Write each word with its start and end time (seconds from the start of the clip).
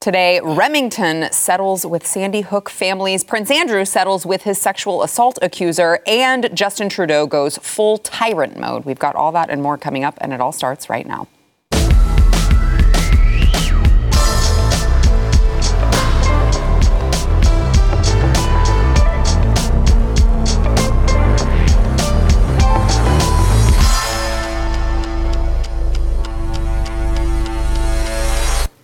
Today, 0.00 0.40
Remington 0.42 1.30
settles 1.30 1.84
with 1.84 2.06
Sandy 2.06 2.40
Hook 2.40 2.70
families. 2.70 3.22
Prince 3.22 3.50
Andrew 3.50 3.84
settles 3.84 4.24
with 4.24 4.44
his 4.44 4.58
sexual 4.58 5.02
assault 5.02 5.38
accuser, 5.42 6.00
and 6.06 6.48
Justin 6.56 6.88
Trudeau 6.88 7.26
goes 7.26 7.58
full 7.58 7.98
tyrant 7.98 8.58
mode. 8.58 8.86
We've 8.86 8.98
got 8.98 9.14
all 9.14 9.30
that 9.32 9.50
and 9.50 9.62
more 9.62 9.76
coming 9.76 10.02
up, 10.02 10.16
and 10.22 10.32
it 10.32 10.40
all 10.40 10.52
starts 10.52 10.88
right 10.88 11.06
now. 11.06 11.28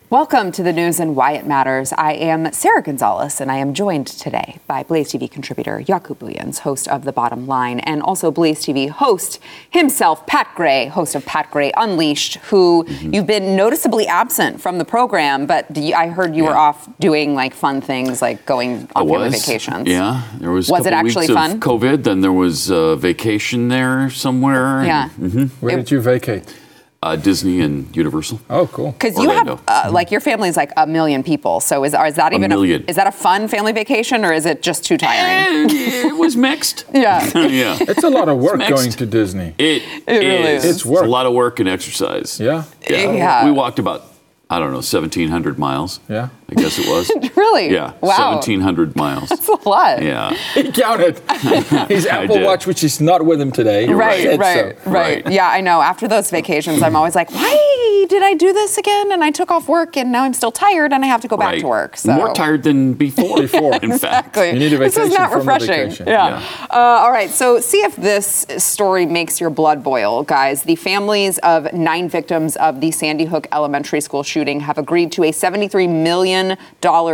Welcome 0.08 0.52
to 0.52 0.62
the 0.62 0.72
news 0.72 1.00
and 1.00 1.16
why 1.16 1.32
it 1.32 1.48
matters. 1.48 1.92
I 1.92 2.12
am 2.12 2.52
Sarah 2.52 2.80
Gonzalez, 2.80 3.40
and 3.40 3.50
I 3.50 3.56
am 3.56 3.74
joined 3.74 4.06
today 4.06 4.60
by 4.68 4.84
Blaze 4.84 5.10
TV 5.10 5.28
contributor 5.28 5.80
Jaco 5.80 6.16
Booyens, 6.16 6.60
host 6.60 6.86
of 6.86 7.02
The 7.02 7.10
Bottom 7.10 7.48
Line, 7.48 7.80
and 7.80 8.00
also 8.02 8.30
Blaze 8.30 8.60
TV 8.60 8.88
host 8.88 9.40
himself, 9.68 10.24
Pat 10.28 10.48
Gray, 10.54 10.86
host 10.86 11.16
of 11.16 11.26
Pat 11.26 11.50
Gray 11.50 11.72
Unleashed, 11.76 12.36
who 12.36 12.84
mm-hmm. 12.84 13.14
you've 13.14 13.26
been 13.26 13.56
noticeably 13.56 14.06
absent 14.06 14.60
from 14.60 14.78
the 14.78 14.84
program, 14.84 15.44
but 15.44 15.76
I 15.76 16.06
heard 16.06 16.36
you 16.36 16.44
yeah. 16.44 16.50
were 16.50 16.56
off 16.56 16.88
doing 17.00 17.34
like 17.34 17.52
fun 17.52 17.80
things, 17.80 18.22
like 18.22 18.46
going 18.46 18.88
on 18.94 19.08
family 19.08 19.30
vacations. 19.30 19.88
Yeah, 19.88 20.22
there 20.38 20.52
was. 20.52 20.70
Was 20.70 20.86
it 20.86 20.92
actually 20.92 21.26
fun? 21.26 21.58
COVID, 21.58 22.04
then 22.04 22.20
there 22.20 22.32
was 22.32 22.70
a 22.70 22.94
vacation 22.94 23.66
there 23.66 24.08
somewhere. 24.10 24.84
Yeah. 24.84 25.10
And, 25.16 25.32
mm-hmm. 25.32 25.66
Where 25.66 25.74
did 25.74 25.90
you 25.90 26.00
vacate? 26.00 26.54
Uh, 27.02 27.14
Disney 27.14 27.60
and 27.60 27.94
Universal. 27.94 28.40
Oh, 28.48 28.66
cool. 28.68 28.92
Because 28.92 29.18
you 29.18 29.28
have 29.30 29.62
uh, 29.68 29.90
like 29.92 30.10
your 30.10 30.20
family 30.20 30.48
is 30.48 30.56
like 30.56 30.72
a 30.76 30.86
million 30.86 31.22
people. 31.22 31.60
So 31.60 31.84
is, 31.84 31.92
is 31.92 32.14
that 32.14 32.32
even 32.32 32.44
a 32.44 32.48
million? 32.48 32.82
A, 32.82 32.90
is 32.90 32.96
that 32.96 33.06
a 33.06 33.12
fun 33.12 33.48
family 33.48 33.72
vacation 33.72 34.24
or 34.24 34.32
is 34.32 34.46
it 34.46 34.62
just 34.62 34.82
too 34.84 34.96
tiring? 34.96 35.70
Eh, 35.70 36.08
it 36.08 36.16
was 36.16 36.36
mixed. 36.36 36.86
yeah. 36.94 37.22
yeah. 37.34 37.76
It's 37.80 38.02
a 38.02 38.08
lot 38.08 38.28
of 38.28 38.38
work 38.38 38.60
going 38.60 38.90
to 38.90 39.06
Disney. 39.06 39.54
It, 39.58 39.82
it 40.06 40.18
really 40.18 40.52
is. 40.54 40.64
It's 40.64 40.86
work. 40.86 41.02
It's 41.02 41.08
a 41.08 41.10
lot 41.10 41.26
of 41.26 41.34
work 41.34 41.60
and 41.60 41.68
exercise. 41.68 42.40
Yeah. 42.40 42.64
Yeah. 42.88 43.12
yeah. 43.12 43.44
We 43.44 43.52
walked 43.52 43.78
about 43.78 44.02
I 44.48 44.60
don't 44.60 44.68
know, 44.68 44.76
1,700 44.76 45.58
miles. 45.58 45.98
Yeah. 46.08 46.28
I 46.48 46.54
guess 46.54 46.78
it 46.78 46.88
was. 46.88 47.10
really? 47.36 47.72
Yeah. 47.72 47.94
Wow. 48.00 48.34
1,700 48.34 48.94
miles. 48.94 49.28
That's 49.28 49.48
a 49.48 49.68
lot. 49.68 50.00
Yeah. 50.02 50.36
He 50.54 50.70
counted. 50.70 51.18
His 51.88 52.06
Apple 52.06 52.40
Watch, 52.42 52.66
which 52.66 52.84
is 52.84 53.00
not 53.00 53.24
with 53.26 53.40
him 53.40 53.50
today. 53.50 53.88
Right, 53.88 54.38
right, 54.38 54.76
so. 54.78 54.90
right, 54.90 55.24
right. 55.24 55.32
Yeah, 55.32 55.48
I 55.48 55.60
know. 55.60 55.82
After 55.82 56.06
those 56.06 56.30
vacations, 56.30 56.82
I'm 56.82 56.94
always 56.94 57.14
like, 57.14 57.30
why 57.32 58.06
did 58.08 58.22
I 58.22 58.34
do 58.34 58.52
this 58.52 58.78
again? 58.78 59.10
And 59.10 59.24
I 59.24 59.32
took 59.32 59.50
off 59.50 59.68
work 59.68 59.96
and 59.96 60.12
now 60.12 60.22
I'm 60.22 60.32
still 60.32 60.52
tired 60.52 60.92
and 60.92 61.04
I 61.04 61.08
have 61.08 61.20
to 61.22 61.28
go 61.28 61.36
back 61.36 61.52
right. 61.52 61.60
to 61.60 61.66
work. 61.66 61.96
So. 61.96 62.14
More 62.14 62.32
tired 62.32 62.62
than 62.62 62.94
before. 62.94 63.40
before. 63.40 63.74
In 63.82 63.92
exactly. 63.92 64.42
fact. 64.42 64.54
You 64.54 64.60
need 64.60 64.72
a 64.72 64.78
vacation 64.78 65.02
This 65.02 65.12
is 65.12 65.18
not 65.18 65.34
refreshing. 65.34 66.06
Yeah. 66.06 66.40
yeah. 66.40 66.66
Uh, 66.70 66.76
all 66.76 67.10
right. 67.10 67.30
So 67.30 67.60
see 67.60 67.82
if 67.82 67.96
this 67.96 68.46
story 68.58 69.04
makes 69.04 69.40
your 69.40 69.50
blood 69.50 69.82
boil, 69.82 70.22
guys. 70.22 70.62
The 70.62 70.76
families 70.76 71.38
of 71.38 71.72
nine 71.72 72.08
victims 72.08 72.56
of 72.56 72.80
the 72.80 72.92
Sandy 72.92 73.24
Hook 73.24 73.48
Elementary 73.52 74.00
School 74.00 74.22
shooting 74.22 74.35
have 74.44 74.78
agreed 74.78 75.12
to 75.12 75.24
a 75.24 75.32
$73 75.32 75.88
million 75.88 76.56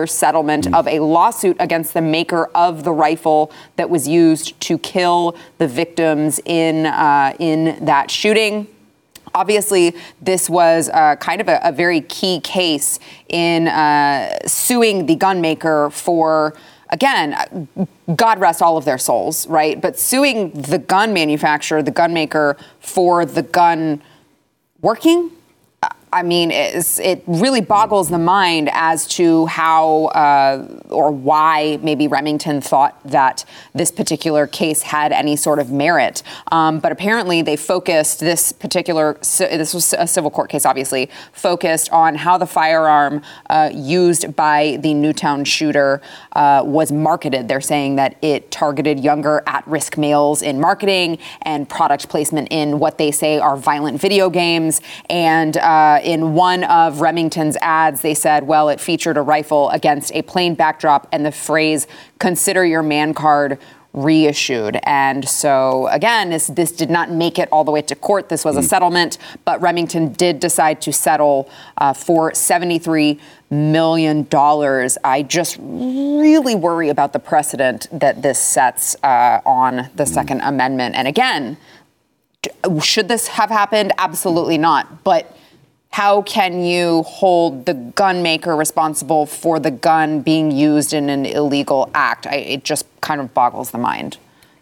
settlement 0.09 0.66
mm. 0.66 0.75
of 0.75 0.88
a 0.88 0.99
lawsuit 0.99 1.56
against 1.60 1.94
the 1.94 2.00
maker 2.00 2.47
of 2.55 2.84
the 2.84 2.93
rifle 2.93 3.53
that 3.77 3.88
was 3.88 4.09
used 4.09 4.59
to 4.60 4.77
kill 4.78 5.37
the 5.59 5.69
victims 5.69 6.41
in, 6.44 6.87
uh, 6.87 7.34
in 7.38 7.84
that 7.84 8.11
shooting. 8.11 8.66
Obviously, 9.34 9.94
this 10.21 10.50
was 10.50 10.91
uh, 10.91 11.16
kind 11.16 11.41
of 11.41 11.49
a, 11.49 11.61
a, 11.62 11.72
very 11.72 12.03
key 12.03 12.41
case 12.41 12.99
in 13.28 13.69
uh, 13.69 14.37
suing 14.47 15.06
the 15.06 15.15
gun 15.15 15.41
maker 15.41 15.88
for 15.91 16.55
again, 16.91 17.69
God 18.15 18.38
rest 18.38 18.61
all 18.61 18.77
of 18.77 18.84
their 18.84 18.99
souls, 18.99 19.47
right? 19.47 19.81
But 19.81 19.99
suing 19.99 20.50
the 20.50 20.78
gun 20.78 21.15
manufacturer, 21.15 21.82
the 21.82 21.91
gun 21.91 22.12
maker, 22.12 22.59
for 22.81 23.25
the 23.25 23.43
gun 23.43 24.03
working 24.82 25.31
I 26.12 26.23
mean, 26.23 26.50
it 26.50 27.23
really 27.27 27.62
boggles 27.62 28.11
the 28.11 28.19
mind 28.19 28.69
as 28.73 29.06
to 29.09 29.47
how 29.47 30.06
uh, 30.09 30.67
or 30.91 31.11
why 31.11 31.78
maybe 31.83 32.06
Remington 32.06 32.61
thought 32.61 33.03
that 33.05 33.47
this 33.75 33.91
particular 33.91 34.47
case 34.47 34.83
had 34.83 35.12
any 35.12 35.37
sort 35.37 35.59
of 35.59 35.71
merit. 35.71 36.23
Um, 36.50 36.81
but 36.81 36.93
apparently, 36.93 37.41
they 37.41 37.56
focused 37.56 38.21
this 38.21 38.53
particular, 38.53 39.15
this 39.39 39.73
was 39.73 39.95
a 39.95 40.06
civil 40.06 40.31
court 40.31 40.50
case, 40.50 40.67
obviously, 40.67 41.09
focused 41.33 41.91
on 41.93 42.15
how 42.15 42.37
the 42.37 42.47
firearm 42.47 43.23
uh, 43.49 43.71
used 43.73 44.37
by 44.37 44.77
the 44.83 44.93
Newtown 44.93 45.44
shooter 45.44 46.03
uh, 46.33 46.62
was 46.62 46.93
marketed. 46.93 47.49
They're 47.49 47.62
saying 47.62 47.97
that 47.97 48.17
it 48.21 48.50
targeted 48.50 49.00
younger 49.00 49.43
at 49.47 49.67
risk 49.67 49.97
males 49.97 50.43
in 50.43 50.61
marketing 50.61 51.19
and 51.41 51.67
product 51.67 52.11
placement 52.11 52.49
in 52.50 52.79
what 52.79 52.99
they 52.99 53.11
say 53.11 53.39
are 53.39 53.56
violent 53.56 53.99
video 53.99 54.29
games. 54.29 54.83
And 55.09 55.56
uh, 55.56 56.00
in 56.02 56.34
one 56.34 56.64
of 56.64 57.00
Remington's 57.00 57.56
ads, 57.60 58.02
they 58.02 58.14
said, 58.14 58.46
well, 58.46 58.68
it 58.68 58.80
featured 58.80 59.16
a 59.16 59.22
rifle 59.22 59.70
against 59.70 60.12
a 60.14 60.22
plain 60.22 60.54
backdrop 60.54 61.08
and 61.12 61.24
the 61.24 61.32
phrase, 61.32 61.86
consider 62.18 62.64
your 62.64 62.82
man 62.82 63.14
card 63.14 63.58
reissued. 63.92 64.78
And 64.84 65.28
so, 65.28 65.86
again, 65.88 66.30
this, 66.30 66.46
this 66.46 66.72
did 66.72 66.90
not 66.90 67.10
make 67.10 67.38
it 67.38 67.48
all 67.52 67.64
the 67.64 67.70
way 67.70 67.82
to 67.82 67.94
court. 67.94 68.28
This 68.28 68.44
was 68.44 68.56
a 68.56 68.60
mm. 68.60 68.64
settlement, 68.64 69.18
but 69.44 69.60
Remington 69.60 70.12
did 70.12 70.40
decide 70.40 70.80
to 70.82 70.92
settle 70.92 71.48
uh, 71.76 71.92
for 71.92 72.32
$73 72.32 73.20
million. 73.50 74.26
I 75.04 75.22
just 75.22 75.58
really 75.60 76.54
worry 76.54 76.88
about 76.88 77.12
the 77.12 77.19
precedent 77.19 77.88
that 77.92 78.22
this 78.22 78.38
sets 78.38 78.96
uh, 79.02 79.40
on 79.44 79.90
the 79.94 80.04
mm. 80.04 80.08
Second 80.08 80.40
Amendment. 80.40 80.94
And 80.94 81.06
again, 81.06 81.58
should 82.80 83.08
this 83.08 83.28
have 83.28 83.50
happened? 83.50 83.92
Absolutely 83.98 84.58
not. 84.58 85.04
But 85.04 85.36
how 85.92 86.22
can 86.22 86.64
you 86.64 87.03
hold 87.03 87.66
the 87.66 87.75
gun 87.75 88.22
maker 88.22 88.56
responsible 88.56 89.26
for 89.26 89.60
the 89.60 89.70
gun 89.70 90.22
being 90.22 90.50
used 90.50 90.94
in 90.94 91.10
an 91.10 91.26
illegal 91.26 91.91
act? 91.94 92.26
I, 92.26 92.36
it 92.36 92.64
just 92.64 92.86
kind 93.03 93.20
of 93.20 93.34
boggles 93.34 93.70
the 93.70 93.78
mind. 93.78 94.16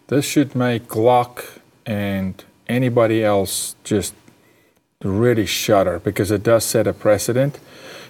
This 0.09 0.25
should 0.25 0.57
make 0.57 0.89
Glock 0.89 1.61
and 1.87 2.45
anybody 2.69 3.25
else 3.25 3.77
just 3.85 4.13
really 5.03 5.47
shudder 5.47 6.01
because 6.01 6.33
it 6.33 6.43
does 6.43 6.65
set 6.65 6.89
a 6.89 6.93
precedent. 6.93 7.61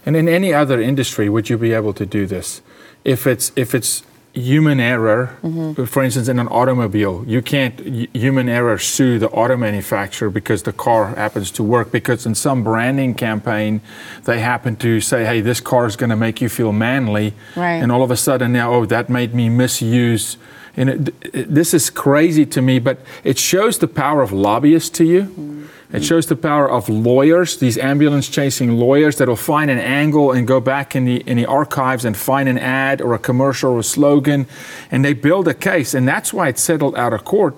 And 0.07 0.17
in 0.17 0.27
any 0.27 0.55
other 0.55 0.81
industry, 0.81 1.29
would 1.29 1.51
you 1.51 1.59
be 1.59 1.75
able 1.75 1.93
to 1.93 2.07
do 2.07 2.27
this? 2.27 2.63
If 3.05 3.27
it's 3.27 3.53
if 3.55 3.75
it's 3.75 4.03
human 4.33 4.79
error, 4.79 5.37
mm-hmm. 5.43 5.85
for 5.85 6.03
instance, 6.03 6.29
in 6.29 6.39
an 6.39 6.49
automobile, 6.49 7.25
you 7.27 7.43
can't 7.43 7.81
human 8.15 8.49
error 8.49 8.79
sue 8.79 9.19
the 9.19 9.29
auto 9.31 9.57
manufacturer 9.57 10.31
because 10.31 10.63
the 10.63 10.73
car 10.73 11.15
happens 11.15 11.51
to 11.53 11.63
work. 11.63 11.91
Because 11.91 12.27
in 12.27 12.35
some 12.35 12.63
branding 12.63 13.15
campaign, 13.15 13.81
they 14.25 14.41
happen 14.41 14.77
to 14.77 15.01
say, 15.01 15.25
"Hey, 15.25 15.41
this 15.41 15.61
car 15.61 15.87
is 15.87 15.97
going 15.97 16.11
to 16.11 16.17
make 16.17 16.41
you 16.41 16.49
feel 16.49 16.73
manly," 16.73 17.35
right. 17.57 17.83
and 17.83 17.91
all 17.91 18.03
of 18.03 18.11
a 18.11 18.17
sudden 18.17 18.53
now, 18.53 18.73
oh, 18.73 18.87
that 18.87 19.09
made 19.09 19.35
me 19.35 19.49
misuse. 19.49 20.37
And 20.77 20.89
it, 20.91 21.53
this 21.53 21.75
is 21.75 21.91
crazy 21.91 22.47
to 22.47 22.63
me, 22.63 22.79
but 22.79 23.01
it 23.25 23.39
shows 23.39 23.79
the 23.79 23.89
power 23.89 24.23
of 24.23 24.33
lobbyists 24.33 24.91
to 24.99 25.05
you. 25.05 25.23
Mm-hmm 25.23 25.60
it 25.93 26.05
shows 26.05 26.27
the 26.27 26.37
power 26.37 26.71
of 26.71 26.89
lawyers, 26.89 27.57
these 27.57 27.77
ambulance 27.77 28.29
chasing 28.29 28.77
lawyers 28.77 29.17
that'll 29.17 29.35
find 29.35 29.71
an 29.71 29.79
angle 29.79 30.31
and 30.31 30.47
go 30.47 30.61
back 30.61 30.95
in 30.95 31.05
the 31.05 31.17
in 31.29 31.37
the 31.37 31.47
archives 31.47 32.05
and 32.05 32.17
find 32.17 32.49
an 32.49 32.59
ad 32.59 33.01
or 33.01 33.15
a 33.15 33.19
commercial 33.19 33.73
or 33.73 33.81
a 33.81 33.83
slogan, 33.85 34.47
and 34.91 35.05
they 35.05 35.15
build 35.15 35.49
a 35.49 35.55
case, 35.55 35.93
and 35.95 36.07
that's 36.07 36.33
why 36.33 36.49
it's 36.49 36.63
settled 36.63 36.97
out 36.97 37.13
of 37.13 37.25
court. 37.25 37.57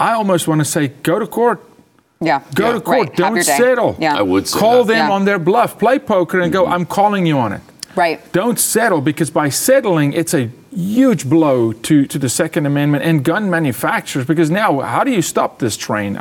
I 0.00 0.12
almost 0.12 0.48
want 0.48 0.60
to 0.60 0.64
say, 0.64 0.88
go 0.88 1.18
to 1.18 1.26
court. 1.26 1.64
Yeah. 2.20 2.42
Go 2.54 2.68
yeah. 2.68 2.72
to 2.74 2.80
court. 2.80 3.08
Right. 3.08 3.16
Don't 3.16 3.42
settle. 3.42 3.96
Yeah. 3.98 4.16
I 4.16 4.22
would 4.22 4.46
call 4.46 4.84
that. 4.84 4.94
them 4.94 5.08
yeah. 5.08 5.14
on 5.14 5.24
their 5.24 5.38
bluff. 5.38 5.78
Play 5.78 5.98
poker 5.98 6.40
and 6.40 6.52
mm-hmm. 6.52 6.64
go. 6.64 6.70
I'm 6.70 6.86
calling 6.86 7.26
you 7.26 7.38
on 7.38 7.52
it. 7.52 7.62
Right. 7.94 8.32
Don't 8.32 8.58
settle 8.58 9.00
because 9.00 9.30
by 9.30 9.48
settling, 9.48 10.12
it's 10.12 10.34
a 10.34 10.50
huge 10.70 11.28
blow 11.28 11.72
to, 11.72 12.06
to 12.06 12.18
the 12.18 12.28
Second 12.28 12.66
Amendment 12.66 13.04
and 13.04 13.24
gun 13.24 13.50
manufacturers. 13.50 14.26
Because 14.26 14.50
now, 14.50 14.80
how 14.80 15.04
do 15.04 15.10
you 15.10 15.22
stop 15.22 15.58
this 15.58 15.76
train? 15.76 16.18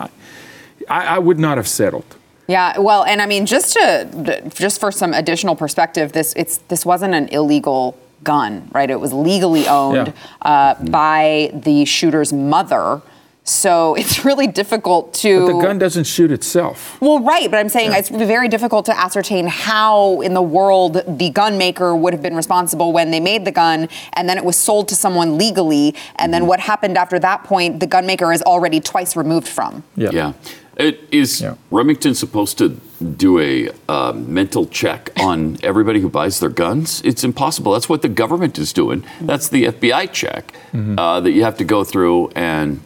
I, 0.89 1.01
I, 1.01 1.15
I 1.15 1.19
would 1.19 1.39
not 1.39 1.57
have 1.57 1.67
settled. 1.67 2.15
Yeah, 2.47 2.79
well, 2.79 3.03
and 3.03 3.21
I 3.21 3.25
mean, 3.25 3.45
just 3.45 3.73
to 3.73 4.49
just 4.53 4.79
for 4.79 4.91
some 4.91 5.13
additional 5.13 5.55
perspective, 5.55 6.13
this 6.13 6.33
it's 6.37 6.57
this 6.69 6.85
wasn't 6.85 7.13
an 7.13 7.27
illegal 7.29 7.97
gun, 8.23 8.69
right? 8.73 8.89
It 8.89 8.99
was 8.99 9.11
legally 9.13 9.67
owned 9.67 10.07
Yeah. 10.07 10.13
uh, 10.41 10.75
by 10.85 11.51
the 11.53 11.83
shooter's 11.85 12.31
mother. 12.31 13.01
So 13.43 13.95
it's 13.99 14.23
really 14.25 14.47
difficult 14.47 15.13
to. 15.15 15.39
But 15.47 15.53
the 15.57 15.61
gun 15.61 15.77
doesn't 15.77 16.05
shoot 16.05 16.31
itself. 16.31 16.99
Well, 17.01 17.19
right, 17.21 17.51
but 17.51 17.57
I'm 17.57 17.69
saying 17.69 17.91
it's 17.93 18.09
very 18.09 18.47
difficult 18.47 18.85
to 18.85 18.97
ascertain 18.97 19.47
how 19.47 20.21
in 20.21 20.33
the 20.33 20.41
world 20.41 21.01
the 21.07 21.29
gun 21.29 21.57
maker 21.57 21.95
would 21.95 22.13
have 22.13 22.21
been 22.21 22.35
responsible 22.35 22.91
when 22.93 23.11
they 23.11 23.19
made 23.19 23.43
the 23.45 23.51
gun 23.51 23.87
and 24.13 24.27
then 24.27 24.37
it 24.37 24.43
was 24.45 24.55
sold 24.57 24.87
to 24.89 24.95
someone 24.95 25.37
legally. 25.37 25.95
And 26.15 26.33
then 26.33 26.45
what 26.47 26.59
happened 26.61 26.97
after 26.97 27.19
that 27.19 27.43
point, 27.43 27.79
the 27.81 27.87
gun 27.87 28.05
maker 28.05 28.31
is 28.33 28.41
already 28.41 28.79
twice 28.79 29.15
removed 29.17 29.47
from. 29.49 29.83
Yeah. 29.95 30.09
Yeah. 30.11 30.33
It, 30.77 31.07
is 31.11 31.41
Yeah. 31.41 31.55
Remington 31.71 32.13
supposed 32.13 32.57
to 32.59 32.79
do 33.01 33.39
a 33.39 33.69
uh, 33.89 34.13
mental 34.13 34.67
check 34.67 35.09
on 35.19 35.57
everybody 35.63 35.99
who 35.99 36.09
buys 36.09 36.39
their 36.39 36.49
guns? 36.49 37.01
It's 37.03 37.23
impossible. 37.23 37.73
That's 37.73 37.89
what 37.89 38.01
the 38.01 38.09
government 38.09 38.57
is 38.57 38.73
doing. 38.73 39.03
That's 39.21 39.49
the 39.49 39.65
FBI 39.65 40.11
check 40.13 40.53
uh, 40.73 41.19
that 41.21 41.31
you 41.31 41.43
have 41.43 41.57
to 41.57 41.63
go 41.65 41.83
through, 41.83 42.29
and 42.35 42.79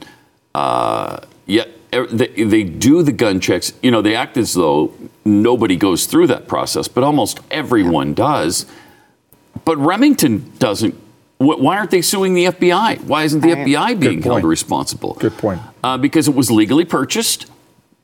uh, 0.55 1.19
yet 1.45 1.69
er, 1.93 2.07
they, 2.07 2.27
they 2.27 2.63
do 2.63 3.03
the 3.03 3.11
gun 3.11 3.39
checks. 3.39 3.73
You 3.81 3.91
know, 3.91 4.01
they 4.01 4.15
act 4.15 4.38
as 4.38 4.53
though 4.53 4.93
nobody 5.25 5.75
goes 5.75 6.05
through 6.05 6.27
that 6.27 6.47
process, 6.47 6.88
but 6.88 7.03
almost 7.03 7.39
everyone 7.49 8.13
does. 8.13 8.65
But 9.65 9.77
Remington 9.77 10.51
doesn't. 10.59 10.95
Why 11.38 11.77
aren't 11.77 11.89
they 11.91 12.03
suing 12.03 12.35
the 12.35 12.45
FBI? 12.45 13.03
Why 13.05 13.23
isn't 13.23 13.41
the. 13.41 13.49
FBI 13.49 13.99
being 13.99 14.21
held 14.21 14.43
responsible? 14.43 15.15
Good 15.15 15.38
point. 15.38 15.59
Uh, 15.83 15.97
because 15.97 16.27
it 16.27 16.35
was 16.35 16.51
legally 16.51 16.85
purchased. 16.85 17.50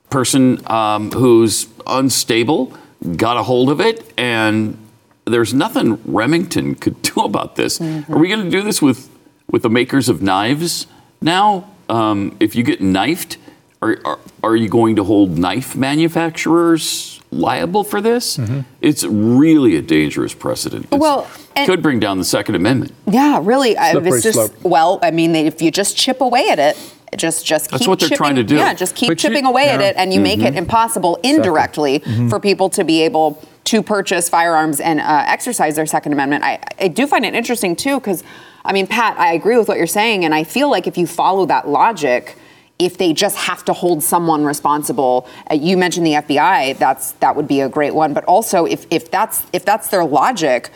Person 0.10 0.66
um, 0.72 1.12
who's 1.12 1.68
unstable 1.86 2.74
got 3.18 3.38
a 3.38 3.44
hold 3.44 3.70
of 3.70 3.80
it, 3.82 4.12
and 4.18 4.78
there's 5.26 5.54
nothing 5.54 6.00
Remington 6.06 6.76
could 6.76 7.02
do 7.14 7.22
about 7.22 7.56
this. 7.58 7.80
Are 7.82 8.18
we 8.18 8.28
going 8.30 8.44
to 8.44 8.50
do 8.50 8.62
this 8.62 8.82
with 8.82 9.10
with 9.50 9.64
the 9.64 9.70
makers 9.70 10.08
of 10.10 10.22
knives 10.22 10.88
now? 11.22 11.70
Um, 11.90 12.36
if 12.40 12.56
you 12.56 12.64
get 12.64 12.82
knifed, 12.82 13.38
are, 13.82 13.98
are 14.06 14.20
are 14.44 14.56
you 14.56 14.70
going 14.70 14.96
to 14.96 15.04
hold 15.04 15.38
knife 15.38 15.76
manufacturers 15.76 17.20
liable 17.32 17.84
for 17.84 18.00
this? 18.02 18.40
It's 18.82 19.04
really 19.04 19.76
a 19.76 19.82
dangerous 19.82 20.34
precedent. 20.34 20.86
It's- 20.86 21.00
Well, 21.02 21.28
and- 21.56 21.68
could 21.70 21.82
bring 21.82 22.00
down 22.00 22.18
the 22.18 22.24
Second 22.26 22.56
Amendment. 22.56 22.94
Yeah, 23.06 23.40
really. 23.44 23.78
I- 23.78 23.92
Slippery 23.92 24.12
it's 24.12 24.24
just 24.24 24.36
slope. 24.36 24.56
well, 24.64 25.00
I 25.04 25.12
mean, 25.12 25.36
if 25.36 25.62
you 25.62 25.70
just 25.72 25.98
chip 25.98 26.22
away 26.22 26.50
at 26.50 26.60
it, 26.60 26.78
just 27.16 27.46
just 27.46 27.72
That's 27.72 27.82
keep 27.84 27.90
what 27.90 28.00
they're 28.00 28.10
chipping, 28.10 28.18
trying 28.18 28.36
to 28.36 28.44
do. 28.44 28.56
Yeah, 28.56 28.74
just 28.74 28.96
keep 28.96 29.10
But 29.10 29.24
you- 29.24 29.30
chipping 29.30 29.46
away 29.46 29.70
at 29.70 29.82
it, 29.82 29.96
and 29.98 30.14
you 30.14 30.20
make 30.20 30.40
it 30.42 30.56
impossible 30.56 31.20
indirectly 31.24 32.00
for 32.30 32.40
people 32.40 32.70
to 32.72 32.84
be 32.84 33.02
able 33.04 33.42
to 33.66 33.82
purchase 33.82 34.30
firearms 34.30 34.80
and 34.80 35.00
uh, 35.00 35.24
exercise 35.28 35.76
their 35.76 35.86
Second 35.86 36.14
Amendment. 36.14 36.44
I, 36.44 36.60
I 36.80 36.88
do 36.88 37.06
find 37.06 37.26
it 37.26 37.34
interesting 37.36 37.76
too, 37.76 38.00
because 38.00 38.24
I 38.64 38.74
mean, 38.74 38.88
Pat, 38.88 39.18
I 39.20 39.34
agree 39.34 39.58
with 39.58 39.68
what 39.68 39.78
you're 39.78 39.88
saying, 39.88 40.26
and 40.26 40.34
I 40.34 40.44
feel 40.44 40.70
like 40.70 40.88
if 40.88 40.98
you 40.98 41.08
follow 41.08 41.46
that 41.48 41.68
logic. 41.68 42.38
If 42.80 43.00
they 43.00 43.12
just 43.12 43.38
have 43.38 43.66
to 43.66 43.74
hold 43.74 44.04
someone 44.04 44.46
responsible, 44.46 45.28
uh, 45.50 45.56
you 45.56 45.78
mentioned 45.78 46.06
the 46.06 46.12
FBI. 46.14 46.78
That's 46.78 47.14
that 47.14 47.36
would 47.36 47.48
be 47.48 47.62
a 47.62 47.68
great 47.68 47.96
one. 47.96 48.14
But 48.14 48.24
also, 48.26 48.66
if 48.68 48.86
if 48.92 49.10
that's 49.10 49.44
if 49.52 49.66
that's 49.66 49.88
their 49.88 50.06
logic, 50.06 50.70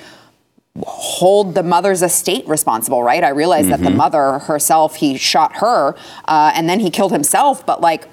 hold 0.79 1.53
the 1.53 1.63
mother's 1.63 2.01
estate 2.01 2.47
responsible, 2.47 3.03
right? 3.03 3.23
I 3.23 3.29
realize 3.29 3.67
that 3.67 3.81
the 3.81 3.89
mother 3.89 4.39
herself, 4.39 4.95
he 4.95 5.17
shot 5.17 5.57
her 5.57 5.95
uh, 6.25 6.51
and 6.55 6.69
then 6.69 6.79
he 6.79 6.89
killed 6.89 7.11
himself, 7.11 7.65
but 7.65 7.81
like, 7.81 8.07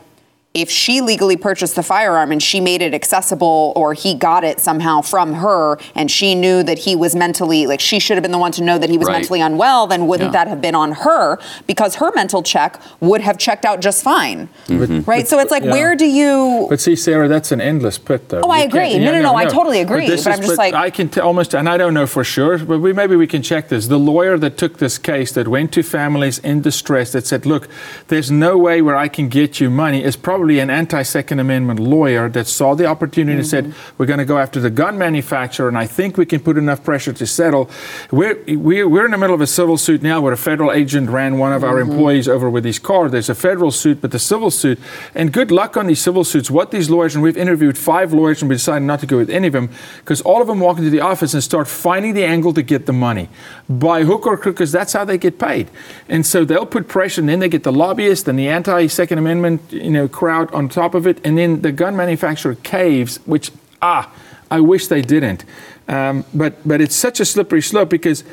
if 0.55 0.71
she 0.71 1.03
legally 1.03 1.37
purchased 1.37 1.77
the 1.77 1.83
firearm 1.83 2.33
and 2.33 2.43
she 2.43 2.59
made 2.59 2.81
it 2.81 2.95
accessible 2.95 3.73
or 3.77 3.93
he 3.93 4.15
got 4.15 4.45
it 4.45 4.59
somehow 4.59 5.00
from 5.03 5.35
her 5.35 5.79
and 5.95 6.11
she 6.11 6.35
knew 6.35 6.62
that 6.62 6.79
he 6.79 6.97
was 6.97 7.15
mentally 7.15 7.67
like 7.67 7.81
she 7.81 7.99
should 8.00 8.17
have 8.17 8.23
been 8.23 8.33
the 8.33 8.39
one 8.39 8.50
to 8.50 8.62
know 8.65 8.79
that 8.79 8.89
he 8.89 8.97
was 8.97 9.06
Right. 9.06 9.19
mentally 9.19 9.41
unwell 9.43 9.87
then 9.87 10.06
wouldn't 10.06 10.29
Yeah. 10.33 10.45
that 10.45 10.49
have 10.49 10.62
been 10.62 10.75
on 10.75 10.93
her 10.93 11.39
because 11.67 11.97
her 11.97 12.11
mental 12.15 12.43
check 12.43 12.81
would 13.00 13.21
have 13.21 13.37
checked 13.37 13.67
out 13.67 13.81
just 13.81 14.03
fine 14.03 14.49
mm-hmm. 14.69 15.09
right 15.09 15.29
so 15.29 15.39
it's 15.39 15.50
like 15.50 15.65
Yeah. 15.65 15.71
where 15.73 15.95
do 15.95 16.06
you 16.06 16.67
But 16.71 16.81
see, 16.81 16.97
Sarah, 16.97 17.29
that's 17.29 17.53
an 17.53 17.61
endless 17.61 17.99
pit, 17.99 18.29
though. 18.31 18.41
Oh, 18.43 18.49
I 18.50 18.62
You 18.65 18.71
can't- 18.71 18.95
agree. 18.95 19.05
No, 19.05 19.12
no, 19.12 19.21
no, 19.23 19.35
I 19.37 19.45
totally 19.45 19.81
agree, 19.81 20.06
this 20.06 20.25
but 20.25 20.33
is- 20.33 20.39
I'm 20.41 20.45
just 20.47 20.59
like- 20.59 20.75
I 20.75 20.89
can 20.91 21.09
t- 21.11 21.21
almost, 21.21 21.55
and 21.55 21.69
I 21.69 21.77
don't 21.77 21.93
know 21.95 22.06
for 22.06 22.25
sure, 22.25 22.59
but 22.59 22.79
we, 22.81 22.93
maybe 22.93 23.17
we 23.17 23.27
can 23.27 23.43
check 23.43 23.69
this. 23.69 23.87
The 23.89 23.99
lawyer 23.99 24.39
that 24.39 24.56
took 24.56 24.79
this 24.79 24.97
case, 24.99 25.31
that 25.33 25.47
went 25.49 25.73
to 25.73 25.83
families 25.83 26.39
in 26.39 26.62
distress, 26.62 27.12
that 27.12 27.27
said, 27.27 27.45
"Look, 27.47 27.69
there's 28.09 28.31
no 28.31 28.56
way 28.56 28.81
where 28.83 28.97
I 28.97 29.09
can 29.09 29.29
get 29.29 29.61
you 29.61 29.69
money," 29.71 30.03
is 30.03 30.17
probably 30.17 30.38
an 30.61 30.70
anti-Second 30.70 31.40
Amendment 31.40 31.81
lawyer 31.81 32.29
that 32.31 32.46
saw 32.46 32.75
the 32.75 32.87
opportunity 32.87 33.38
and 33.38 33.46
said, 33.46 33.64
Mm-hmm. 33.64 33.94
"We're 33.99 34.06
going 34.06 34.19
to 34.19 34.25
go 34.25 34.38
after 34.38 34.61
the 34.61 34.70
gun 34.70 34.96
manufacturer, 34.99 35.69
and 35.69 35.76
I 35.76 35.87
think 35.87 36.17
we 36.17 36.26
can 36.26 36.40
put 36.40 36.56
enough 36.56 36.82
pressure 36.85 37.12
to 37.12 37.26
settle." 37.26 37.69
We're 38.11 38.37
we're, 38.46 38.88
we're 38.88 39.05
in 39.05 39.11
the 39.11 39.19
middle 39.19 39.35
of 39.35 39.40
a 39.40 39.46
civil 39.46 39.76
suit 39.76 40.02
now, 40.02 40.20
where 40.20 40.32
a 40.32 40.37
federal 40.37 40.73
agent 40.73 41.11
ran 41.11 41.38
one 41.38 41.52
of 41.52 41.64
our 41.64 41.76
Mm-hmm. 41.79 41.90
employees 41.90 42.29
over 42.29 42.49
with 42.50 42.64
his 42.64 42.79
car. 42.79 43.08
There's 43.08 43.29
a 43.29 43.35
federal 43.35 43.70
suit, 43.70 44.00
but 44.00 44.11
the 44.11 44.19
civil 44.19 44.50
suit, 44.50 44.79
and 45.14 45.32
good 45.32 45.50
luck 45.50 45.76
on 45.76 45.87
these 45.87 46.00
civil 46.00 46.25
suits. 46.25 46.50
What 46.50 46.70
these 46.70 46.88
lawyers, 46.90 47.14
and 47.14 47.23
we've 47.23 47.37
interviewed 47.37 47.76
five 47.79 48.12
lawyers, 48.12 48.43
and 48.43 48.49
we 48.49 48.55
decided 48.56 48.85
not 48.87 49.00
to 49.00 49.06
go 49.06 49.17
with 49.17 49.31
any 49.31 49.46
of 49.49 49.52
them 49.52 49.69
because 49.99 50.20
all 50.23 50.40
of 50.40 50.46
them 50.49 50.61
walk 50.61 50.79
into 50.79 50.90
the 50.90 51.00
office 51.00 51.35
and 51.35 51.43
start 51.43 51.69
finding 51.69 52.14
the 52.14 52.25
angle 52.25 52.52
to 52.55 52.62
get 52.62 52.87
the 52.87 52.93
money 52.93 53.29
by 53.69 54.05
hook 54.05 54.26
or 54.26 54.37
crook, 54.37 54.56
because 54.56 54.73
that's 54.73 54.93
how 54.93 55.05
they 55.05 55.19
get 55.19 55.38
paid. 55.38 55.70
And 56.08 56.25
so 56.26 56.44
they'll 56.44 56.67
put 56.67 56.88
pressure, 56.88 57.20
and 57.20 57.29
then 57.29 57.38
they 57.40 57.49
get 57.49 57.62
the 57.62 57.73
lobbyists 57.73 58.26
and 58.29 58.38
the 58.38 58.49
anti-Second 58.49 59.19
Amendment, 59.19 59.61
you 59.70 59.90
know, 59.90 60.08
crowd 60.08 60.28
on 60.31 60.69
top 60.69 60.95
of 60.95 61.07
it, 61.07 61.21
and 61.25 61.39
then 61.39 61.63
the 61.63 61.73
gun 61.73 61.97
manufacturer 61.97 62.55
caves, 62.57 63.19
which 63.27 63.51
ah, 63.83 64.13
I 64.51 64.61
wish 64.61 64.87
they 64.87 65.03
didn't. 65.03 65.45
Um, 65.89 66.25
but 66.35 66.67
but 66.67 66.81
it's 66.81 66.95
such 66.95 67.21
a 67.21 67.25
slippery 67.25 67.63
slope 67.63 67.89
because 67.89 68.25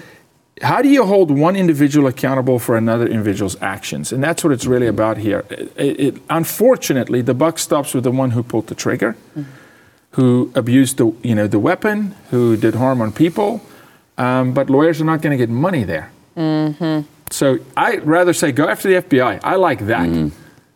how 0.61 0.81
do 0.81 0.89
you 0.89 1.05
hold 1.05 1.31
one 1.31 1.55
individual 1.55 2.07
accountable 2.07 2.59
for 2.59 2.77
another 2.77 3.05
individual's 3.05 3.61
actions? 3.61 4.13
And 4.13 4.23
that's 4.23 4.43
what 4.43 4.53
it's 4.53 4.65
really 4.65 4.87
about 4.87 5.17
here. 5.17 5.43
It, 5.49 5.99
it, 5.99 6.21
unfortunately, 6.29 7.21
the 7.21 7.33
buck 7.33 7.59
stops 7.59 7.93
with 7.93 8.03
the 8.05 8.11
one 8.11 8.31
who 8.31 8.43
pulled 8.43 8.67
the 8.67 8.75
trigger, 8.75 9.15
who 10.11 10.51
abused 10.55 10.97
the 10.97 11.13
you 11.23 11.35
know 11.35 11.47
the 11.47 11.59
weapon, 11.59 12.15
who 12.31 12.55
did 12.57 12.75
harm 12.75 13.01
on 13.01 13.11
people. 13.11 13.61
Um, 14.17 14.53
but 14.53 14.69
lawyers 14.69 15.01
are 15.01 15.05
not 15.05 15.21
going 15.21 15.37
to 15.37 15.37
get 15.37 15.49
money 15.49 15.83
there. 15.83 16.09
So 17.31 17.59
I'd 17.75 18.05
rather 18.05 18.31
say 18.33 18.51
go 18.51 18.67
after 18.69 18.87
the 18.87 19.01
FBI. 19.01 19.41
I 19.43 19.55
like 19.55 19.87
that. 19.87 20.07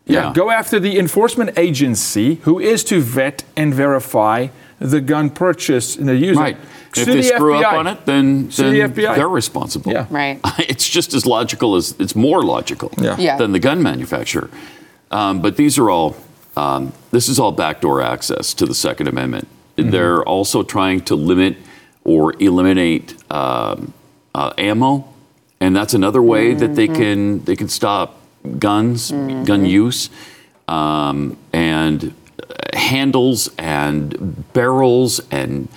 Yeah, 0.06 0.26
Yeah. 0.28 0.32
go 0.34 0.50
after 0.50 0.80
the 0.80 0.98
enforcement 0.98 1.50
agency 1.58 2.36
who 2.42 2.58
is 2.58 2.82
to 2.84 3.00
vet 3.00 3.44
and 3.56 3.72
verify 3.74 4.48
the 4.80 5.00
gun 5.00 5.30
purchase 5.30 5.96
and 5.96 6.08
the 6.08 6.16
user. 6.16 6.40
Right. 6.40 6.56
If 6.96 7.06
they 7.06 7.16
the 7.16 7.22
screw 7.22 7.54
up 7.54 7.72
on 7.74 7.86
it, 7.86 8.04
then, 8.06 8.48
then 8.48 8.72
the 8.72 8.80
FBI. 8.80 9.14
they're 9.14 9.28
responsible. 9.28 9.92
Yeah. 9.92 10.06
Right. 10.10 10.40
It's 10.58 10.88
just 10.88 11.14
as 11.14 11.24
logical 11.26 11.76
as 11.76 11.94
it's 12.00 12.16
more 12.16 12.42
logical 12.42 12.90
Yeah. 13.00 13.16
Yeah. 13.18 13.36
than 13.36 13.52
the 13.52 13.58
gun 13.60 13.82
manufacturer. 13.82 14.50
Um, 15.10 15.40
but 15.42 15.56
these 15.56 15.78
are 15.78 15.90
all 15.90 16.16
um, 16.56 16.92
this 17.12 17.28
is 17.28 17.38
all 17.38 17.52
backdoor 17.52 18.02
access 18.02 18.54
to 18.54 18.66
the 18.66 18.74
Second 18.74 19.06
Amendment. 19.08 19.46
Mm-hmm. 19.76 19.90
They're 19.90 20.22
also 20.24 20.62
trying 20.64 21.00
to 21.02 21.14
limit 21.14 21.56
or 22.04 22.34
eliminate 22.42 23.14
um, 23.30 23.92
uh, 24.34 24.52
ammo, 24.58 25.04
and 25.60 25.76
that's 25.76 25.94
another 25.94 26.20
way 26.22 26.54
that 26.54 26.74
they 26.74 26.88
can 26.88 27.44
they 27.44 27.54
can 27.56 27.68
stop 27.68 28.19
guns, 28.58 29.10
gun 29.10 29.64
use, 29.64 30.10
um, 30.68 31.36
and 31.52 32.14
uh, 32.40 32.76
handles 32.76 33.50
and 33.58 34.44
barrels 34.52 35.20
and 35.30 35.68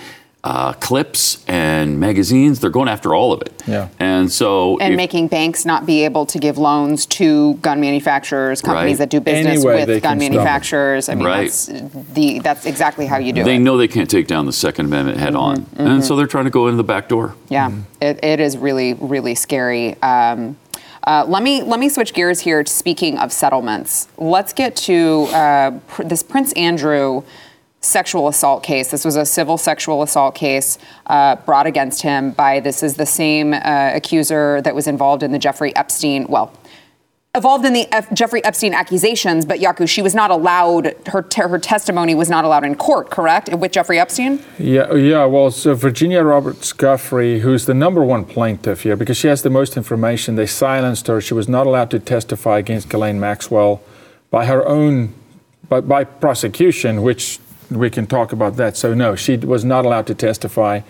uh, 0.45 0.73
clips 0.73 1.41
and 1.47 2.01
magazines. 2.01 2.59
They're 2.59 2.69
going 2.69 2.89
after 2.89 3.15
all 3.15 3.31
of 3.31 3.41
it. 3.41 3.63
Yeah. 3.65 3.87
And 3.97 4.29
so 4.29 4.77
and 4.79 4.93
if- 4.93 4.97
making 4.97 5.29
banks 5.29 5.63
not 5.63 5.85
be 5.85 6.03
able 6.03 6.25
to 6.25 6.37
give 6.37 6.57
loans 6.57 7.05
to 7.07 7.53
gun 7.55 7.79
manufacturers, 7.79 8.61
companies 8.61 8.93
Right. 8.93 8.97
that 8.99 9.09
do 9.09 9.21
business 9.21 9.63
Any 9.63 9.65
with 9.65 9.87
gun 9.87 10.01
can 10.01 10.01
stop 10.01 10.17
manufacturers. 10.17 11.07
I 11.07 11.15
mean, 11.15 11.25
Right. 11.25 11.41
that's 11.43 11.67
the 12.13 12.39
that's 12.39 12.65
exactly 12.65 13.05
how 13.05 13.17
you 13.19 13.31
do 13.31 13.35
they 13.45 13.51
it. 13.51 13.53
They 13.53 13.57
know 13.57 13.77
they 13.77 13.87
can't 13.87 14.09
take 14.09 14.27
down 14.27 14.45
the 14.45 14.51
Second 14.51 14.87
Amendment 14.87 15.17
head 15.17 15.33
on, 15.33 15.59
Mm-hmm, 15.61 15.87
and 15.87 16.03
so 16.03 16.17
they're 16.17 16.27
trying 16.27 16.43
to 16.45 16.51
go 16.51 16.67
in 16.67 16.75
the 16.75 16.83
back 16.83 17.07
door. 17.07 17.35
Yeah, 17.47 17.71
it, 18.01 18.19
it 18.21 18.41
is 18.41 18.57
really 18.57 18.95
really 18.95 19.35
scary. 19.35 19.95
Um, 20.03 20.57
uh, 21.05 21.25
let 21.27 21.43
me 21.43 21.61
let 21.61 21.79
me 21.79 21.89
switch 21.89 22.13
gears 22.13 22.39
here. 22.39 22.63
To 22.63 22.71
speaking 22.71 23.17
of 23.17 23.31
settlements, 23.31 24.07
let's 24.17 24.53
get 24.53 24.75
to 24.77 25.23
uh, 25.33 25.71
pr- 25.87 26.03
this 26.03 26.23
Prince 26.23 26.53
Andrew 26.53 27.23
sexual 27.81 28.29
assault 28.29 28.63
case. 28.63 28.89
This 28.91 29.03
was 29.03 29.17
a 29.17 29.25
civil 29.25 29.57
sexual 29.57 30.03
assault 30.03 30.35
case 30.35 30.77
uh, 31.07 31.35
brought 31.35 31.67
against 31.67 32.01
him 32.01 32.31
by 32.31 32.61
this 32.61 32.81
is 32.81 32.95
the 32.95 33.05
same 33.05 33.53
uh, 33.53 33.91
accuser 33.93 34.61
that 34.61 34.73
was 34.73 34.87
involved 34.87 35.23
in 35.23 35.31
the 35.31 35.39
Jeffrey 35.39 35.75
Epstein. 35.75 36.25
Well. 36.27 36.53
Involved 37.35 37.65
in 37.65 37.73
the 37.73 37.91
F- 37.91 38.13
Jeffrey 38.13 38.43
Epstein 38.43 38.75
accusations, 38.75 39.43
but 39.43 39.59
Jaco, 39.59 39.89
she 39.89 40.03
was 40.03 40.13
not 40.13 40.29
allowed. 40.29 40.95
Her 41.07 41.25
her 41.35 41.57
testimony 41.57 42.13
was 42.13 42.29
not 42.29 42.45
allowed 42.45 42.63
in 42.63 42.75
court, 42.75 43.09
correct? 43.09 43.51
With 43.51 43.71
Jeffrey 43.71 43.97
Epstein. 43.97 44.39
Yeah, 44.59 44.93
yeah. 44.93 45.25
Well, 45.25 45.49
so 45.49 45.73
Virginia 45.73 46.21
Roberts 46.21 46.71
Giuffre, 46.73 47.39
who's 47.39 47.65
the 47.65 47.73
number 47.73 48.03
one 48.03 48.23
plaintiff 48.23 48.83
here, 48.83 48.95
because 48.95 49.17
she 49.17 49.29
has 49.29 49.41
the 49.41 49.49
most 49.49 49.75
information, 49.77 50.35
they 50.35 50.45
silenced 50.45 51.07
her. 51.07 51.19
She 51.19 51.33
was 51.33 51.49
not 51.49 51.65
allowed 51.65 51.89
to 51.89 51.99
testify 51.99 52.59
against 52.59 52.87
Ghislaine 52.87 53.19
Maxwell 53.19 53.81
by 54.29 54.45
her 54.45 54.63
own, 54.67 55.15
by, 55.67 55.81
by 55.81 56.03
prosecution, 56.03 57.01
which 57.01 57.39
we 57.71 57.89
can 57.89 58.05
talk 58.05 58.31
about 58.31 58.57
that. 58.57 58.77
So 58.77 58.93
no, 58.93 59.15
she 59.15 59.37
was 59.37 59.65
not 59.65 59.85
allowed 59.85 60.05
to 60.05 60.13
testify. 60.13 60.81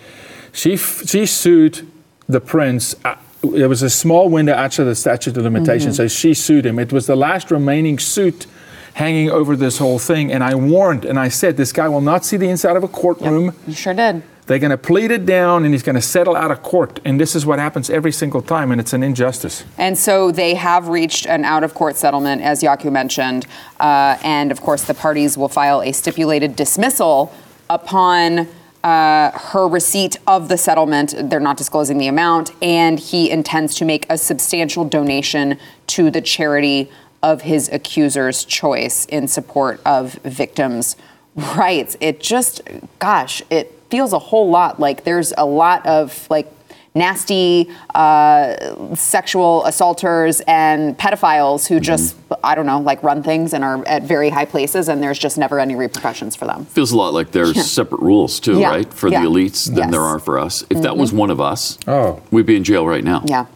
She 0.52 0.74
f- 0.74 1.08
she 1.08 1.24
sued 1.24 1.90
the 2.28 2.42
prince. 2.42 2.94
Uh, 3.02 3.14
There 3.50 3.68
was 3.68 3.82
a 3.82 3.90
small 3.90 4.28
window 4.28 4.52
after 4.52 4.84
the 4.84 4.94
statute 4.94 5.36
of 5.36 5.44
limitations, 5.44 5.96
so 5.96 6.08
she 6.08 6.34
sued 6.34 6.66
him. 6.66 6.78
It 6.78 6.92
was 6.92 7.06
the 7.06 7.16
last 7.16 7.50
remaining 7.50 7.98
suit 7.98 8.46
hanging 8.94 9.30
over 9.30 9.56
this 9.56 9.78
whole 9.78 9.98
thing, 9.98 10.32
and 10.32 10.42
I 10.42 10.54
warned 10.54 11.04
and 11.04 11.18
I 11.18 11.28
said 11.28 11.56
this 11.56 11.72
guy 11.72 11.88
will 11.88 12.00
not 12.00 12.24
see 12.24 12.36
the 12.36 12.48
inside 12.48 12.76
of 12.76 12.84
a 12.84 12.88
courtroom. 12.88 13.54
You 13.66 13.74
sure 13.74 13.94
did. 13.94 14.22
They're 14.46 14.58
going 14.58 14.70
to 14.70 14.78
plead 14.78 15.10
it 15.10 15.24
down, 15.24 15.64
and 15.64 15.72
he's 15.72 15.82
going 15.82 15.94
to 15.94 16.02
settle 16.02 16.36
out 16.36 16.50
of 16.50 16.62
court. 16.62 17.00
And 17.04 17.18
this 17.18 17.34
is 17.34 17.46
what 17.46 17.58
happens 17.58 17.88
every 17.88 18.12
single 18.12 18.42
time, 18.42 18.70
and 18.70 18.80
it's 18.80 18.92
an 18.92 19.02
injustice. 19.02 19.64
And 19.78 19.96
so 19.96 20.30
they 20.30 20.54
have 20.54 20.88
reached 20.88 21.26
an 21.26 21.44
out 21.44 21.64
of 21.64 21.72
court 21.72 21.96
settlement, 21.96 22.42
as 22.42 22.62
Jaco 22.62 22.92
mentioned. 22.92 23.46
Uh, 23.80 24.18
and 24.22 24.52
of 24.52 24.60
course, 24.60 24.84
the 24.84 24.92
parties 24.92 25.38
will 25.38 25.48
file 25.48 25.80
a 25.80 25.92
stipulated 25.92 26.56
dismissal 26.56 27.32
upon 27.70 28.46
uh, 28.84 29.30
her 29.32 29.66
receipt 29.66 30.18
of 30.26 30.48
the 30.48 30.58
settlement. 30.58 31.14
They're 31.18 31.40
not 31.40 31.56
disclosing 31.56 31.96
the 31.96 32.06
amount. 32.06 32.52
And 32.62 33.00
he 33.00 33.30
intends 33.30 33.74
to 33.76 33.84
make 33.84 34.06
a 34.10 34.18
substantial 34.18 34.84
donation 34.84 35.58
to 35.88 36.10
the 36.10 36.20
charity 36.20 36.90
of 37.22 37.42
his 37.42 37.70
accuser's 37.72 38.44
choice 38.44 39.06
in 39.06 39.26
support 39.26 39.80
of 39.86 40.12
victims' 40.22 40.96
rights. 41.34 41.96
It 41.98 42.20
just, 42.20 42.60
gosh, 42.98 43.42
it 43.48 43.72
feels 43.88 44.12
a 44.12 44.18
whole 44.18 44.50
lot 44.50 44.78
like 44.78 45.04
there's 45.04 45.32
a 45.38 45.46
lot 45.46 45.84
of 45.86 46.26
like 46.28 46.50
nasty 46.94 47.68
uh, 47.94 48.94
sexual 48.94 49.64
assaulters 49.64 50.40
and 50.46 50.96
pedophiles 50.96 51.66
who 51.66 51.80
just 51.80 52.16
I 52.44 52.54
don't 52.54 52.66
know 52.66 52.80
like 52.80 53.02
run 53.02 53.22
things 53.22 53.52
and 53.52 53.64
are 53.64 53.84
at 53.86 54.04
very 54.04 54.30
high 54.30 54.44
places 54.44 54.88
and 54.88 55.02
there's 55.02 55.18
just 55.18 55.36
never 55.36 55.58
any 55.58 55.74
repercussions 55.74 56.36
for 56.36 56.44
them. 56.46 56.66
Feels 56.66 56.92
a 56.92 56.96
lot 56.96 57.12
like 57.12 57.32
there's 57.32 57.68
separate 57.70 58.00
rules 58.00 58.38
too, 58.38 58.60
Yeah. 58.60 58.68
right, 58.70 58.94
for 58.94 59.08
Yeah. 59.08 59.22
the 59.22 59.28
elites 59.28 59.66
than 59.66 59.74
Yes. 59.76 59.82
Mm-hmm. 59.84 59.90
there 59.90 60.00
are 60.02 60.18
for 60.20 60.38
us. 60.38 60.64
If 60.70 60.82
that 60.82 60.96
was 60.96 61.12
one 61.12 61.30
of 61.30 61.40
us, 61.40 61.78
Oh. 61.88 62.20
we'd 62.30 62.46
be 62.46 62.56
in 62.56 62.62
jail 62.64 62.86
right 62.86 63.02
now. 63.04 63.22
Yeah. 63.26 63.46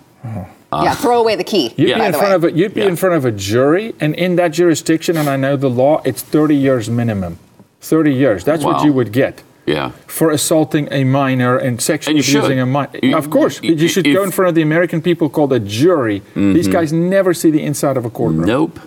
yeah, 0.73 0.95
throw 0.97 1.21
away 1.21 1.37
the 1.37 1.45
key. 1.45 1.73
You'd 1.77 1.91
Yeah. 1.91 1.99
be 2.01 2.05
in 2.07 2.13
front 2.15 2.35
of 2.35 2.45
a, 2.45 2.53
you'd 2.53 2.75
be 2.75 2.81
Yeah. 2.81 2.89
in 2.89 2.97
front 2.97 3.15
of 3.15 3.25
a 3.25 3.31
jury, 3.31 3.95
and 4.01 4.15
in 4.17 4.35
that 4.37 4.49
jurisdiction, 4.49 5.17
and 5.17 5.29
I 5.31 5.37
know 5.37 5.55
the 5.57 5.71
law, 5.71 6.01
it's 6.05 6.23
30 6.23 6.57
years 6.57 6.91
minimum. 6.91 7.39
30 7.81 8.13
years. 8.13 8.43
That's 8.43 8.65
what 8.65 8.85
you 8.85 8.93
would 8.93 9.13
get 9.13 9.43
Yeah. 9.69 9.91
for 10.07 10.31
assaulting 10.31 10.89
a 10.91 11.05
minor 11.05 11.57
and 11.67 11.81
sexually 11.81 12.19
And 12.19 12.25
abusing 12.29 12.59
should. 12.59 12.59
a 12.59 12.67
minor. 12.67 12.99
You- 13.03 13.17
Of 13.17 13.27
course, 13.31 13.61
you- 13.63 13.75
you 13.83 13.89
should 13.89 14.07
if- 14.07 14.15
go 14.17 14.23
in 14.25 14.31
front 14.31 14.49
of 14.49 14.55
the 14.55 14.63
American 14.63 15.01
people 15.03 15.29
called 15.29 15.53
a 15.53 15.61
jury. 15.61 16.23
These 16.35 16.69
guys 16.69 16.93
never 16.93 17.33
see 17.35 17.51
the 17.51 17.63
inside 17.71 17.97
of 18.01 18.05
a 18.05 18.11
courtroom. 18.11 18.47
Nope. 18.47 18.79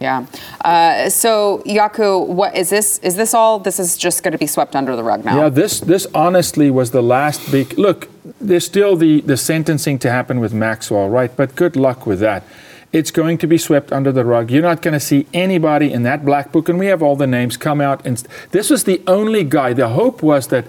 Yeah. 0.00 0.26
Uh, 0.64 1.08
so 1.10 1.62
Jaco, 1.66 2.08
what 2.40 2.56
is 2.56 2.68
this? 2.70 2.98
Is 3.02 3.14
this 3.16 3.34
all? 3.34 3.58
This 3.58 3.78
is 3.80 3.96
just 3.96 4.22
going 4.22 4.32
to 4.32 4.38
be 4.38 4.46
swept 4.46 4.76
under 4.76 4.94
the 4.94 5.02
rug 5.02 5.24
now. 5.24 5.36
Yeah, 5.36 5.48
this 5.48 5.80
this 5.80 6.06
honestly 6.14 6.70
was 6.70 6.90
the 6.92 7.02
last 7.02 7.40
big 7.50 7.76
look. 7.76 8.06
There's 8.40 8.64
still 8.64 8.94
the 9.04 9.22
the 9.22 9.36
sentencing 9.36 9.98
to 10.04 10.08
happen 10.10 10.38
with 10.38 10.52
Maxwell, 10.54 11.08
right? 11.08 11.32
But 11.36 11.56
good 11.56 11.74
luck 11.74 12.06
with 12.06 12.20
that. 12.20 12.42
It's 12.90 13.10
going 13.10 13.36
to 13.38 13.46
be 13.46 13.58
swept 13.58 13.92
under 13.92 14.10
the 14.12 14.24
rug. 14.24 14.50
You're 14.50 14.62
not 14.62 14.80
going 14.80 14.94
to 14.94 15.00
see 15.00 15.26
anybody 15.34 15.92
in 15.92 16.04
that 16.04 16.24
black 16.24 16.52
book, 16.52 16.70
and 16.70 16.78
we 16.78 16.86
have 16.86 17.02
all 17.02 17.16
the 17.16 17.26
names 17.26 17.58
come 17.58 17.82
out. 17.82 18.04
And 18.06 18.16
this 18.50 18.70
was 18.70 18.84
the 18.84 19.02
only 19.06 19.44
guy. 19.44 19.74
The 19.74 19.90
hope 19.90 20.22
was 20.22 20.46
that 20.48 20.64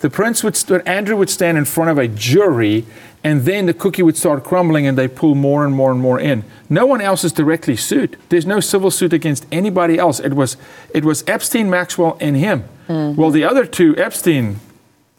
the 0.00 0.10
prince 0.10 0.42
would, 0.42 0.56
st- 0.56 0.84
Andrew 0.86 1.16
would 1.16 1.30
stand 1.30 1.56
in 1.58 1.64
front 1.64 1.90
of 1.90 1.96
a 1.98 2.08
jury, 2.08 2.86
and 3.22 3.42
then 3.42 3.66
the 3.66 3.74
cookie 3.74 4.02
would 4.02 4.16
start 4.16 4.42
crumbling, 4.42 4.84
and 4.84 4.98
they 4.98 5.06
pull 5.06 5.36
more 5.36 5.64
and 5.64 5.72
more 5.72 5.92
and 5.92 6.00
more 6.00 6.18
in. 6.18 6.42
No 6.68 6.86
one 6.86 7.00
else 7.00 7.22
is 7.22 7.30
directly 7.32 7.76
sued. 7.76 8.16
There's 8.30 8.46
no 8.46 8.58
civil 8.58 8.90
suit 8.90 9.12
against 9.12 9.46
anybody 9.52 9.96
else. 9.96 10.18
It 10.18 10.34
was 10.34 10.56
it 10.92 11.04
was 11.04 11.22
Epstein, 11.28 11.70
Maxwell, 11.70 12.16
and 12.20 12.36
him. 12.36 12.64
Well, 12.88 13.30
the 13.30 13.44
other 13.44 13.64
two, 13.64 13.96
Epstein 13.96 14.58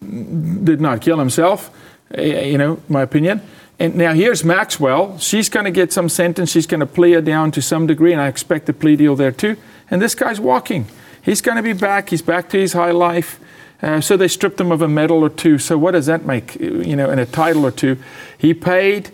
did 0.02 0.82
not 0.82 1.00
kill 1.00 1.20
himself, 1.20 1.70
eh, 2.14 2.44
you 2.46 2.58
know, 2.58 2.82
my 2.90 3.02
opinion. 3.04 3.40
And 3.82 3.96
now 3.96 4.14
here's 4.14 4.44
Maxwell. 4.44 5.18
She's 5.18 5.50
going 5.50 5.64
to 5.64 5.72
get 5.72 5.92
some 5.92 6.08
sentence. 6.08 6.52
She's 6.52 6.68
going 6.68 6.82
to 6.82 6.86
plea 6.86 7.16
it 7.16 7.26
down 7.26 7.50
to 7.54 7.64
some 7.64 7.88
degree, 7.88 8.12
and 8.12 8.22
I 8.22 8.28
expect 8.28 8.70
a 8.70 8.74
plea 8.74 8.96
deal 8.96 9.16
there 9.16 9.32
too. 9.32 9.58
And 9.90 10.00
this 10.00 10.14
guy's 10.14 10.40
walking. 10.40 10.86
He's 11.24 11.42
going 11.42 11.56
to 11.56 11.64
be 11.64 11.74
back. 11.74 12.10
He's 12.10 12.22
back 12.22 12.48
to 12.50 12.60
his 12.60 12.74
high 12.74 12.92
life. 12.92 13.40
Uh, 13.82 14.00
so 14.00 14.18
they 14.18 14.28
stripped 14.28 14.62
him 14.62 14.72
of 14.72 14.84
a 14.84 14.88
medal 14.88 15.24
or 15.24 15.30
two. 15.30 15.58
So 15.58 15.80
what 15.80 15.92
does 15.94 16.06
that 16.06 16.28
make, 16.28 16.58
you 16.60 16.96
know, 16.96 17.10
and 17.10 17.20
a 17.20 17.26
title 17.26 17.66
or 17.66 17.72
two? 17.72 17.98
He 18.38 18.54
paid 18.54 19.10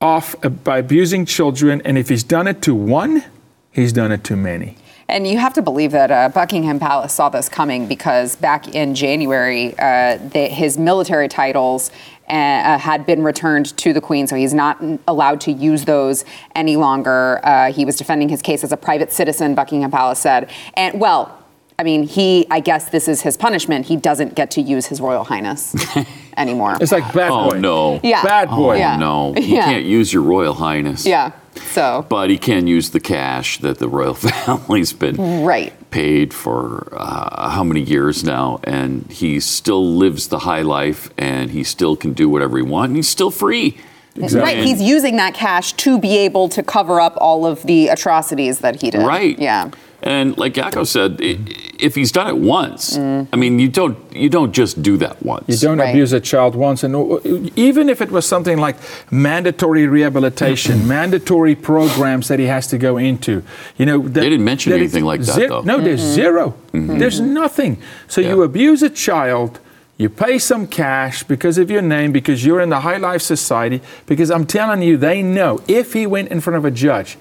off 0.00 0.34
by 0.64 0.78
abusing 0.78 1.26
children, 1.26 1.82
and 1.84 1.98
if 1.98 2.08
he's 2.08 2.24
done 2.24 2.46
it 2.46 2.62
to 2.62 2.74
one, 2.74 3.24
he's 3.72 3.92
done 3.92 4.10
it 4.10 4.24
to 4.24 4.36
many. 4.36 4.78
And 5.10 5.26
you 5.26 5.38
have 5.38 5.52
to 5.54 5.62
believe 5.62 5.90
that 5.90 6.10
uh, 6.10 6.28
Buckingham 6.28 6.78
Palace 6.78 7.12
saw 7.12 7.28
this 7.28 7.48
coming 7.48 7.88
because 7.88 8.36
back 8.36 8.74
in 8.74 8.94
January, 8.94 9.74
uh, 9.76 10.16
the, 10.16 10.46
his 10.46 10.78
military 10.78 11.26
titles 11.26 11.90
uh, 12.30 12.78
had 12.78 13.04
been 13.06 13.22
returned 13.22 13.76
to 13.78 13.92
the 13.92 14.00
Queen, 14.00 14.26
so 14.26 14.36
he's 14.36 14.54
not 14.54 14.82
allowed 15.08 15.40
to 15.42 15.52
use 15.52 15.84
those 15.84 16.24
any 16.54 16.76
longer. 16.76 17.40
Uh, 17.44 17.72
he 17.72 17.84
was 17.84 17.96
defending 17.96 18.28
his 18.28 18.40
case 18.42 18.62
as 18.64 18.72
a 18.72 18.76
private 18.76 19.12
citizen, 19.12 19.54
Buckingham 19.54 19.90
Palace 19.90 20.18
said. 20.20 20.50
And, 20.74 21.00
well, 21.00 21.36
I 21.78 21.82
mean, 21.82 22.02
he, 22.04 22.46
I 22.50 22.60
guess 22.60 22.90
this 22.90 23.08
is 23.08 23.22
his 23.22 23.36
punishment. 23.38 23.86
He 23.86 23.96
doesn't 23.96 24.34
get 24.34 24.50
to 24.52 24.60
use 24.60 24.84
His 24.86 25.00
Royal 25.00 25.24
Highness 25.24 25.74
anymore. 26.36 26.76
It's 26.80 26.92
like 26.92 27.04
bad 27.14 27.30
boy. 27.30 27.50
Oh 27.54 27.58
no. 27.58 28.00
Yeah. 28.02 28.22
Bad 28.22 28.50
boy. 28.50 28.74
Oh 28.74 28.78
Yeah. 28.78 28.96
no. 28.96 29.34
You 29.34 29.42
Yeah. 29.56 29.64
can't 29.64 29.86
use 29.86 30.12
your 30.12 30.22
Royal 30.22 30.52
Highness. 30.52 31.06
Yeah, 31.06 31.32
so, 31.72 32.04
But 32.08 32.28
he 32.28 32.36
can 32.36 32.66
use 32.66 32.90
the 32.90 33.00
cash 33.00 33.58
that 33.60 33.78
the 33.78 33.88
royal 33.88 34.12
family's 34.46 34.92
been 34.92 35.42
right. 35.44 35.72
Paid 35.90 36.32
for 36.32 36.88
uh, 36.92 37.50
how 37.50 37.64
many 37.64 37.80
years 37.80 38.24
now, 38.24 38.60
and 38.64 39.10
he 39.10 39.40
still 39.40 39.96
lives 39.96 40.28
the 40.28 40.40
high 40.40 40.62
life, 40.62 41.10
and 41.18 41.50
he 41.50 41.64
still 41.64 41.96
can 41.96 42.12
do 42.12 42.28
whatever 42.28 42.56
he 42.56 42.62
wants, 42.62 42.88
and 42.88 42.96
he's 42.96 43.08
still 43.08 43.30
free. 43.30 43.78
Right, 44.16 44.58
he's 44.58 44.82
using 44.82 45.16
that 45.16 45.34
cash 45.34 45.72
to 45.74 45.98
be 45.98 46.18
able 46.18 46.48
to 46.50 46.62
cover 46.62 47.00
up 47.00 47.14
all 47.18 47.46
of 47.46 47.62
the 47.62 47.88
atrocities 47.88 48.58
that 48.58 48.82
he 48.82 48.90
did. 48.90 49.06
Right. 49.06 49.38
Yeah. 49.38 49.70
And 50.02 50.36
like 50.38 50.54
Jaco 50.54 50.86
said, 50.86 51.18
i 51.20 51.38
if 51.78 51.94
he's 51.94 52.12
done 52.12 52.28
it 52.28 52.36
once, 52.36 52.96
Mm. 52.98 53.26
I 53.32 53.36
mean, 53.36 53.58
you 53.58 53.68
don't 53.68 53.96
you 54.14 54.28
don't 54.28 54.52
just 54.52 54.82
do 54.82 54.96
that 54.98 55.22
once. 55.22 55.44
You 55.48 55.56
don't 55.68 55.78
Right. 55.78 55.90
abuse 55.90 56.12
a 56.12 56.20
child 56.20 56.54
once, 56.54 56.84
and 56.84 56.94
uh, 56.94 57.18
even 57.56 57.88
if 57.88 58.00
it 58.02 58.10
was 58.10 58.24
something 58.26 58.58
like 58.58 58.76
mandatory 59.10 59.86
rehabilitation, 59.86 60.86
mandatory 60.88 61.54
programs 61.54 62.28
that 62.28 62.38
he 62.38 62.46
has 62.46 62.66
to 62.68 62.78
go 62.78 62.96
into, 62.98 63.42
you 63.78 63.86
know, 63.86 64.02
that, 64.02 64.20
They 64.20 64.30
didn't 64.30 64.44
mention 64.44 64.70
that 64.72 64.78
anything 64.78 65.04
like 65.04 65.20
that, 65.22 65.34
ze- 65.36 65.46
though. 65.48 65.62
No, 65.62 65.80
there's 65.80 66.00
0 66.00 66.54
There's 66.72 67.20
nothing. 67.20 67.78
So 68.08 68.20
you 68.20 68.42
abuse 68.42 68.82
a 68.82 68.90
child. 68.90 69.58
You 69.98 70.08
pay 70.08 70.38
some 70.38 70.66
cash 70.66 71.22
because 71.24 71.58
of 71.58 71.70
your 71.70 71.82
name, 71.82 72.10
because 72.12 72.44
you're 72.46 72.60
in 72.62 72.70
the 72.70 72.80
high 72.80 72.96
life 72.96 73.20
society. 73.22 73.80
Because 74.06 74.30
I'm 74.30 74.46
telling 74.46 74.82
you, 74.82 74.96
they 74.96 75.22
know 75.22 75.60
if 75.68 75.92
he 75.92 76.06
went 76.06 76.28
in 76.30 76.40
front 76.40 76.56
of 76.56 76.64
a 76.64 76.70
judge, 76.70 77.18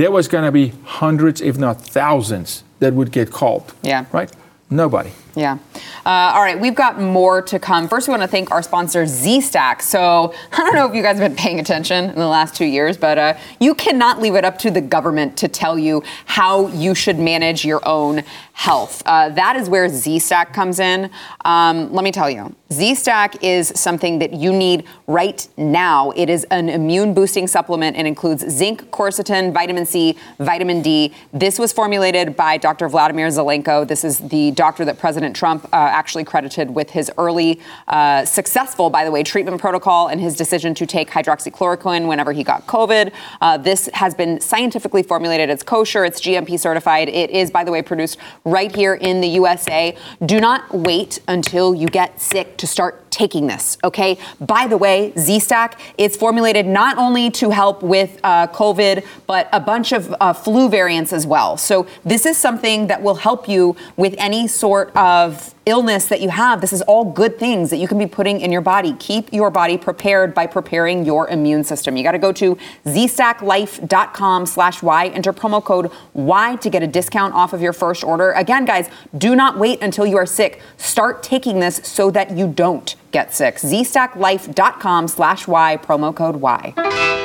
there 0.00 0.10
was 0.10 0.28
going 0.28 0.44
to 0.44 0.52
be 0.52 0.72
hundreds, 0.84 1.42
if 1.42 1.58
not 1.58 1.78
thousands, 1.82 2.64
that 2.78 2.94
would 2.94 3.12
get 3.12 3.30
called. 3.30 3.74
Yeah. 3.82 4.06
Right? 4.12 4.32
Nobody. 4.70 5.10
Yeah. 5.34 5.58
Uh, 6.04 6.32
all 6.34 6.42
right, 6.42 6.58
we've 6.58 6.74
got 6.74 7.00
more 7.00 7.42
to 7.42 7.58
come. 7.58 7.88
First, 7.88 8.08
we 8.08 8.12
want 8.12 8.22
to 8.22 8.28
thank 8.28 8.50
our 8.50 8.62
sponsor, 8.62 9.04
ZStack. 9.04 9.82
So, 9.82 10.34
I 10.52 10.56
don't 10.56 10.74
know 10.74 10.88
if 10.88 10.94
you 10.94 11.02
guys 11.02 11.18
have 11.18 11.30
been 11.30 11.36
paying 11.36 11.60
attention 11.60 12.10
in 12.10 12.16
the 12.16 12.26
last 12.26 12.54
two 12.56 12.64
years, 12.64 12.96
but 12.96 13.18
uh, 13.18 13.38
you 13.60 13.74
cannot 13.74 14.20
leave 14.20 14.34
it 14.34 14.44
up 14.44 14.58
to 14.58 14.70
the 14.70 14.80
government 14.80 15.36
to 15.38 15.48
tell 15.48 15.78
you 15.78 16.02
how 16.26 16.68
you 16.68 16.94
should 16.94 17.18
manage 17.18 17.64
your 17.64 17.86
own 17.86 18.22
health. 18.52 19.02
Uh, 19.06 19.30
that 19.30 19.56
is 19.56 19.68
where 19.68 19.88
ZStack 19.88 20.52
comes 20.52 20.80
in. 20.80 21.10
Um, 21.46 21.92
let 21.92 22.04
me 22.04 22.12
tell 22.12 22.28
you, 22.28 22.54
ZStack 22.68 23.42
is 23.42 23.72
something 23.74 24.18
that 24.18 24.34
you 24.34 24.52
need 24.52 24.84
right 25.06 25.48
now. 25.56 26.10
It 26.10 26.28
is 26.28 26.44
an 26.50 26.68
immune 26.68 27.14
boosting 27.14 27.46
supplement 27.46 27.96
and 27.96 28.06
includes 28.06 28.46
zinc, 28.48 28.90
quercetin, 28.90 29.52
vitamin 29.52 29.86
C, 29.86 30.16
vitamin 30.38 30.82
D. 30.82 31.12
This 31.32 31.58
was 31.58 31.72
formulated 31.72 32.36
by 32.36 32.58
Dr. 32.58 32.88
Vladimir 32.88 33.28
Zelenko. 33.28 33.88
This 33.88 34.04
is 34.04 34.18
the 34.18 34.50
doctor 34.52 34.84
that 34.84 34.98
President 34.98 35.19
Trump 35.34 35.64
uh, 35.66 35.68
actually 35.72 36.24
credited 36.24 36.70
with 36.70 36.90
his 36.90 37.10
early, 37.18 37.60
uh, 37.88 38.24
successful, 38.24 38.90
by 38.90 39.04
the 39.04 39.10
way, 39.10 39.22
treatment 39.22 39.60
protocol 39.60 40.08
and 40.08 40.20
his 40.20 40.36
decision 40.36 40.74
to 40.74 40.86
take 40.86 41.10
hydroxychloroquine 41.10 42.08
whenever 42.08 42.32
he 42.32 42.42
got 42.42 42.66
COVID. 42.66 43.12
Uh, 43.40 43.56
this 43.56 43.88
has 43.94 44.14
been 44.14 44.40
scientifically 44.40 45.02
formulated. 45.02 45.50
It's 45.50 45.62
kosher, 45.62 46.04
it's 46.04 46.20
GMP 46.20 46.58
certified. 46.58 47.08
It 47.08 47.30
is, 47.30 47.50
by 47.50 47.64
the 47.64 47.72
way, 47.72 47.82
produced 47.82 48.18
right 48.44 48.74
here 48.74 48.94
in 48.94 49.20
the 49.20 49.28
USA. 49.28 49.96
Do 50.24 50.40
not 50.40 50.72
wait 50.74 51.20
until 51.28 51.74
you 51.74 51.86
get 51.86 52.20
sick 52.20 52.56
to 52.58 52.66
start 52.66 53.10
taking 53.10 53.46
this, 53.46 53.76
okay? 53.84 54.18
By 54.40 54.66
the 54.66 54.76
way, 54.76 55.12
Z-Stack 55.18 55.80
is 55.98 56.16
formulated 56.16 56.66
not 56.66 56.96
only 56.96 57.30
to 57.32 57.50
help 57.50 57.82
with 57.82 58.18
uh, 58.22 58.46
COVID, 58.48 59.04
but 59.26 59.48
a 59.52 59.60
bunch 59.60 59.92
of 59.92 60.14
uh, 60.20 60.32
flu 60.32 60.68
variants 60.68 61.12
as 61.12 61.26
well. 61.26 61.56
So 61.56 61.86
this 62.04 62.24
is 62.24 62.36
something 62.36 62.86
that 62.86 63.02
will 63.02 63.16
help 63.16 63.48
you 63.48 63.76
with 63.96 64.14
any 64.18 64.46
sort 64.46 64.88
of 64.90 65.09
of 65.10 65.54
illness 65.66 66.06
that 66.06 66.20
you 66.20 66.28
have. 66.28 66.60
This 66.60 66.72
is 66.72 66.82
all 66.82 67.04
good 67.04 67.36
things 67.36 67.70
that 67.70 67.78
you 67.78 67.88
can 67.88 67.98
be 67.98 68.06
putting 68.06 68.40
in 68.40 68.52
your 68.52 68.60
body. 68.60 68.94
Keep 69.00 69.32
your 69.32 69.50
body 69.50 69.76
prepared 69.76 70.34
by 70.34 70.46
preparing 70.46 71.04
your 71.04 71.28
immune 71.28 71.64
system. 71.64 71.96
You 71.96 72.04
got 72.04 72.12
to 72.12 72.18
go 72.18 72.32
to 72.32 72.56
zstacklife.com 72.84 74.46
slash 74.46 74.82
Y, 74.82 75.08
enter 75.08 75.32
promo 75.32 75.62
code 75.62 75.90
Y 76.12 76.56
to 76.56 76.70
get 76.70 76.82
a 76.84 76.86
discount 76.86 77.34
off 77.34 77.52
of 77.52 77.60
your 77.60 77.72
first 77.72 78.04
order. 78.04 78.30
Again, 78.32 78.64
guys, 78.64 78.88
do 79.18 79.34
not 79.34 79.58
wait 79.58 79.82
until 79.82 80.06
you 80.06 80.16
are 80.16 80.26
sick. 80.26 80.62
Start 80.76 81.24
taking 81.24 81.58
this 81.58 81.80
so 81.82 82.10
that 82.12 82.30
you 82.36 82.46
don't 82.46 82.94
get 83.10 83.34
sick. 83.34 83.56
zstacklife.com 83.56 85.08
slash 85.08 85.48
Y, 85.48 85.78
promo 85.82 86.14
code 86.14 86.36
Y. 86.36 87.19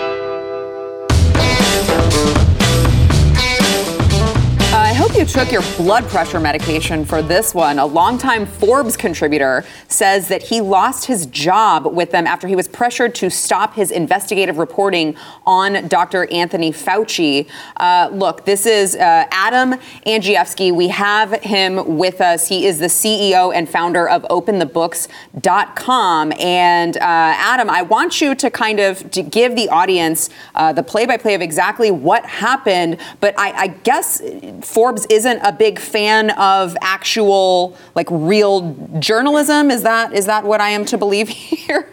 hope 5.07 5.15
you 5.15 5.25
took 5.25 5.51
your 5.51 5.61
blood 5.77 6.03
pressure 6.05 6.39
medication 6.39 7.05
for 7.05 7.21
this 7.21 7.53
one. 7.53 7.77
A 7.77 7.85
longtime 7.85 8.43
Forbes 8.43 8.97
contributor 8.97 9.63
says 9.87 10.29
that 10.29 10.41
he 10.41 10.61
lost 10.61 11.05
his 11.05 11.27
job 11.27 11.85
with 11.85 12.09
them 12.09 12.25
after 12.25 12.47
he 12.47 12.55
was 12.55 12.67
pressured 12.67 13.13
to 13.13 13.29
stop 13.29 13.75
his 13.75 13.91
investigative 13.91 14.57
reporting 14.57 15.15
on 15.45 15.87
Dr. 15.89 16.25
Anthony 16.33 16.71
Fauci. 16.71 17.47
Uh, 17.77 18.09
look, 18.13 18.45
this 18.45 18.65
is 18.65 18.95
uh, 18.95 19.27
Adam 19.29 19.73
Andrzejewski. 20.07 20.73
We 20.73 20.87
have 20.87 21.33
him 21.43 21.97
with 21.97 22.19
us. 22.19 22.47
He 22.47 22.65
is 22.65 22.79
the 22.79 22.87
CEO 22.87 23.53
and 23.53 23.69
founder 23.69 24.09
of 24.09 24.23
OpenTheBooks.com. 24.23 26.33
And 26.39 26.97
uh, 26.97 27.01
Adam, 27.01 27.69
I 27.69 27.83
want 27.83 28.21
you 28.21 28.33
to 28.33 28.49
kind 28.49 28.79
of 28.79 29.11
to 29.11 29.21
give 29.21 29.55
the 29.55 29.69
audience 29.69 30.31
uh, 30.55 30.73
the 30.73 30.81
play-by-play 30.81 31.35
of 31.35 31.41
exactly 31.41 31.91
what 31.91 32.25
happened. 32.25 32.97
But 33.19 33.37
I, 33.37 33.51
I 33.51 33.67
guess 33.67 34.19
Forbes 34.63 34.94
Forbes 34.95 35.07
isn't 35.09 35.39
a 35.39 35.51
big 35.51 35.77
fan 35.77 36.29
of 36.31 36.77
actual, 36.81 37.75
like, 37.95 38.07
real 38.09 38.73
journalism. 38.99 39.69
Is 39.69 39.83
that 39.83 40.13
is 40.13 40.25
that 40.25 40.45
what 40.45 40.61
I 40.61 40.69
am 40.69 40.85
to 40.85 40.97
believe 40.97 41.27
here? 41.29 41.89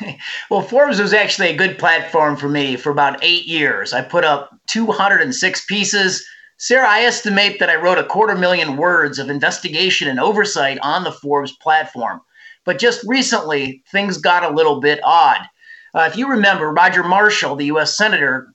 well, 0.50 0.62
Forbes 0.62 1.00
was 1.00 1.12
actually 1.12 1.48
a 1.48 1.56
good 1.56 1.76
platform 1.76 2.36
for 2.36 2.48
me 2.48 2.76
for 2.76 2.90
about 2.90 3.18
eight 3.22 3.46
years. 3.46 3.92
I 3.92 4.02
put 4.02 4.22
up 4.22 4.56
206 4.68 5.64
pieces. 5.66 6.24
Sarah, 6.56 6.88
I 6.88 7.00
estimate 7.00 7.58
that 7.58 7.68
I 7.68 7.74
wrote 7.74 7.98
a 7.98 8.04
quarter 8.04 8.36
million 8.36 8.76
words 8.76 9.18
of 9.18 9.28
investigation 9.28 10.06
and 10.06 10.20
oversight 10.20 10.78
on 10.82 11.02
the 11.02 11.10
Forbes 11.10 11.52
platform. 11.56 12.20
But 12.64 12.78
just 12.78 13.04
recently, 13.08 13.82
things 13.90 14.18
got 14.18 14.44
a 14.44 14.54
little 14.54 14.80
bit 14.80 15.00
odd. 15.02 15.40
Uh, 15.94 16.08
if 16.08 16.16
you 16.16 16.28
remember, 16.28 16.70
Roger 16.70 17.02
Marshall, 17.02 17.56
the 17.56 17.66
U.S. 17.66 17.96
Senator, 17.96 18.53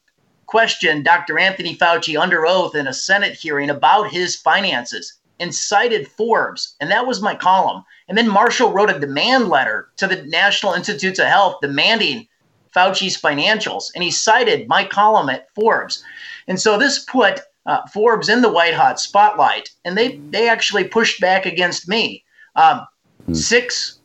questioned 0.50 1.06
Dr. 1.06 1.38
Anthony 1.38 1.78
Fauci 1.78 2.20
under 2.20 2.44
oath 2.44 2.74
in 2.74 2.88
a 2.88 2.94
Senate 2.94 3.36
hearing 3.36 3.70
about 3.70 4.10
his 4.10 4.36
finances 4.36 5.14
and 5.40 5.54
cited 5.54 6.08
Forbes. 6.08 6.76
And 6.82 6.90
that 6.90 7.06
was 7.06 7.22
my 7.22 7.36
column. 7.36 7.84
And 8.08 8.18
then 8.18 8.28
Marshall 8.28 8.74
wrote 8.74 8.90
a 8.90 9.00
demand 9.00 9.50
letter 9.50 9.90
to 9.98 10.08
the 10.08 10.24
National 10.24 10.74
Institutes 10.74 11.20
of 11.20 11.28
Health 11.28 11.58
demanding 11.62 12.28
Fauci's 12.76 13.16
financials. 13.16 13.92
And 13.94 14.04
he 14.04 14.10
cited 14.10 14.68
my 14.68 14.84
column 14.84 15.30
at 15.30 15.54
Forbes. 15.54 16.04
And 16.48 16.60
so 16.60 16.80
this 16.80 17.06
put 17.06 17.42
uh, 17.68 17.86
Forbes 17.94 18.28
in 18.28 18.42
the 18.42 18.52
white 18.52 18.74
hot 18.74 19.00
spotlight. 19.00 19.70
And 19.86 19.96
they, 19.96 20.18
they 20.32 20.50
actually 20.50 20.86
pushed 20.86 21.22
back 21.22 21.46
against 21.46 21.88
me. 21.88 22.24
Um, 22.56 22.88
hmm. 23.28 23.36
Six 23.36 24.00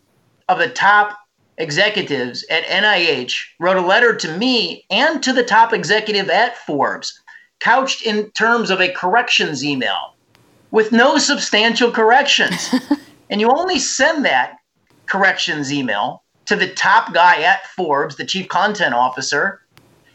of 0.50 0.58
the 0.58 0.68
top 0.68 1.18
executives 1.58 2.44
at 2.50 2.64
NIH 2.64 3.34
wrote 3.60 3.76
a 3.76 3.86
letter 3.86 4.14
to 4.16 4.38
me 4.38 4.84
and 4.90 5.22
to 5.22 5.32
the 5.32 5.44
top 5.44 5.72
executive 5.72 6.28
at 6.28 6.56
Forbes, 6.58 7.20
couched 7.60 8.02
in 8.02 8.30
terms 8.32 8.70
of 8.70 8.80
a 8.80 8.92
corrections 8.92 9.64
email 9.64 10.14
with 10.70 10.92
no 10.92 11.18
substantial 11.18 11.90
corrections. 11.90 12.74
and 13.30 13.40
you 13.40 13.50
only 13.56 13.78
send 13.78 14.24
that 14.24 14.56
corrections 15.06 15.72
email 15.72 16.22
to 16.46 16.56
the 16.56 16.68
top 16.74 17.14
guy 17.14 17.42
at 17.42 17.66
Forbes, 17.68 18.16
the 18.16 18.24
chief 18.24 18.48
content 18.48 18.94
officer, 18.94 19.62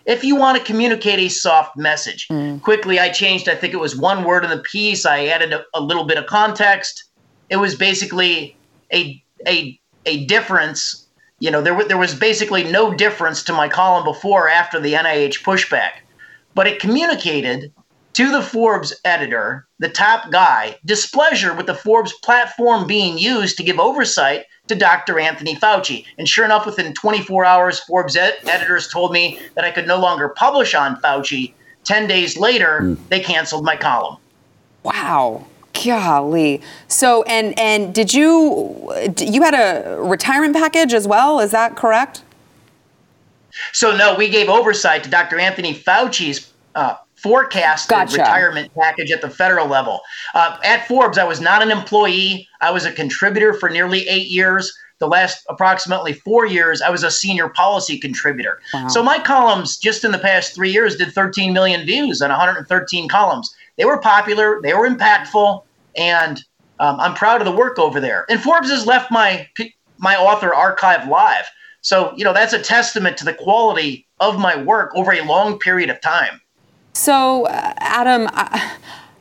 if 0.05 0.23
you 0.23 0.35
want 0.35 0.57
to 0.57 0.63
communicate 0.63 1.19
a 1.19 1.29
soft 1.29 1.77
message. 1.77 2.27
Mm. 2.29 2.61
Quickly, 2.61 2.99
I 2.99 3.09
changed, 3.09 3.47
I 3.47 3.55
think 3.55 3.73
it 3.73 3.79
was 3.79 3.95
one 3.95 4.23
word 4.23 4.43
in 4.43 4.49
the 4.49 4.59
piece. 4.59 5.05
I 5.05 5.27
added 5.27 5.53
a, 5.53 5.63
a 5.73 5.81
little 5.81 6.03
bit 6.03 6.17
of 6.17 6.25
context. 6.25 7.05
It 7.49 7.57
was 7.57 7.75
basically 7.75 8.57
a, 8.91 9.23
a, 9.47 9.79
a 10.05 10.25
difference 10.25 11.07
you 11.39 11.49
know, 11.49 11.61
there, 11.61 11.83
there 11.85 11.97
was 11.97 12.13
basically 12.13 12.63
no 12.63 12.93
difference 12.93 13.43
to 13.43 13.53
my 13.53 13.67
column 13.67 14.03
before 14.03 14.45
or 14.45 14.49
after 14.49 14.79
the 14.79 14.93
NIH 14.93 15.43
pushback. 15.43 16.01
But 16.53 16.67
it 16.67 16.79
communicated 16.79 17.71
to 18.13 18.31
the 18.31 18.41
Forbes 18.41 18.93
editor, 19.05 19.65
the 19.79 19.89
top 19.89 20.31
guy, 20.31 20.77
displeasure 20.83 21.53
with 21.53 21.67
the 21.67 21.75
Forbes 21.75 22.11
platform 22.21 22.85
being 22.85 23.17
used 23.17 23.55
to 23.57 23.63
give 23.63 23.79
oversight 23.79 24.45
to 24.67 24.75
Dr. 24.75 25.19
Anthony 25.19 25.55
Fauci. 25.55 26.05
And 26.17 26.27
sure 26.27 26.43
enough, 26.45 26.65
within 26.65 26.93
24 26.93 27.45
hours, 27.45 27.79
Forbes 27.79 28.15
ed- 28.15 28.37
editors 28.43 28.87
told 28.89 29.13
me 29.13 29.39
that 29.55 29.63
I 29.63 29.71
could 29.71 29.87
no 29.87 29.99
longer 29.99 30.29
publish 30.29 30.75
on 30.75 30.99
Fauci. 31.01 31.53
10 31.85 32.07
days 32.07 32.37
later, 32.37 32.81
mm. 32.81 32.97
they 33.07 33.19
canceled 33.19 33.63
my 33.63 33.75
column. 33.75 34.17
Wow. 34.83 35.45
Golly. 35.83 36.61
So, 36.87 37.23
and 37.23 37.57
and 37.57 37.93
did 37.93 38.13
you 38.13 38.91
you 39.19 39.41
had 39.41 39.53
a 39.53 40.01
retirement 40.01 40.55
package 40.55 40.93
as 40.93 41.07
well? 41.07 41.39
Is 41.39 41.51
that 41.51 41.75
correct? 41.75 42.23
So 43.73 43.95
no, 43.95 44.15
we 44.15 44.29
gave 44.29 44.49
oversight 44.49 45.03
to 45.03 45.09
Dr. 45.09 45.39
Anthony 45.39 45.73
Fauci's 45.73 46.51
uh, 46.75 46.95
forecasted 47.15 47.89
gotcha. 47.89 48.17
retirement 48.17 48.71
package 48.75 49.11
at 49.11 49.21
the 49.21 49.29
federal 49.29 49.67
level. 49.67 49.99
Uh, 50.33 50.57
at 50.63 50.87
Forbes, 50.87 51.17
I 51.17 51.23
was 51.23 51.41
not 51.41 51.61
an 51.61 51.71
employee. 51.71 52.47
I 52.61 52.71
was 52.71 52.85
a 52.85 52.91
contributor 52.91 53.53
for 53.53 53.69
nearly 53.69 54.07
eight 54.07 54.27
years. 54.27 54.73
The 54.99 55.07
last 55.07 55.45
approximately 55.49 56.13
four 56.13 56.45
years, 56.45 56.81
I 56.81 56.89
was 56.89 57.03
a 57.03 57.11
senior 57.11 57.49
policy 57.49 57.97
contributor. 57.97 58.59
Wow. 58.73 58.87
So 58.89 59.01
my 59.01 59.17
columns, 59.19 59.77
just 59.77 60.03
in 60.03 60.11
the 60.11 60.19
past 60.19 60.53
three 60.53 60.71
years, 60.71 60.97
did 60.97 61.13
13 61.13 61.53
million 61.53 61.85
views 61.85 62.21
on 62.21 62.29
113 62.29 63.07
columns. 63.07 63.53
They 63.77 63.85
were 63.85 63.99
popular, 63.99 64.59
they 64.61 64.73
were 64.73 64.89
impactful, 64.89 65.63
and 65.95 66.41
um, 66.79 66.99
I'm 66.99 67.13
proud 67.13 67.41
of 67.41 67.45
the 67.45 67.55
work 67.55 67.77
over 67.77 67.99
there. 67.99 68.25
And 68.29 68.41
Forbes 68.41 68.69
has 68.69 68.85
left 68.85 69.11
my 69.11 69.47
my 69.97 70.15
author 70.15 70.53
archive 70.53 71.07
live, 71.07 71.45
so 71.81 72.13
you 72.15 72.23
know 72.23 72.33
that's 72.33 72.53
a 72.53 72.61
testament 72.61 73.17
to 73.17 73.25
the 73.25 73.33
quality 73.33 74.07
of 74.19 74.39
my 74.39 74.61
work 74.61 74.91
over 74.95 75.11
a 75.13 75.21
long 75.23 75.59
period 75.59 75.89
of 75.89 76.01
time. 76.01 76.41
So, 76.93 77.45
uh, 77.47 77.73
Adam. 77.77 78.29
Uh, 78.33 78.69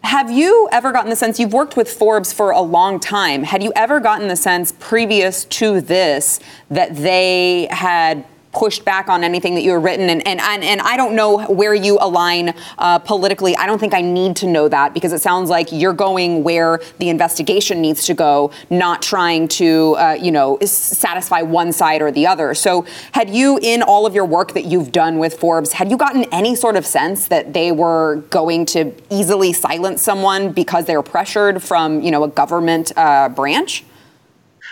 have 0.04 0.31
you 0.31 0.68
ever 0.72 0.90
gotten 0.90 1.11
the 1.11 1.16
sense 1.16 1.38
you've 1.38 1.52
worked 1.52 1.76
with 1.76 1.92
Forbes 1.92 2.33
for 2.33 2.50
a 2.50 2.62
long 2.62 2.98
time? 2.98 3.42
Had 3.42 3.62
you 3.62 3.72
ever 3.76 4.00
gotten 4.00 4.28
the 4.28 4.37
sense 4.37 4.72
previous 4.78 5.44
to 5.46 5.83
this 5.83 6.40
that 6.70 6.96
they 6.96 7.68
had 7.70 8.24
pushed 8.52 8.84
back 8.84 9.08
on 9.08 9.22
anything 9.24 9.54
that 9.54 9.62
you 9.62 9.72
have 9.72 9.82
written. 9.82 10.08
And, 10.08 10.26
and, 10.26 10.40
and, 10.40 10.64
and 10.64 10.80
I 10.80 10.96
don't 10.96 11.14
know 11.14 11.44
where 11.46 11.74
you 11.74 11.98
align 12.00 12.54
uh, 12.78 12.98
politically. 12.98 13.56
I 13.56 13.66
don't 13.66 13.78
think 13.78 13.94
I 13.94 14.00
need 14.00 14.37
to 14.37 14.46
know 14.46 14.68
that 14.68 14.94
because 14.94 15.12
it 15.12 15.20
sounds 15.20 15.50
like 15.50 15.70
you're 15.70 15.92
going 15.92 16.42
where 16.42 16.80
the 16.98 17.08
investigation 17.08 17.80
needs 17.80 18.04
to 18.06 18.14
go, 18.14 18.50
not 18.70 19.02
trying 19.02 19.48
to, 19.48 19.96
uh, 19.98 20.16
you 20.20 20.32
know, 20.32 20.58
satisfy 20.64 21.42
one 21.42 21.72
side 21.72 22.02
or 22.02 22.11
the 22.11 22.26
other. 22.26 22.54
So 22.54 22.87
had 23.12 23.30
you, 23.30 23.58
in 23.62 23.82
all 23.82 24.06
of 24.06 24.14
your 24.14 24.24
work 24.24 24.54
that 24.54 24.64
you've 24.64 24.92
done 24.92 25.18
with 25.18 25.38
Forbes, 25.38 25.72
had 25.72 25.90
you 25.90 25.96
gotten 25.96 26.24
any 26.32 26.54
sort 26.54 26.76
of 26.76 26.87
sense 26.87 27.28
that 27.28 27.52
they 27.52 27.72
were 27.72 28.16
going 28.30 28.66
to 28.66 28.92
easily 29.11 29.52
silence 29.52 30.02
someone 30.02 30.52
because 30.52 30.87
they 30.87 30.96
were 30.96 31.02
pressured 31.02 31.62
from, 31.62 32.00
you 32.00 32.11
know, 32.11 32.24
a 32.24 32.28
government 32.28 32.92
uh, 32.96 33.28
branch? 33.28 33.84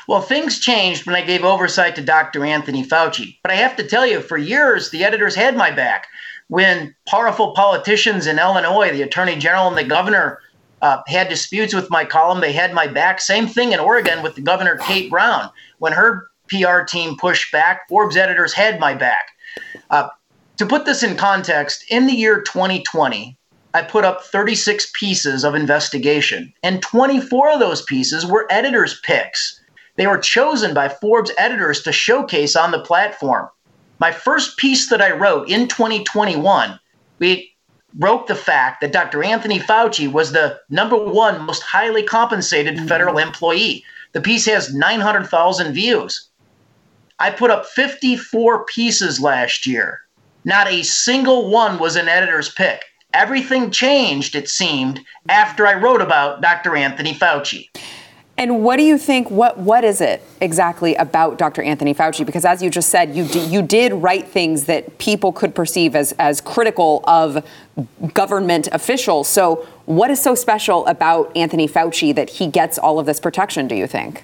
Well, 0.09 0.21
things 0.21 0.61
changed 0.61 1.07
when 1.07 1.17
I 1.17 1.25
gave 1.25 1.45
oversight 1.45 1.97
to 1.97 2.03
Dr. 2.03 2.45
Anthony 2.45 2.85
Fauci. 2.85 3.39
But 3.43 3.53
I 3.53 3.57
have 3.57 3.77
to 3.77 3.87
tell 3.87 4.07
you, 4.07 4.21
for 4.21 4.39
years, 4.39 4.91
the 4.91 5.05
editors 5.05 5.35
had 5.35 5.57
my 5.57 5.71
back. 5.71 6.07
When 6.49 6.95
powerful 7.09 7.53
politicians 7.53 8.27
in 8.27 8.39
Illinois, 8.39 8.93
the 8.93 9.03
attorney 9.03 9.37
general 9.37 9.67
and 9.67 9.77
the 9.77 9.85
governor, 9.85 10.41
uh, 10.83 10.99
had 11.09 11.29
disputes 11.29 11.75
with 11.75 11.91
my 11.91 12.05
column, 12.05 12.41
they 12.41 12.53
had 12.53 12.73
my 12.73 12.87
back. 12.87 13.21
Same 13.21 13.49
thing 13.49 13.73
in 13.73 13.81
Oregon 13.81 14.23
with 14.23 14.37
the 14.37 14.43
governor, 14.43 14.77
Kate 14.77 15.11
Brown. 15.11 15.51
When 15.79 15.93
her 15.93 16.29
PR 16.49 16.83
team 16.83 17.17
pushed 17.17 17.51
back, 17.51 17.89
Forbes 17.89 18.17
editors 18.17 18.53
had 18.53 18.79
my 18.79 18.95
back. 18.95 19.31
Uh, 19.91 20.09
to 20.59 20.67
put 20.67 20.85
this 20.85 21.03
in 21.03 21.17
context, 21.17 21.85
in 21.91 22.07
the 22.07 22.13
year 22.13 22.41
2020, 22.41 23.37
I 23.75 23.83
put 23.83 24.05
up 24.05 24.25
36 24.25 24.91
pieces 24.95 25.45
of 25.45 25.55
investigation, 25.55 26.53
and 26.63 26.81
24 26.81 27.53
of 27.53 27.61
those 27.61 27.83
pieces 27.83 28.25
were 28.25 28.47
editors' 28.51 29.01
picks. 29.03 29.56
They 29.97 30.07
were 30.07 30.19
chosen 30.19 30.75
by 30.75 30.89
Forbes 30.89 31.33
editors 31.39 31.83
to 31.83 31.93
showcase 31.93 32.55
on 32.55 32.71
the 32.71 32.81
platform. 32.81 33.49
My 33.99 34.13
first 34.13 34.59
piece 34.59 34.91
that 34.91 35.01
I 35.01 35.11
wrote 35.13 35.49
in 35.49 35.69
2021, 35.69 36.79
we 37.19 37.53
wrote 37.99 38.27
the 38.27 38.35
fact 38.35 38.81
that 38.81 38.93
Dr. 38.93 39.25
Anthony 39.25 39.59
Fauci 39.59 40.11
was 40.11 40.33
the 40.33 40.59
number 40.69 40.97
one 40.99 41.47
most 41.47 41.63
highly 41.63 42.03
compensated 42.03 42.77
mm-hmm. 42.77 42.87
federal 42.87 43.19
employee. 43.19 43.85
The 44.13 44.21
piece 44.21 44.45
has 44.47 44.75
900,000 44.75 45.73
views. 45.73 46.29
I 47.19 47.31
put 47.31 47.51
up 47.51 47.65
54 47.67 48.67
pieces 48.67 49.21
last 49.21 49.67
year. 49.67 50.01
Not 50.45 50.69
a 50.69 50.83
single 50.83 51.51
one 51.51 51.79
was 51.79 51.97
an 51.97 52.09
editor's 52.09 52.51
pick. 52.51 52.85
Everything 53.15 53.71
changed, 53.71 54.35
it 54.35 54.49
seemed, 54.49 55.01
after 55.31 55.67
I 55.67 55.75
wrote 55.75 56.03
about 56.03 56.43
Dr. 56.43 56.77
Anthony 56.77 57.15
Fauci. 57.15 57.71
And 58.39 58.63
what 58.63 58.77
do 58.77 58.83
you 58.83 58.99
think? 58.99 59.31
What 59.31 59.59
what 59.59 59.83
is 59.83 60.01
it 60.01 60.23
exactly 60.41 60.95
about 60.97 61.39
Dr. 61.39 61.63
Anthony 61.63 61.95
Fauci? 61.95 62.27
Because 62.27 62.45
as 62.45 62.63
you 62.63 62.69
just 62.69 62.91
said, 62.91 63.17
you 63.17 63.25
you 63.25 63.63
did 63.63 63.95
write 63.95 64.29
things 64.29 64.65
that 64.65 64.99
people 64.99 65.33
could 65.33 65.55
perceive 65.55 65.97
as 65.97 66.13
as 66.19 66.41
critical 66.43 67.03
of 67.05 67.47
government 68.13 68.69
officials. 68.73 69.27
So 69.27 69.67
what 69.87 70.11
is 70.11 70.21
so 70.21 70.35
special 70.35 70.87
about 70.87 71.35
Anthony 71.35 71.67
Fauci 71.67 72.15
that 72.15 72.29
he 72.29 72.47
gets 72.47 72.79
all 72.79 72.99
of 72.99 73.07
this 73.07 73.21
protection? 73.21 73.69
Do 73.69 73.75
you 73.75 73.87
think? 73.87 74.23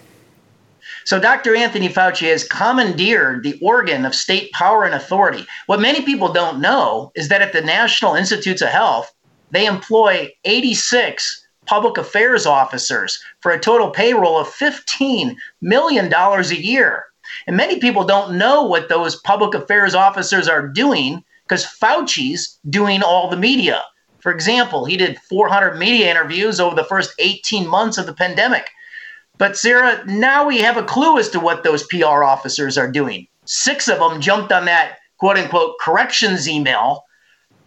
So, 1.05 1.19
Dr. 1.19 1.57
Anthony 1.57 1.89
Fauci 1.89 2.29
has 2.29 2.45
commandeered 2.45 3.43
the 3.43 3.59
organ 3.61 4.05
of 4.05 4.15
state 4.15 4.53
power 4.53 4.85
and 4.85 4.95
authority. 4.95 5.45
What 5.67 5.81
many 5.81 6.03
people 6.03 6.33
don't 6.33 6.61
know 6.61 7.11
is 7.17 7.29
that 7.29 7.43
at 7.43 7.53
the 7.53 7.61
National 7.61 8.15
Institutes 8.15 8.63
of 8.63 8.69
Health, 8.69 9.13
they 9.51 9.67
employ 9.67 10.33
86 10.45 11.42
public 11.67 11.97
affairs 11.97 12.47
officers 12.47 13.23
for 13.41 13.53
a 13.53 13.61
total 13.61 13.91
payroll 13.91 14.39
of 14.39 14.49
$15 14.49 15.37
million 15.61 16.13
a 16.13 16.43
year. 16.55 17.05
And 17.47 17.57
many 17.57 17.79
people 17.79 18.05
don't 18.05 18.37
know 18.37 18.63
what 18.63 18.89
those 18.89 19.17
public 19.17 19.55
affairs 19.55 19.95
officers 19.95 20.49
are 20.49 20.67
doing 20.67 21.25
because 21.45 21.65
Fauci's 21.65 22.59
doing 22.69 23.03
all 23.03 23.29
the 23.29 23.37
media. 23.37 23.83
For 24.21 24.33
example, 24.33 24.85
he 24.85 24.97
did 24.97 25.19
400 25.19 25.77
media 25.77 26.11
interviews 26.11 26.61
over 26.61 26.77
the 26.77 26.85
first 26.85 27.13
18 27.19 27.67
months 27.67 27.99
of 27.99 28.07
the 28.07 28.15
pandemic. 28.15 28.71
But 29.39 29.57
Sarah, 29.57 30.05
now 30.07 30.47
we 30.47 30.59
have 30.59 30.77
a 30.77 30.85
clue 30.85 31.19
as 31.19 31.29
to 31.31 31.41
what 31.41 31.65
those 31.65 31.87
PR 31.89 32.23
officers 32.23 32.79
are 32.79 32.91
doing. 32.91 33.27
Six 33.45 33.89
of 33.89 33.99
them 33.99 34.21
jumped 34.21 34.53
on 34.53 34.67
that 34.67 34.99
quote 35.19 35.37
unquote 35.37 35.79
corrections 35.81 36.49
email, 36.49 37.05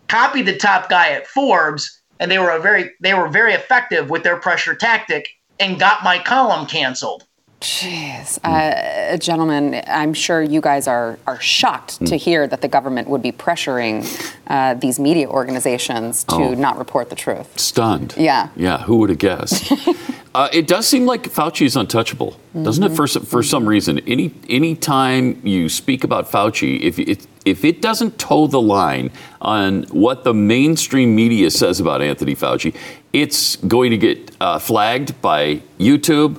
copied 0.08 0.45
the 0.45 0.55
top 0.55 0.89
guy 0.89 1.10
at 1.10 1.27
Forbes, 1.27 2.01
and 2.19 2.32
they 2.32 2.39
were 2.39 2.51
a 2.51 2.60
very 2.60 2.91
they 3.01 3.13
were 3.13 3.28
very 3.28 3.54
effective 3.54 4.10
with 4.10 4.23
their 4.23 4.38
pressure 4.38 4.75
tactic 4.75 5.30
and 5.60 5.80
got 5.80 6.04
my 6.04 6.19
column 6.19 6.65
canceled. 6.65 7.25
Jeez, 7.61 8.37
uh, 8.43 9.17
gentlemen, 9.17 9.81
I'm 9.87 10.13
sure 10.13 10.41
you 10.43 10.61
guys 10.61 10.87
are 10.87 11.17
are 11.25 11.39
shocked 11.39 11.97
Hmm. 11.97 12.05
to 12.05 12.17
hear 12.17 12.47
that 12.47 12.61
the 12.61 12.67
government 12.67 13.07
would 13.07 13.21
be 13.21 13.31
pressuring 13.31 14.03
uh, 14.47 14.73
these 14.75 14.99
media 14.99 15.27
organizations 15.27 16.23
to 16.25 16.35
Oh. 16.35 16.53
not 16.53 16.77
report 16.77 17.09
the 17.09 17.15
truth. 17.15 17.47
Stunned. 17.59 18.13
Yeah. 18.17 18.49
Yeah. 18.55 18.79
Who 18.83 18.97
would 18.97 19.09
have 19.09 19.17
guessed? 19.19 19.71
uh, 20.35 20.49
it 20.53 20.67
does 20.67 20.85
seem 20.85 21.05
like 21.07 21.23
Fauci 21.29 21.65
is 21.65 21.75
untouchable, 21.75 22.35
doesn't 22.61 22.83
it? 22.83 22.91
For 22.95 23.07
some- 23.07 23.23
for 23.25 23.41
some 23.41 23.65
reason, 23.65 23.99
any 24.05 24.31
any 24.49 24.75
time 24.75 25.39
you 25.43 25.69
speak 25.69 26.03
about 26.03 26.29
Fauci, 26.31 26.81
if 26.81 26.99
it 26.99 27.25
if 27.45 27.63
it 27.63 27.81
doesn't 27.81 28.17
toe 28.19 28.47
the 28.47 28.61
line 28.61 29.11
on 29.41 29.83
what 29.91 30.23
the 30.23 30.33
mainstream 30.33 31.15
media 31.15 31.49
says 31.49 31.79
about 31.79 32.01
Anthony 32.01 32.35
Fauci, 32.35 32.73
it's 33.13 33.55
going 33.55 33.91
to 33.91 33.97
get 33.97 34.31
uh, 34.41 34.59
flagged 34.59 35.19
by 35.21 35.61
YouTube 35.79 36.35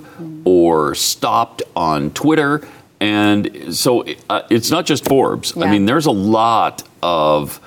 or 0.46 0.94
stopped 0.94 1.60
on 1.74 2.10
Twitter. 2.12 2.66
And 3.00 3.74
so 3.76 4.04
uh, 4.30 4.42
it's 4.48 4.70
not 4.70 4.86
just 4.86 5.04
Forbes. 5.04 5.54
I 5.56 5.70
mean, 5.70 5.84
there's 5.84 6.06
a 6.06 6.12
lot 6.12 6.82
of 7.02 7.60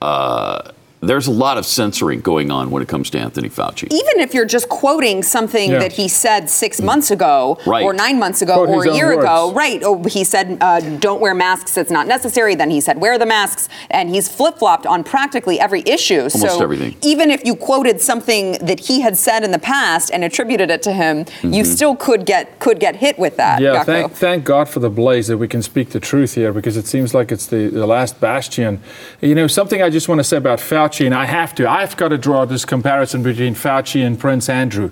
uh, 0.00 0.72
there's 1.02 1.26
a 1.26 1.30
lot 1.32 1.58
of 1.58 1.66
censoring 1.66 2.20
going 2.20 2.50
on 2.50 2.70
when 2.70 2.80
it 2.82 2.88
comes 2.88 3.10
to 3.10 3.18
Anthony 3.18 3.48
Fauci. 3.48 3.88
Even 3.92 4.20
if 4.20 4.32
you're 4.32 4.44
just 4.46 4.68
quoting 4.68 5.22
something 5.22 5.70
Yeah. 5.72 5.80
that 5.80 5.92
he 5.92 6.06
said 6.06 6.48
six 6.48 6.80
months 6.80 7.10
ago, 7.10 7.58
Right. 7.66 7.82
or 7.84 7.92
nine 7.92 8.18
months 8.20 8.40
ago, 8.40 8.54
Quote 8.54 8.68
or 8.68 8.84
a 8.84 8.90
own 8.90 8.94
year 8.96 9.12
ago, 9.18 9.52
right? 9.52 9.82
Oh, 9.84 10.00
he 10.04 10.22
said, 10.22 10.58
uh, 10.60 10.78
"Don't 10.80 11.20
wear 11.20 11.34
masks; 11.34 11.76
it's 11.76 11.90
not 11.90 12.06
necessary." 12.06 12.54
Then 12.54 12.70
he 12.70 12.80
said, 12.80 13.00
"Wear 13.00 13.18
the 13.18 13.26
masks," 13.26 13.68
and 13.90 14.10
he's 14.10 14.28
flip 14.28 14.58
flopped 14.58 14.86
on 14.86 15.02
practically 15.02 15.58
every 15.58 15.82
issue. 15.86 16.20
Almost 16.20 16.38
so 16.38 16.62
everything. 16.62 16.94
even 17.02 17.30
if 17.32 17.44
you 17.44 17.56
quoted 17.56 18.00
something 18.00 18.52
that 18.60 18.78
he 18.80 19.00
had 19.00 19.18
said 19.18 19.42
in 19.42 19.50
the 19.50 19.58
past 19.58 20.10
and 20.12 20.22
attributed 20.22 20.70
it 20.70 20.82
to 20.84 20.92
him, 20.92 21.24
Mm-hmm. 21.24 21.52
you 21.52 21.64
still 21.64 21.96
could 21.96 22.24
get 22.26 22.60
could 22.60 22.78
get 22.78 22.94
hit 22.96 23.18
with 23.18 23.36
that. 23.38 23.60
Yeah, 23.60 23.82
thank, 23.82 24.12
thank 24.12 24.44
God 24.44 24.68
for 24.68 24.78
the 24.78 24.90
blaze 24.90 25.26
that 25.26 25.38
we 25.38 25.48
can 25.48 25.62
speak 25.62 25.90
the 25.90 26.00
truth 26.00 26.34
here 26.34 26.52
because 26.52 26.76
it 26.76 26.86
seems 26.86 27.12
like 27.12 27.32
it's 27.32 27.46
the, 27.46 27.68
the 27.68 27.86
last 27.86 28.20
bastion. 28.20 28.80
You 29.20 29.34
know, 29.34 29.48
something 29.48 29.82
I 29.82 29.90
just 29.90 30.08
want 30.08 30.20
to 30.20 30.24
say 30.24 30.36
about 30.36 30.60
Fauci, 30.60 30.91
and 31.00 31.14
I 31.14 31.24
have 31.24 31.54
to, 31.56 31.68
I've 31.68 31.96
got 31.96 32.08
to 32.08 32.18
draw 32.18 32.44
this 32.44 32.64
comparison 32.64 33.22
between 33.22 33.54
Fauci 33.54 34.04
and 34.06 34.18
Prince 34.18 34.48
Andrew 34.48 34.90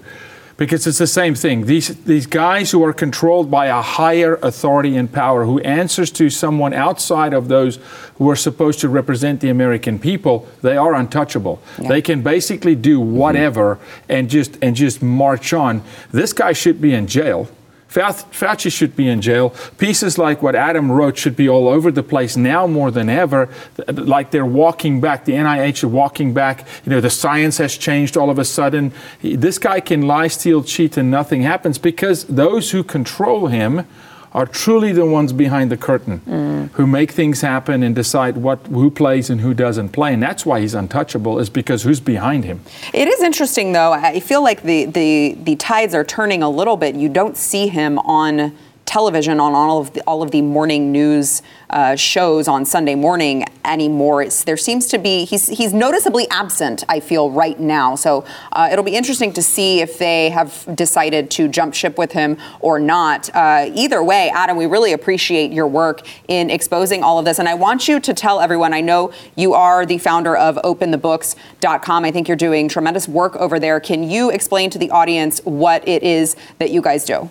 because 0.60 0.86
it's 0.86 0.98
the 0.98 1.06
same 1.06 1.34
thing. 1.34 1.64
These, 1.64 2.04
these 2.04 2.26
guys 2.26 2.70
who 2.70 2.84
are 2.84 2.92
controlled 2.92 3.50
by 3.50 3.66
a 3.66 3.80
higher 3.80 4.34
authority 4.42 4.94
and 4.94 5.10
power, 5.10 5.46
who 5.46 5.58
answers 5.60 6.10
to 6.12 6.28
someone 6.28 6.74
outside 6.74 7.32
of 7.32 7.48
those 7.48 7.78
who 8.16 8.28
are 8.28 8.36
supposed 8.36 8.78
to 8.80 8.88
represent 8.90 9.40
the 9.40 9.48
American 9.48 9.98
people, 9.98 10.46
they 10.60 10.76
are 10.76 10.94
untouchable. 10.94 11.62
They 11.78 12.02
can 12.02 12.20
basically 12.20 12.74
do 12.74 13.00
mm-hmm. 13.00 13.16
whatever 13.16 13.78
and 14.08 14.28
just 14.28 14.58
and 14.60 14.76
just 14.76 15.00
march 15.00 15.54
on. 15.54 15.82
This 16.12 16.34
guy 16.34 16.52
should 16.52 16.78
be 16.78 16.92
in 16.92 17.06
jail. 17.06 17.48
Fau- 17.90 18.12
Fauci 18.12 18.70
should 18.70 18.94
be 18.94 19.08
in 19.08 19.20
jail. 19.20 19.50
Pieces 19.76 20.16
like 20.16 20.42
what 20.42 20.54
Adam 20.54 20.92
wrote 20.92 21.18
should 21.18 21.34
be 21.34 21.48
all 21.48 21.66
over 21.66 21.90
the 21.90 22.04
place 22.04 22.36
now 22.36 22.68
more 22.68 22.92
than 22.92 23.08
ever. 23.08 23.48
Like 23.88 24.30
they're 24.30 24.46
walking 24.46 25.00
back, 25.00 25.24
the 25.24 25.32
NIH 25.32 25.82
are 25.82 25.88
walking 25.88 26.32
back. 26.32 26.68
You 26.84 26.90
know, 26.90 27.00
the 27.00 27.10
science 27.10 27.58
has 27.58 27.76
changed 27.76 28.16
all 28.16 28.30
of 28.30 28.38
a 28.38 28.44
sudden. 28.44 28.92
This 29.22 29.58
guy 29.58 29.80
can 29.80 30.02
lie, 30.02 30.28
steal, 30.28 30.62
cheat, 30.62 30.96
and 30.96 31.10
nothing 31.10 31.42
happens 31.42 31.78
because 31.78 32.24
those 32.26 32.70
who 32.70 32.84
control 32.84 33.48
him 33.48 33.84
are 34.32 34.46
truly 34.46 34.92
the 34.92 35.04
ones 35.04 35.32
behind 35.32 35.70
the 35.70 35.76
curtain 35.76 36.20
mm. 36.20 36.70
who 36.72 36.86
make 36.86 37.10
things 37.10 37.40
happen 37.40 37.82
and 37.82 37.94
decide 37.94 38.36
what 38.36 38.58
who 38.66 38.90
plays 38.90 39.28
and 39.28 39.40
who 39.40 39.52
doesn't 39.52 39.88
play. 39.90 40.14
And 40.14 40.22
that's 40.22 40.46
why 40.46 40.60
he's 40.60 40.74
untouchable, 40.74 41.38
is 41.38 41.50
because 41.50 41.82
who's 41.82 42.00
behind 42.00 42.44
him. 42.44 42.60
It 42.94 43.08
is 43.08 43.20
interesting, 43.22 43.72
though. 43.72 43.92
I 43.92 44.20
feel 44.20 44.42
like 44.42 44.62
the, 44.62 44.84
the, 44.84 45.36
the 45.42 45.56
tides 45.56 45.94
are 45.94 46.04
turning 46.04 46.42
a 46.42 46.50
little 46.50 46.76
bit. 46.76 46.94
You 46.94 47.08
don't 47.08 47.36
see 47.36 47.66
him 47.68 47.98
on 48.00 48.56
television 48.90 49.38
on 49.38 49.54
all 49.54 49.78
of 49.78 49.92
the, 49.92 50.00
all 50.02 50.20
of 50.20 50.32
the 50.32 50.42
morning 50.42 50.90
news 50.90 51.42
uh, 51.70 51.94
shows 51.94 52.48
on 52.48 52.64
Sunday 52.64 52.96
morning 52.96 53.44
anymore. 53.64 54.20
It's, 54.20 54.42
there 54.42 54.56
seems 54.56 54.88
to 54.88 54.98
be 54.98 55.24
he's 55.24 55.46
he's 55.46 55.72
noticeably 55.72 56.28
absent. 56.28 56.82
I 56.88 56.98
feel 56.98 57.30
right 57.30 57.58
now. 57.60 57.94
So 57.94 58.24
uh, 58.50 58.68
it'll 58.72 58.84
be 58.84 58.96
interesting 58.96 59.32
to 59.34 59.42
see 59.42 59.80
if 59.80 59.96
they 59.98 60.30
have 60.30 60.66
decided 60.74 61.30
to 61.32 61.46
jump 61.46 61.72
ship 61.74 61.98
with 61.98 62.10
him 62.10 62.36
or 62.58 62.80
not. 62.80 63.30
Uh, 63.32 63.70
either 63.72 64.02
way, 64.02 64.28
Adam, 64.34 64.56
we 64.56 64.66
really 64.66 64.92
appreciate 64.92 65.52
your 65.52 65.68
work 65.68 66.00
in 66.26 66.50
exposing 66.50 67.04
all 67.04 67.20
of 67.20 67.24
this, 67.24 67.38
and 67.38 67.48
I 67.48 67.54
want 67.54 67.86
you 67.86 68.00
to 68.00 68.12
tell 68.12 68.40
everyone. 68.40 68.74
I 68.74 68.80
know 68.80 69.12
you 69.36 69.54
are 69.54 69.86
the 69.86 69.98
founder 69.98 70.36
of 70.36 70.56
OpenTheBooks.com. 70.56 72.04
I 72.04 72.10
think 72.10 72.26
you're 72.26 72.36
doing 72.36 72.68
tremendous 72.68 73.06
work 73.06 73.36
over 73.36 73.60
there. 73.60 73.78
Can 73.78 74.02
you 74.10 74.30
explain 74.30 74.68
to 74.70 74.78
the 74.78 74.90
audience 74.90 75.40
what 75.44 75.86
it 75.86 76.02
is 76.02 76.34
that 76.58 76.72
you 76.72 76.82
guys 76.82 77.04
do? 77.04 77.30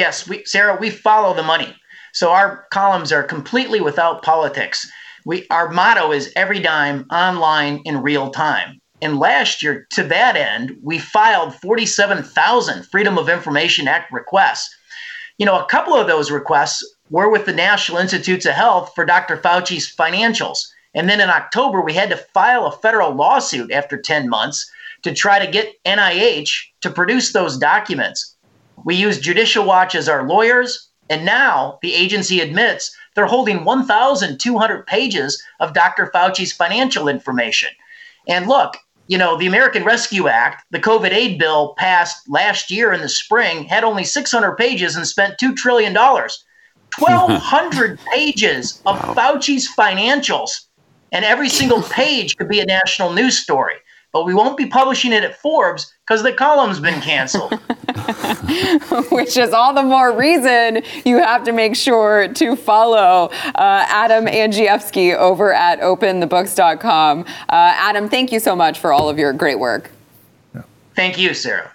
Yes, 0.00 0.26
we, 0.26 0.42
Sarah, 0.46 0.78
we 0.80 0.88
follow 0.88 1.34
the 1.34 1.42
money. 1.42 1.76
So 2.14 2.30
our 2.30 2.64
columns 2.70 3.12
are 3.12 3.22
completely 3.22 3.82
without 3.82 4.22
politics. 4.22 4.90
We 5.26 5.46
our 5.50 5.68
motto 5.68 6.10
is 6.10 6.32
every 6.34 6.58
dime 6.58 7.04
online 7.12 7.82
in 7.84 8.00
real 8.00 8.30
time. 8.30 8.80
And 9.02 9.18
last 9.18 9.62
year, 9.62 9.86
to 9.90 10.02
that 10.04 10.36
end, 10.36 10.78
we 10.82 10.98
filed 10.98 11.54
47,000 11.54 12.86
Freedom 12.86 13.18
of 13.18 13.28
Information 13.28 13.88
Act 13.88 14.10
requests. 14.10 14.74
You 15.36 15.44
know, 15.44 15.58
a 15.58 15.66
couple 15.66 15.92
of 15.92 16.06
those 16.06 16.30
requests 16.30 16.82
were 17.10 17.28
with 17.28 17.44
the 17.44 17.52
National 17.52 17.98
Institutes 17.98 18.46
of 18.46 18.54
Health 18.54 18.92
for 18.94 19.04
Dr. 19.04 19.36
Fauci's 19.36 19.94
financials. 19.94 20.60
And 20.94 21.10
then 21.10 21.20
in 21.20 21.28
October, 21.28 21.82
we 21.82 21.92
had 21.92 22.08
to 22.08 22.24
file 22.32 22.64
a 22.64 22.78
federal 22.78 23.14
lawsuit 23.14 23.70
after 23.70 24.00
10 24.00 24.30
months 24.30 24.66
to 25.02 25.12
try 25.12 25.44
to 25.44 25.52
get 25.52 25.74
NIH 25.84 26.52
to 26.80 26.88
produce 26.88 27.34
those 27.34 27.58
documents. 27.58 28.34
We 28.84 28.94
use 28.94 29.18
Judicial 29.18 29.64
Watch 29.64 29.94
as 29.94 30.08
our 30.08 30.26
lawyers, 30.26 30.88
and 31.08 31.24
now 31.24 31.78
the 31.82 31.94
agency 31.94 32.40
admits 32.40 32.94
they're 33.14 33.26
holding 33.26 33.64
1,200 33.64 34.86
pages 34.86 35.42
of 35.58 35.74
Dr. 35.74 36.10
Fauci's 36.12 36.52
financial 36.52 37.08
information. 37.08 37.70
And 38.28 38.46
look, 38.46 38.76
you 39.08 39.18
know, 39.18 39.36
the 39.36 39.46
American 39.46 39.84
Rescue 39.84 40.28
Act, 40.28 40.64
the 40.70 40.78
COVID 40.78 41.10
aid 41.10 41.38
bill 41.38 41.74
passed 41.76 42.28
last 42.28 42.70
year 42.70 42.92
in 42.92 43.00
the 43.00 43.08
spring, 43.08 43.64
had 43.64 43.82
only 43.82 44.04
600 44.04 44.56
pages 44.56 44.94
and 44.94 45.06
spent 45.06 45.38
$2 45.38 45.56
trillion. 45.56 45.92
1,200 45.92 47.98
pages 48.12 48.80
of 48.86 48.96
Fauci's 49.14 49.68
financials, 49.76 50.50
and 51.10 51.24
every 51.24 51.48
single 51.48 51.82
page 51.90 52.36
could 52.36 52.48
be 52.48 52.60
a 52.60 52.66
national 52.66 53.12
news 53.12 53.36
story. 53.36 53.74
But 54.12 54.24
we 54.24 54.34
won't 54.34 54.56
be 54.56 54.66
publishing 54.66 55.12
it 55.12 55.22
at 55.22 55.36
Forbes 55.36 55.92
because 56.06 56.22
the 56.22 56.32
column's 56.32 56.80
been 56.80 57.00
canceled. 57.00 57.52
which 59.10 59.36
is 59.36 59.52
all 59.52 59.72
the 59.72 59.82
more 59.82 60.16
reason 60.16 60.82
you 61.04 61.18
have 61.18 61.44
to 61.44 61.52
make 61.52 61.76
sure 61.76 62.28
to 62.34 62.56
follow 62.56 63.30
uh, 63.54 63.84
Adam 63.88 64.26
Andrzejewski 64.26 65.16
over 65.16 65.52
at 65.52 65.80
openthebooks.com. 65.80 67.20
Uh, 67.20 67.24
Adam, 67.48 68.08
thank 68.08 68.32
you 68.32 68.40
so 68.40 68.56
much 68.56 68.78
for 68.78 68.92
all 68.92 69.08
of 69.08 69.18
your 69.18 69.32
great 69.32 69.58
work. 69.58 69.90
Thank 70.96 71.18
you, 71.18 71.34
Sarah. 71.34 71.72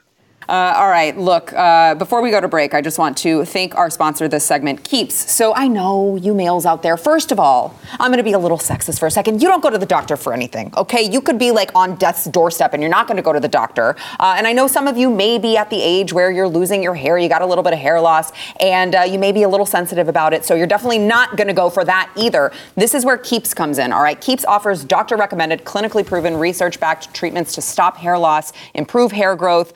Uh, 0.48 0.76
all 0.78 0.90
right, 0.90 1.18
look, 1.18 1.52
uh, 1.54 1.96
before 1.96 2.22
we 2.22 2.30
go 2.30 2.40
to 2.40 2.48
break, 2.48 2.76
I 2.76 2.82
just 2.82 3.00
want 3.00 3.18
to 3.18 3.46
thank 3.46 3.74
our 3.76 3.90
sponsor 3.90 4.28
this 4.28 4.46
segment, 4.46 4.84
Keeps. 4.84 5.32
So 5.32 5.56
I 5.56 5.68
know 5.68 6.18
you 6.18 6.36
males 6.36 6.68
out 6.68 6.84
there, 6.84 6.98
first 6.98 7.32
of 7.32 7.40
all, 7.40 7.76
I'm 8.00 8.12
going 8.12 8.18
to 8.18 8.24
be 8.24 8.34
a 8.34 8.40
little 8.40 8.60
sexist 8.60 9.00
for 9.00 9.08
a 9.08 9.12
second. 9.12 9.42
You 9.42 9.48
don't 9.48 9.64
go 9.64 9.72
to 9.72 9.78
the 9.80 9.88
doctor 9.88 10.16
for 10.16 10.34
anything, 10.34 10.72
okay? 10.78 11.02
You 11.02 11.20
could 11.20 11.40
be 11.40 11.50
like 11.50 11.72
on 11.74 11.96
death's 11.96 12.26
doorstep 12.26 12.74
and 12.74 12.84
you're 12.84 12.92
not 12.92 13.08
going 13.08 13.18
to 13.18 13.24
go 13.24 13.34
to 13.34 13.40
the 13.40 13.48
doctor. 13.48 13.96
Uh, 14.20 14.36
and 14.38 14.46
I 14.46 14.54
know 14.54 14.68
some 14.68 14.88
of 14.88 14.98
you 14.98 15.10
may 15.10 15.40
be 15.40 15.58
at 15.58 15.72
the 15.72 15.82
age 15.82 16.14
where 16.14 16.30
you're 16.30 16.48
losing 16.48 16.84
your 16.84 16.94
hair, 16.94 17.18
you 17.18 17.28
got 17.28 17.42
a 17.42 17.46
little 17.48 17.64
bit 17.64 17.74
of 17.74 17.80
hair 17.80 18.00
loss, 18.00 18.32
and 18.60 18.94
uh, 18.94 19.02
you 19.02 19.18
may 19.18 19.32
be 19.32 19.44
a 19.44 19.50
little 19.50 19.66
sensitive 19.66 20.08
about 20.08 20.32
it. 20.32 20.46
So 20.46 20.54
you're 20.54 20.68
definitely 20.68 21.00
not 21.00 21.38
going 21.38 21.48
to 21.48 21.54
go 21.54 21.72
for 21.72 21.84
that 21.86 22.12
either. 22.16 22.52
This 22.76 22.94
is 22.94 23.04
where 23.04 23.18
Keeps 23.18 23.56
comes 23.56 23.80
in, 23.80 23.92
all 23.92 24.04
right? 24.04 24.20
Keeps 24.22 24.46
offers 24.46 24.84
doctor 24.84 25.18
recommended, 25.18 25.66
clinically 25.66 26.06
proven, 26.06 26.38
research 26.38 26.80
backed 26.80 27.14
treatments 27.16 27.56
to 27.56 27.62
stop 27.62 27.98
hair 27.98 28.20
loss, 28.20 28.54
improve 28.76 29.12
hair 29.12 29.36
growth. 29.36 29.74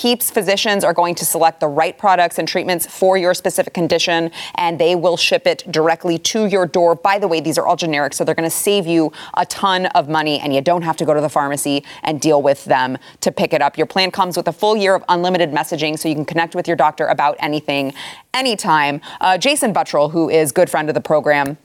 Keeps 0.00 0.30
physicians 0.30 0.82
are 0.82 0.94
going 0.94 1.14
to 1.16 1.26
select 1.26 1.60
the 1.60 1.68
right 1.68 1.98
products 1.98 2.38
and 2.38 2.48
treatments 2.48 2.86
for 2.86 3.18
your 3.18 3.34
specific 3.34 3.74
condition, 3.74 4.30
and 4.54 4.78
they 4.78 4.96
will 4.96 5.18
ship 5.18 5.46
it 5.46 5.62
directly 5.70 6.16
to 6.16 6.46
your 6.46 6.64
door. 6.64 6.94
By 6.94 7.18
the 7.18 7.28
way, 7.28 7.42
these 7.42 7.58
are 7.58 7.66
all 7.66 7.76
generic, 7.76 8.14
so 8.14 8.24
they're 8.24 8.34
going 8.34 8.48
to 8.48 8.56
save 8.56 8.86
you 8.86 9.12
a 9.36 9.44
ton 9.44 9.84
of 9.88 10.08
money, 10.08 10.40
and 10.40 10.54
you 10.54 10.62
don't 10.62 10.80
have 10.80 10.96
to 10.96 11.04
go 11.04 11.12
to 11.12 11.20
the 11.20 11.28
pharmacy 11.28 11.84
and 12.02 12.18
deal 12.18 12.40
with 12.40 12.64
them 12.64 12.96
to 13.20 13.30
pick 13.30 13.52
it 13.52 13.60
up. 13.60 13.76
Your 13.76 13.86
plan 13.86 14.10
comes 14.10 14.38
with 14.38 14.48
a 14.48 14.54
full 14.54 14.74
year 14.74 14.94
of 14.94 15.04
unlimited 15.10 15.50
messaging, 15.50 15.98
so 15.98 16.08
you 16.08 16.14
can 16.14 16.24
connect 16.24 16.54
with 16.54 16.66
your 16.66 16.78
doctor 16.78 17.06
about 17.06 17.36
anything, 17.38 17.92
anytime. 18.32 19.02
Uh, 19.20 19.36
Jason 19.36 19.74
Buttrill, 19.74 20.12
who 20.12 20.30
is 20.30 20.50
good 20.50 20.70
friend 20.70 20.88
of 20.88 20.94
the 20.94 21.02
program, 21.02 21.58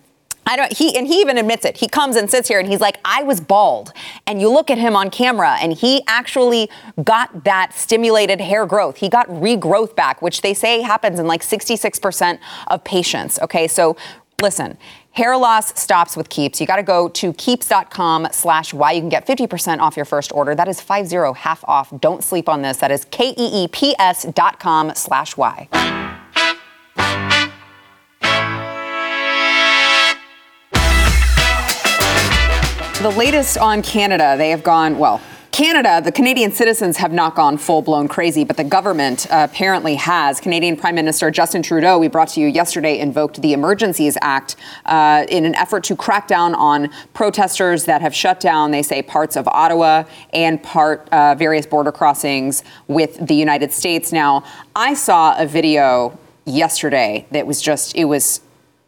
I 0.45 0.55
don't, 0.55 0.71
he, 0.71 0.95
and 0.97 1.07
he 1.07 1.21
even 1.21 1.37
admits 1.37 1.65
it. 1.65 1.77
He 1.77 1.87
comes 1.87 2.15
and 2.15 2.29
sits 2.29 2.47
here 2.47 2.59
and 2.59 2.67
he's 2.67 2.81
like, 2.81 2.99
I 3.03 3.23
was 3.23 3.41
bald. 3.41 3.93
And 4.27 4.39
you 4.39 4.49
look 4.49 4.69
at 4.69 4.77
him 4.77 4.95
on 4.95 5.09
camera 5.09 5.57
and 5.59 5.73
he 5.73 6.03
actually 6.07 6.69
got 7.03 7.43
that 7.45 7.73
stimulated 7.73 8.39
hair 8.39 8.65
growth. 8.65 8.97
He 8.97 9.09
got 9.09 9.27
regrowth 9.27 9.95
back, 9.95 10.21
which 10.21 10.41
they 10.41 10.53
say 10.53 10.81
happens 10.81 11.19
in 11.19 11.27
like 11.27 11.41
66% 11.41 12.39
of 12.67 12.83
patients. 12.83 13.39
Okay. 13.39 13.67
So 13.67 13.97
listen, 14.41 14.77
hair 15.11 15.37
loss 15.37 15.79
stops 15.79 16.15
with 16.15 16.29
Keeps. 16.29 16.59
You 16.61 16.67
got 16.67 16.75
to 16.77 16.83
go 16.83 17.09
to 17.09 17.33
keeps.com 17.33 18.27
slash 18.31 18.73
Y. 18.73 18.91
You 18.91 19.01
can 19.01 19.09
get 19.09 19.25
50% 19.25 19.79
off 19.79 19.95
your 19.95 20.05
first 20.05 20.31
order. 20.33 20.53
That 20.55 20.67
is 20.67 20.81
50 20.81 21.33
half 21.33 21.63
off. 21.65 21.91
Don't 21.99 22.23
sleep 22.23 22.49
on 22.49 22.61
this. 22.61 22.77
That 22.77 22.91
is 22.91 23.05
K-E-E-P-S 23.05 24.25
dot 24.25 24.59
com 24.59 24.93
slash 24.95 25.37
Y. 25.37 26.21
The 33.01 33.09
latest 33.11 33.57
on 33.57 33.81
Canada, 33.81 34.35
they 34.37 34.49
have 34.51 34.63
gone, 34.63 34.97
well, 34.97 35.21
Canada, 35.51 36.01
the 36.01 36.13
Canadian 36.13 36.51
citizens 36.51 36.95
have 36.97 37.11
not 37.11 37.35
gone 37.35 37.57
full 37.57 37.81
blown 37.81 38.07
crazy, 38.07 38.45
but 38.45 38.55
the 38.55 38.63
government 38.63 39.27
uh, 39.29 39.47
apparently 39.51 39.95
has. 39.95 40.39
Canadian 40.39 40.77
Prime 40.77 40.95
Minister 40.95 41.29
Justin 41.29 41.61
Trudeau, 41.61 41.99
we 41.99 42.07
brought 42.07 42.29
to 42.29 42.39
you 42.39 42.47
yesterday, 42.47 42.97
invoked 42.99 43.41
the 43.41 43.51
Emergencies 43.51 44.17
Act 44.21 44.55
uh, 44.85 45.25
in 45.27 45.45
an 45.45 45.55
effort 45.55 45.83
to 45.83 45.95
crack 45.95 46.27
down 46.27 46.55
on 46.55 46.89
protesters 47.13 47.83
that 47.83 48.01
have 48.01 48.15
shut 48.15 48.39
down, 48.39 48.71
they 48.71 48.81
say, 48.81 49.01
parts 49.01 49.35
of 49.35 49.45
Ottawa 49.49 50.05
and 50.31 50.63
part 50.63 51.07
uh, 51.09 51.35
various 51.35 51.65
border 51.65 51.91
crossings 51.91 52.63
with 52.87 53.27
the 53.27 53.35
United 53.35 53.73
States. 53.73 54.13
Now, 54.13 54.45
I 54.73 54.93
saw 54.93 55.37
a 55.37 55.45
video 55.45 56.17
yesterday 56.45 57.27
that 57.31 57.45
was 57.45 57.61
just, 57.61 57.93
it 57.95 58.05
was 58.05 58.39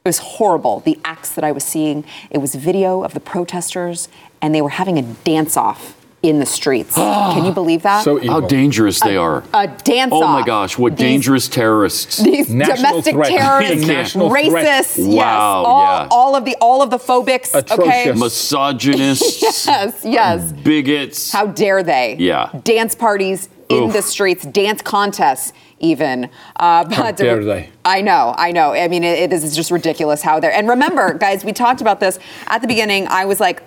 it 0.07 0.09
was 0.09 0.19
horrible. 0.19 0.79
The 0.79 0.97
acts 1.03 1.31
that 1.31 1.43
I 1.43 1.51
was 1.51 1.65
seeing, 1.65 2.05
it 2.31 2.37
was 2.37 2.55
video 2.55 3.03
of 3.03 3.13
the 3.13 3.19
protesters, 3.19 4.07
and 4.41 4.55
they 4.55 4.61
were 4.61 4.69
having 4.69 4.97
a 4.97 5.01
dance 5.01 5.57
off 5.57 5.95
in 6.23 6.39
the 6.39 6.45
streets. 6.45 6.95
Can 6.95 7.43
you 7.43 7.51
believe 7.51 7.81
that? 7.83 8.05
So 8.05 8.17
evil. 8.17 8.41
How 8.41 8.47
dangerous 8.47 9.01
they 9.01 9.17
are. 9.17 9.43
a 9.53 9.67
dance 9.67 10.13
off. 10.13 10.23
Oh 10.23 10.27
my 10.27 10.43
gosh, 10.45 10.77
what 10.77 10.93
These- 10.93 10.99
dangerous 10.99 11.49
terrorists. 11.49 12.17
These 12.23 12.49
National 12.49 13.01
domestic 13.01 13.13
threat. 13.15 13.29
terrorists, 13.37 13.85
National 13.87 14.29
threat. 14.29 14.45
racists, 14.45 14.97
yes, 14.97 15.17
Wow, 15.17 15.63
all, 15.65 15.83
yeah. 16.03 16.07
all 16.09 16.35
of 16.37 16.45
the 16.45 16.55
all 16.61 16.81
of 16.81 16.89
the 16.89 16.97
phobics. 16.99 17.53
Okay, 17.53 17.73
Atrocious. 18.07 18.19
Misogynists, 18.19 19.41
yes, 19.67 20.01
yes. 20.05 20.51
bigots. 20.53 21.31
How 21.33 21.47
dare 21.47 21.83
they? 21.83 22.15
Yeah. 22.17 22.49
Dance 22.63 22.95
parties 22.95 23.49
in 23.69 23.83
Oof. 23.83 23.93
the 23.93 24.01
streets, 24.01 24.45
dance 24.45 24.81
contests, 24.81 25.51
even. 25.79 26.29
Uh, 26.55 26.83
but 26.85 27.17
dare 27.17 27.43
they. 27.43 27.69
I 27.85 28.01
know, 28.01 28.33
I 28.37 28.51
know. 28.51 28.73
I 28.73 28.87
mean, 28.87 29.03
it, 29.03 29.31
it 29.31 29.33
is 29.33 29.55
just 29.55 29.71
ridiculous 29.71 30.21
how 30.21 30.39
they're. 30.39 30.53
And 30.53 30.67
remember, 30.67 31.13
guys, 31.17 31.43
we 31.43 31.53
talked 31.53 31.81
about 31.81 31.99
this 31.99 32.19
at 32.47 32.61
the 32.61 32.67
beginning. 32.67 33.07
I 33.07 33.25
was 33.25 33.39
like, 33.39 33.63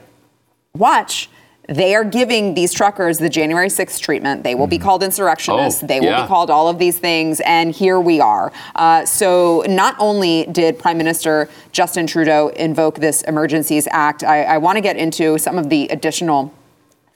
watch. 0.74 1.28
They 1.68 1.94
are 1.94 2.02
giving 2.02 2.54
these 2.54 2.72
truckers 2.72 3.18
the 3.18 3.28
January 3.28 3.68
6th 3.68 4.00
treatment. 4.00 4.42
They 4.42 4.56
will 4.56 4.66
be 4.66 4.78
called 4.78 5.04
insurrectionists. 5.04 5.84
Oh, 5.84 5.86
they 5.86 6.00
will 6.00 6.06
yeah. 6.06 6.22
be 6.22 6.26
called 6.26 6.50
all 6.50 6.66
of 6.66 6.80
these 6.80 6.98
things. 6.98 7.40
And 7.46 7.72
here 7.72 8.00
we 8.00 8.18
are. 8.18 8.52
Uh, 8.74 9.04
so, 9.04 9.64
not 9.68 9.94
only 10.00 10.46
did 10.46 10.80
Prime 10.80 10.98
Minister 10.98 11.48
Justin 11.70 12.08
Trudeau 12.08 12.48
invoke 12.48 12.96
this 12.96 13.22
Emergencies 13.22 13.86
Act, 13.92 14.24
I, 14.24 14.42
I 14.42 14.58
want 14.58 14.76
to 14.76 14.80
get 14.80 14.96
into 14.96 15.38
some 15.38 15.58
of 15.58 15.68
the 15.68 15.86
additional 15.88 16.52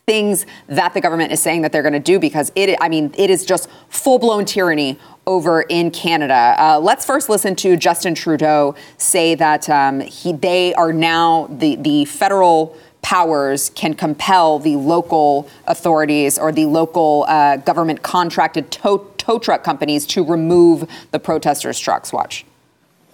things 0.06 0.44
that 0.66 0.92
the 0.92 1.00
government 1.00 1.32
is 1.32 1.40
saying 1.40 1.62
that 1.62 1.72
they're 1.72 1.82
going 1.82 1.94
to 1.94 1.98
do 1.98 2.18
because 2.18 2.52
it 2.54 2.76
I 2.80 2.88
mean 2.88 3.14
it 3.16 3.30
is 3.30 3.44
just 3.44 3.68
full-blown 3.88 4.44
tyranny 4.44 4.98
over 5.26 5.62
in 5.62 5.90
Canada. 5.90 6.54
Uh, 6.58 6.78
let's 6.78 7.06
first 7.06 7.28
listen 7.28 7.56
to 7.56 7.76
Justin 7.76 8.14
Trudeau 8.14 8.74
say 8.98 9.34
that 9.34 9.68
um, 9.70 10.00
he 10.00 10.32
they 10.32 10.74
are 10.74 10.92
now 10.92 11.46
the 11.50 11.76
the 11.76 12.04
federal 12.04 12.76
powers 13.00 13.70
can 13.70 13.94
compel 13.94 14.58
the 14.58 14.76
local 14.76 15.48
authorities 15.66 16.38
or 16.38 16.50
the 16.50 16.64
local 16.64 17.26
uh, 17.28 17.56
government 17.58 18.02
contracted 18.02 18.70
tow, 18.70 18.98
tow 19.18 19.38
truck 19.38 19.62
companies 19.62 20.06
to 20.06 20.24
remove 20.24 20.88
the 21.10 21.18
protesters' 21.18 21.78
trucks. 21.78 22.14
Watch. 22.14 22.46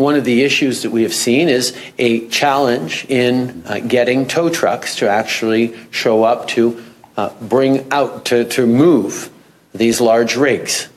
One 0.01 0.15
of 0.15 0.25
the 0.25 0.41
issues 0.45 0.81
that 0.81 0.91
we 0.93 1.03
have 1.03 1.13
seen 1.13 1.51
is 1.51 1.77
a 1.99 2.27
challenge 2.29 3.05
in 3.11 3.63
uh, 3.67 3.81
getting 3.81 4.27
tow 4.27 4.49
trucks 4.49 4.97
to 4.97 5.11
actually 5.11 5.77
show 5.91 6.25
up 6.25 6.49
to 6.49 6.83
uh, 7.19 7.35
bring 7.43 7.93
out, 7.93 8.25
to, 8.25 8.47
to 8.47 8.67
move 8.67 9.29
these 9.75 10.01
large 10.01 10.37
rigs. 10.37 10.89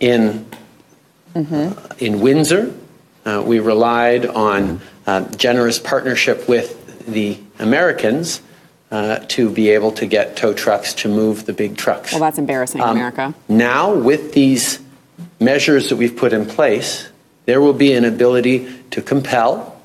In, 0.00 0.46
uh, 1.34 1.74
in 1.98 2.20
Windsor, 2.20 2.74
uh, 3.26 3.42
we 3.44 3.60
relied 3.60 4.24
on 4.24 4.80
uh, 5.06 5.28
generous 5.36 5.78
partnership 5.78 6.48
with 6.48 7.04
the 7.04 7.38
Americans 7.58 8.40
uh, 8.90 9.18
to 9.28 9.50
be 9.50 9.68
able 9.68 9.92
to 9.92 10.06
get 10.06 10.38
tow 10.38 10.54
trucks 10.54 10.94
to 10.94 11.08
move 11.10 11.44
the 11.44 11.52
big 11.52 11.76
trucks. 11.76 12.12
Well, 12.12 12.22
that's 12.22 12.38
embarrassing, 12.38 12.80
Um, 12.80 12.96
America. 12.96 13.34
Now, 13.46 13.92
with 13.92 14.32
these 14.32 14.80
measures 15.38 15.90
that 15.90 15.96
we've 15.96 16.16
put 16.16 16.32
in 16.32 16.46
place, 16.46 17.08
there 17.46 17.60
will 17.60 17.72
be 17.72 17.92
an 17.92 18.04
ability 18.04 18.68
to 18.90 19.00
compel, 19.02 19.80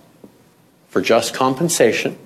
for 0.89 1.01
just 1.01 1.33
compensation, 1.33 2.17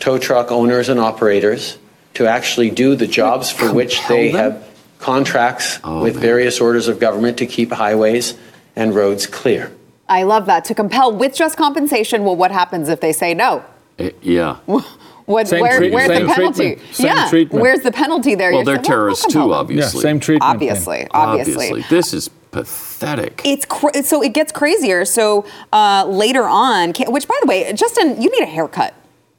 tow 0.00 0.18
truck 0.18 0.50
owners 0.50 0.88
and 0.88 0.98
operators 0.98 1.78
to 2.14 2.26
actually 2.26 2.70
do 2.70 2.94
the 2.96 3.06
jobs 3.06 3.50
for 3.50 3.72
which 3.72 4.00
they 4.08 4.30
them? 4.32 4.52
have 4.52 4.68
contracts 4.98 5.78
Oh, 5.84 6.02
with 6.02 6.14
man. 6.14 6.22
various 6.22 6.60
orders 6.60 6.88
of 6.88 6.98
government 6.98 7.38
to 7.38 7.46
keep 7.46 7.70
highways 7.72 8.34
and 8.76 8.94
roads 8.94 9.26
clear. 9.26 9.70
I 10.08 10.22
love 10.24 10.46
that 10.46 10.64
to 10.66 10.74
compel 10.74 11.14
with 11.16 11.34
just 11.34 11.56
compensation. 11.56 12.24
Well, 12.24 12.36
what 12.36 12.50
happens 12.50 12.88
if 12.88 13.00
they 13.00 13.12
say 13.12 13.34
no? 13.34 13.64
Eh, 13.98 14.10
yeah. 14.22 14.58
What, 15.26 15.48
Same 15.48 15.62
where, 15.62 15.78
treatment, 15.78 15.94
where's 15.94 16.08
the 16.08 16.26
same 16.26 16.34
penalty? 16.34 16.62
treatment, 16.74 16.94
same 16.94 17.06
yeah, 17.06 17.28
treatment. 17.30 17.62
where's 17.62 17.80
the 17.80 17.92
penalty 17.92 18.34
there? 18.34 18.50
Well, 18.50 18.58
You're 18.58 18.64
they're 18.66 18.74
saying, 18.74 18.84
terrorists 18.84 19.24
compel 19.24 19.42
too, 19.42 19.48
them. 19.48 19.50
Yeah, 19.54 19.56
obviously. 19.84 20.00
same 20.02 20.20
treatment. 20.20 20.60
then. 20.60 20.68
Obviously, 20.70 21.06
obviously. 21.12 21.84
This 21.88 22.12
is 22.12 22.28
pathetic. 22.54 23.42
It's 23.44 23.64
cra- 23.64 24.02
so 24.04 24.22
it 24.22 24.32
gets 24.32 24.52
crazier. 24.52 25.04
So 25.04 25.44
uh, 25.72 26.06
later 26.06 26.44
on, 26.44 26.92
which 27.08 27.26
by 27.26 27.36
the 27.42 27.48
way, 27.48 27.72
Justin, 27.72 28.22
you 28.22 28.30
need 28.30 28.42
a 28.42 28.46
haircut. 28.46 28.94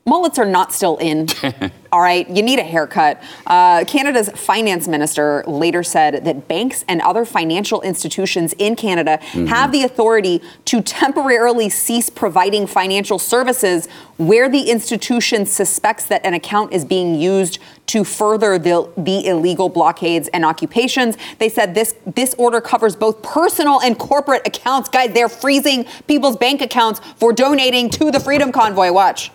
Mullets 0.07 0.37
are 0.37 0.45
not 0.45 0.71
still 0.71 0.97
in. 0.97 1.27
All 1.91 1.99
right, 1.99 2.29
you 2.29 2.43
need 2.43 2.59
a 2.59 2.63
haircut. 2.63 3.23
Uh, 3.47 3.83
Canada's 3.85 4.29
finance 4.29 4.87
minister 4.87 5.43
later 5.47 5.81
said 5.81 6.25
that 6.25 6.47
banks 6.47 6.85
and 6.87 7.01
other 7.01 7.25
financial 7.25 7.81
institutions 7.81 8.53
in 8.59 8.75
Canada 8.75 9.17
have 9.47 9.71
the 9.71 9.81
authority 9.81 10.43
to 10.65 10.83
temporarily 10.83 11.69
cease 11.69 12.11
providing 12.11 12.67
financial 12.67 13.17
services 13.17 13.87
where 14.17 14.47
the 14.47 14.69
institution 14.69 15.43
suspects 15.43 16.05
that 16.05 16.23
an 16.23 16.35
account 16.35 16.71
is 16.71 16.85
being 16.85 17.15
used 17.15 17.57
to 17.87 18.03
further 18.03 18.59
the, 18.59 18.87
the 18.97 19.25
illegal 19.25 19.69
blockades 19.69 20.27
and 20.27 20.45
occupations. 20.45 21.17
They 21.39 21.49
said 21.49 21.73
this 21.73 21.95
this 22.05 22.35
order 22.37 22.61
covers 22.61 22.95
both 22.95 23.23
personal 23.23 23.81
and 23.81 23.97
corporate 23.97 24.45
accounts. 24.45 24.87
Guys, 24.87 25.15
they're 25.15 25.29
freezing 25.29 25.85
people's 26.07 26.37
bank 26.37 26.61
accounts 26.61 27.01
for 27.15 27.33
donating 27.33 27.89
to 27.89 28.11
the 28.11 28.19
Freedom 28.19 28.51
Convoy. 28.51 28.91
Watch. 28.91 29.31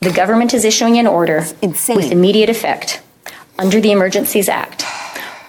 The 0.00 0.12
government 0.12 0.54
is 0.54 0.64
issuing 0.64 0.98
an 0.98 1.06
order 1.06 1.44
insane. 1.62 1.96
with 1.96 2.12
immediate 2.12 2.50
effect 2.50 3.00
under 3.58 3.80
the 3.80 3.90
Emergencies 3.90 4.48
Act, 4.48 4.84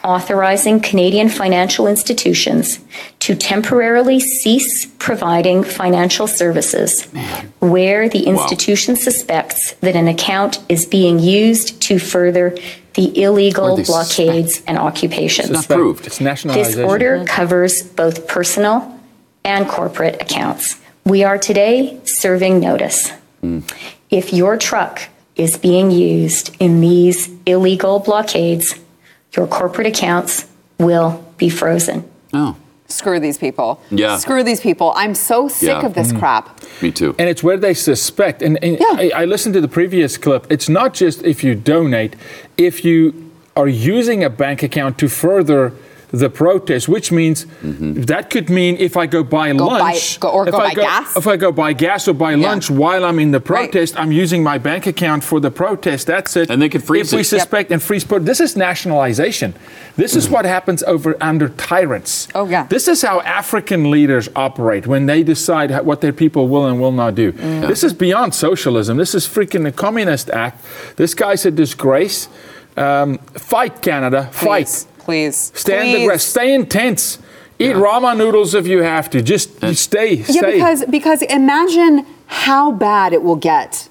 authorizing 0.04 0.80
Canadian 0.80 1.30
financial 1.30 1.88
institutions 1.88 2.80
to 3.20 3.36
temporarily 3.36 4.20
cease 4.20 4.86
providing 5.00 5.64
financial 5.64 6.28
services 6.28 7.04
where 7.60 8.08
the 8.08 8.26
institution 8.26 8.96
suspects 8.96 9.18
suspects 9.18 9.74
that 9.82 9.96
an 9.96 10.08
account 10.08 10.60
is 10.70 10.86
being 10.86 11.20
used 11.20 11.82
to 11.82 12.00
further 12.00 12.58
the 12.94 13.22
illegal 13.22 13.72
Or 13.72 13.78
they 13.78 13.84
blockades 13.84 14.64
and 14.66 14.78
occupations. 14.78 15.52
Not 15.52 15.68
proved. 15.68 16.08
It's 16.08 16.20
This 16.56 16.78
order 16.78 17.18
mm-hmm. 17.18 17.26
covers 17.26 17.84
both 17.84 18.28
personal 18.28 19.00
and 19.44 19.68
corporate 19.68 20.22
accounts. 20.22 20.80
We 21.06 21.24
are 21.24 21.38
today 21.38 22.00
serving 22.06 22.60
notice. 22.60 23.12
Mm. 23.44 23.64
If 24.10 24.34
your 24.34 24.58
truck 24.58 25.10
is 25.36 25.58
being 25.58 25.92
used 25.92 26.56
in 26.60 26.82
these 26.82 27.30
illegal 27.46 28.00
blockades, 28.00 28.76
your 29.36 29.48
corporate 29.48 29.88
accounts 29.88 30.48
will 30.80 31.24
be 31.38 31.50
frozen. 31.50 32.10
Oh, 32.34 32.56
Screw 32.90 33.20
these 33.20 33.38
people. 33.38 33.82
Yeah. 33.92 34.18
Screw 34.18 34.44
these 34.44 34.62
people. 34.62 34.94
I'm 34.96 35.14
so 35.14 35.50
sick 35.50 35.68
Yeah. 35.68 35.86
of 35.86 35.94
this 35.94 36.10
mm-hmm. 36.10 36.20
crap. 36.20 36.64
me 36.82 36.92
too. 36.92 37.16
And 37.20 37.28
it's 37.30 37.44
where 37.44 37.58
they 37.58 37.74
suspect. 37.74 38.42
And, 38.42 38.58
and 38.64 38.80
Yeah. 38.80 38.86
I, 38.92 39.12
I 39.14 39.26
listened 39.26 39.54
to 39.56 39.62
the 39.62 39.68
previous 39.68 40.18
clip. 40.18 40.48
It's 40.50 40.70
not 40.70 40.94
just 40.94 41.24
if 41.24 41.44
you 41.44 41.54
donate, 41.54 42.16
if 42.58 42.86
you 42.86 43.30
are 43.58 43.68
using 43.68 44.24
a 44.24 44.30
bank 44.30 44.64
account 44.64 44.98
to 45.00 45.10
further 45.10 45.74
the 46.12 46.30
protest, 46.30 46.88
which 46.88 47.12
means 47.12 47.46
that 47.62 48.30
could 48.30 48.50
mean 48.50 48.78
if 48.80 48.96
I 48.96 49.08
go 49.08 49.24
buy 49.24 49.52
Go 49.52 49.68
buy- 49.70 49.80
lunch, 49.80 50.20
go- 50.22 50.30
or 50.30 50.48
if 50.48 50.52
go 50.54 50.60
I 50.60 50.68
buy 50.70 50.74
gas. 50.74 51.18
If 51.18 51.28
I 51.28 51.36
go 51.36 51.52
buy 51.52 51.74
gas 51.74 52.08
or 52.08 52.14
buy 52.14 52.36
lunch 52.36 52.70
while 52.70 53.04
I'm 53.04 53.20
in 53.20 53.32
the 53.32 53.42
protest, 53.42 54.00
I'm 54.00 54.12
using 54.14 54.42
my 54.42 54.58
bank 54.58 54.88
account 54.88 55.24
for 55.24 55.40
the 55.42 55.52
protest. 55.52 56.08
That's 56.08 56.36
it. 56.38 56.50
And 56.50 56.62
they 56.62 56.70
could 56.70 56.84
freeze 56.84 57.12
If 57.12 57.18
we 57.18 57.22
it. 57.22 57.32
Yep. 57.32 57.42
suspect 57.42 57.72
and 57.72 57.84
freeze, 57.84 58.06
pro- 58.06 58.20
this 58.20 58.40
is 58.40 58.56
nationalization. 58.56 59.54
This 59.98 60.16
is 60.16 60.30
what 60.30 60.46
happens 60.46 60.82
over 60.84 61.18
under 61.20 61.50
tyrants. 61.50 62.28
Oh, 62.34 62.48
yeah. 62.48 62.68
This 62.68 62.88
is 62.88 63.02
how 63.02 63.20
African 63.22 63.92
leaders 63.92 64.30
operate 64.36 64.88
when 64.88 65.08
they 65.08 65.24
decide 65.24 65.72
how- 65.72 65.84
what 65.84 66.00
their 66.02 66.14
people 66.14 66.48
will 66.48 66.66
and 66.68 66.80
will 66.80 66.92
not 66.94 67.16
do. 67.16 67.34
Mm. 67.34 67.68
This 67.68 67.84
is 67.84 67.94
beyond 67.94 68.34
socialism. 68.34 68.96
This 68.98 69.14
is 69.14 69.28
freaking 69.28 69.64
the 69.64 69.72
Communist 69.74 70.30
Act. 70.30 70.64
This 70.96 71.14
guy's 71.14 71.46
a 71.46 71.52
disgrace. 71.52 72.30
Um, 72.78 73.18
fight, 73.34 73.82
Canada. 73.82 74.30
Fight. 74.32 74.68
Please. 74.68 74.88
Please. 75.08 75.54
Stand 75.56 75.88
the 75.88 76.00
Please. 76.00 76.06
ground. 76.06 76.22
Stay 76.22 76.54
intense. 76.54 77.18
Eat 77.60 77.78
ramen 77.78 78.18
noodles 78.18 78.54
if 78.54 78.68
you 78.68 78.82
have 78.84 79.10
to. 79.12 79.22
Just 79.22 79.56
stay. 79.56 79.74
stay. 79.74 80.16
Yeah, 80.28 80.52
because 80.52 80.84
because 80.84 81.22
imagine 81.22 82.06
how 82.26 82.74
bad 82.74 83.14
it 83.14 83.24
will 83.24 83.38
get 83.38 83.88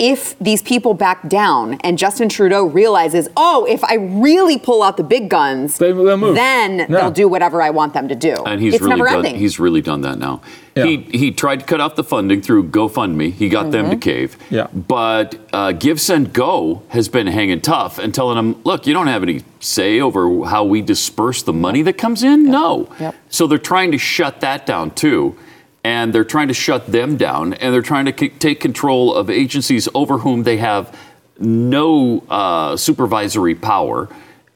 if 0.00 0.36
these 0.40 0.60
people 0.60 0.92
back 0.92 1.28
down 1.28 1.74
and 1.84 1.96
Justin 1.96 2.28
Trudeau 2.28 2.64
realizes, 2.64 3.28
oh, 3.36 3.64
if 3.68 3.84
I 3.84 3.94
really 3.94 4.58
pull 4.58 4.82
out 4.82 4.96
the 4.96 5.04
big 5.04 5.28
guns, 5.30 5.78
They- 5.78 5.92
they'll 5.92 6.16
move. 6.16 6.34
then 6.34 6.78
Yeah. 6.80 6.86
they'll 6.88 7.10
do 7.12 7.28
whatever 7.28 7.62
I 7.62 7.70
want 7.70 7.94
them 7.94 8.08
to 8.08 8.16
do. 8.16 8.34
And 8.44 8.60
he's 8.60 8.74
it's 8.74 8.82
really 8.82 8.96
never 8.96 9.08
done. 9.08 9.18
ending. 9.24 9.36
He's 9.36 9.60
really 9.60 9.80
done 9.80 10.00
that 10.00 10.18
now. 10.18 10.40
Yeah. 10.74 10.86
He 10.86 10.96
he 11.12 11.30
tried 11.30 11.60
to 11.60 11.66
cut 11.66 11.80
off 11.80 11.94
the 11.94 12.02
funding 12.02 12.42
through 12.42 12.64
GoFundMe. 12.64 13.32
He 13.32 13.48
got 13.48 13.70
them 13.70 13.84
Mm-hmm. 13.84 13.90
to 13.92 13.96
cave. 13.98 14.36
Yeah. 14.50 14.66
But 14.74 15.36
uh, 15.52 15.70
Give 15.70 16.00
Send 16.00 16.32
Go 16.32 16.82
has 16.88 17.08
been 17.08 17.28
hanging 17.28 17.60
tough 17.60 18.00
and 18.00 18.12
telling 18.12 18.34
them, 18.34 18.56
look, 18.64 18.88
you 18.88 18.94
don't 18.94 19.06
have 19.06 19.22
any 19.22 19.42
say 19.60 20.00
over 20.00 20.44
how 20.46 20.64
we 20.64 20.82
disperse 20.82 21.44
the 21.44 21.52
money 21.52 21.82
that 21.82 21.92
comes 21.98 22.24
in. 22.24 22.46
No. 22.50 22.88
Yep. 22.98 23.14
So 23.28 23.46
they're 23.46 23.58
trying 23.58 23.92
to 23.92 23.98
shut 23.98 24.40
that 24.40 24.66
down 24.66 24.90
too. 24.90 25.36
And 25.84 26.14
they're 26.14 26.24
trying 26.24 26.48
to 26.48 26.54
shut 26.54 26.86
them 26.86 27.16
down, 27.16 27.52
and 27.54 27.74
they're 27.74 27.82
trying 27.82 28.06
to 28.06 28.18
c- 28.18 28.30
take 28.30 28.58
control 28.58 29.14
of 29.14 29.28
agencies 29.28 29.86
over 29.94 30.18
whom 30.18 30.44
they 30.44 30.56
have 30.56 30.98
no 31.38 32.24
uh, 32.30 32.76
supervisory 32.76 33.54
power. 33.54 34.08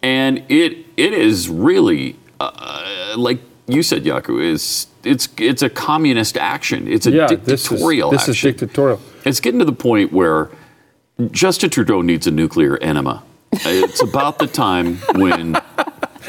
And 0.03 0.43
it 0.49 0.87
it 0.97 1.13
is 1.13 1.49
really 1.49 2.17
uh, 2.41 3.15
like 3.17 3.41
you 3.67 3.83
said, 3.83 4.05
Jaco, 4.05 4.43
is 4.43 4.87
it's 5.05 5.29
it's 5.37 5.63
a 5.63 5.71
communist 5.71 6.37
action. 6.37 6.89
It's 6.89 7.07
a 7.07 7.11
yeah, 7.11 7.27
this 7.27 7.65
is, 7.65 7.69
dictatorial 7.69 8.11
this 8.11 8.29
is 8.29 8.41
dictatorial. 8.41 9.01
It's 9.25 9.41
getting 9.41 9.59
to 9.59 9.65
the 9.65 9.73
point 9.73 10.13
where 10.13 10.51
Justin 11.31 11.71
Trudeau 11.71 12.01
needs 12.01 12.27
a 12.27 12.31
nuclear 12.31 12.79
enema. 12.79 13.23
It's 13.53 14.03
about 14.03 14.39
the 14.39 14.47
time 14.47 14.97
when 15.17 15.61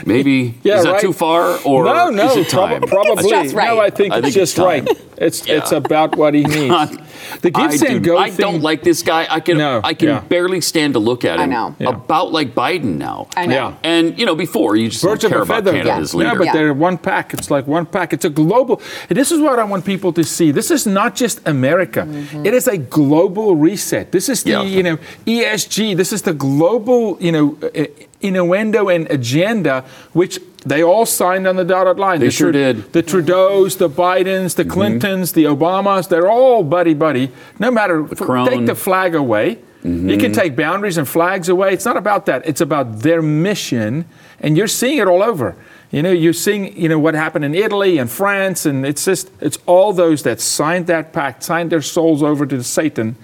maybe 0.05 0.53
Yeah, 0.63 0.77
is 0.77 0.83
that 0.83 0.91
right. 0.93 1.01
too 1.01 1.13
far 1.13 1.59
or 1.65 1.85
no, 1.85 2.09
no, 2.09 2.31
is 2.31 2.37
it 2.37 2.49
time? 2.49 2.81
prob- 2.81 2.89
probably. 2.89 3.29
just 3.29 3.55
right. 3.55 3.67
No, 3.67 3.79
I 3.79 3.89
think 3.89 4.13
I 4.13 4.17
it's 4.17 4.25
think 4.25 4.35
just 4.35 4.57
it's 4.57 4.65
right. 4.65 4.85
time. 4.87 4.95
It's 5.17 5.45
it's 5.47 5.71
Yeah. 5.71 5.77
about 5.77 6.15
what 6.15 6.33
he 6.33 6.43
needs. 6.57 6.97
the 7.41 7.51
I, 7.53 7.67
give 7.67 7.73
send 7.79 8.03
go 8.05 8.17
I 8.17 8.29
thing. 8.29 8.37
don't 8.37 8.61
like 8.61 8.83
this 8.83 9.03
guy. 9.03 9.27
I 9.29 9.39
can 9.41 9.57
No, 9.57 9.81
I 9.83 9.93
can 9.93 10.07
yeah. 10.07 10.21
barely 10.21 10.61
stand 10.61 10.93
to 10.93 10.99
look 10.99 11.25
at 11.25 11.35
him. 11.35 11.41
I 11.41 11.43
him. 11.43 11.49
know. 11.49 11.75
Yeah. 11.79 11.89
About 11.89 12.31
like 12.31 12.55
Biden 12.55 12.97
now. 12.97 13.27
I 13.35 13.45
know. 13.45 13.53
Yeah. 13.53 13.73
And 13.83 14.17
you 14.17 14.25
know, 14.25 14.35
before 14.35 14.75
you 14.77 14.89
just 14.89 15.03
Birds 15.03 15.21
don't 15.21 15.31
care 15.31 15.39
a 15.39 15.43
about 15.43 15.55
feather. 15.65 15.71
Canada 15.71 15.89
Yeah. 15.89 15.99
as 15.99 16.13
Yeah, 16.13 16.35
but 16.35 16.45
Yeah. 16.45 16.53
they're 16.53 16.73
one 16.73 16.97
pack. 16.97 17.33
It's 17.33 17.51
like 17.51 17.67
one 17.67 17.85
pack. 17.85 18.13
It's 18.13 18.25
a 18.25 18.29
global. 18.29 18.81
This 19.09 19.31
is 19.31 19.39
what 19.41 19.59
I 19.59 19.63
want 19.65 19.83
people 19.85 20.13
to 20.13 20.23
see. 20.23 20.51
This 20.51 20.71
is 20.71 20.87
not 20.87 21.15
just 21.15 21.41
America. 21.47 22.07
It 22.43 22.53
is 22.53 22.67
a 22.67 22.77
global 22.77 23.55
reset. 23.55 24.11
This 24.11 24.29
is 24.29 24.43
the 24.43 24.51
Yeah. 24.51 24.63
you 24.63 24.83
know 24.83 24.97
ESG. 25.27 25.95
This 25.97 26.11
is 26.13 26.21
the 26.21 26.33
global 26.33 27.17
you 27.19 27.31
know 27.31 27.57
uh, 27.63 27.83
innuendo 28.21 28.89
and 28.89 29.09
agenda 29.09 29.85
which 30.13 30.39
they 30.65 30.83
all 30.83 31.05
signed 31.05 31.47
on 31.47 31.55
the 31.55 31.63
dotted 31.63 31.97
line. 31.97 32.19
They 32.19 32.27
the 32.27 32.31
sure 32.31 32.51
did. 32.51 32.91
The 32.91 33.01
Trudeaus, 33.01 33.77
the 33.77 33.89
Bidens, 33.89 34.55
the 34.55 34.63
mm-hmm. 34.63 34.71
Clintons, 34.71 35.31
the 35.31 35.45
Obamas. 35.45 36.09
They're 36.09 36.29
all 36.29 36.63
buddy 36.63 36.93
buddy. 36.93 37.31
No 37.59 37.71
matter 37.71 38.03
Macron. 38.03 38.47
take 38.47 38.65
the 38.65 38.75
flag 38.75 39.15
away. 39.15 39.59
You 39.81 40.17
can 40.17 40.33
mm-hmm. 40.33 40.33
take 40.33 40.57
boundaries 40.57 40.97
and 40.97 41.07
flags 41.07 41.47
away. 41.47 41.71
It's 41.71 41.85
not 41.85 41.95
about 41.95 42.25
that. 42.25 42.45
It's 42.45 42.59
about 42.59 42.99
their 42.99 43.21
mission, 43.21 44.03
and 44.41 44.57
you're 44.57 44.67
seeing 44.67 44.97
it 44.97 45.07
all 45.07 45.23
over. 45.23 45.55
You 45.89 46.03
know, 46.03 46.11
you're 46.11 46.33
seeing, 46.33 46.77
you 46.77 46.89
know, 46.89 46.99
what 46.99 47.13
happened 47.13 47.45
in 47.45 47.55
Italy 47.55 47.97
and 47.97 48.11
France, 48.11 48.65
and 48.65 48.85
it's 48.85 49.05
just, 49.05 49.31
it's 49.39 49.57
all 49.65 49.93
those 49.93 50.23
that 50.23 50.41
signed 50.41 50.87
that 50.87 51.13
pact, 51.13 51.43
signed 51.43 51.71
their 51.71 51.81
souls 51.81 52.21
over 52.21 52.45
to 52.45 52.61
Satan, 52.61 53.15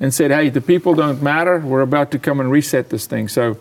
and 0.00 0.12
said, 0.12 0.30
"Hey, 0.30 0.50
the 0.50 0.60
people 0.60 0.94
don't 0.94 1.22
matter. 1.22 1.58
We're 1.58 1.80
about 1.80 2.10
to 2.10 2.18
come 2.18 2.40
and 2.40 2.50
reset 2.50 2.90
this 2.90 3.06
thing." 3.06 3.28
So, 3.28 3.56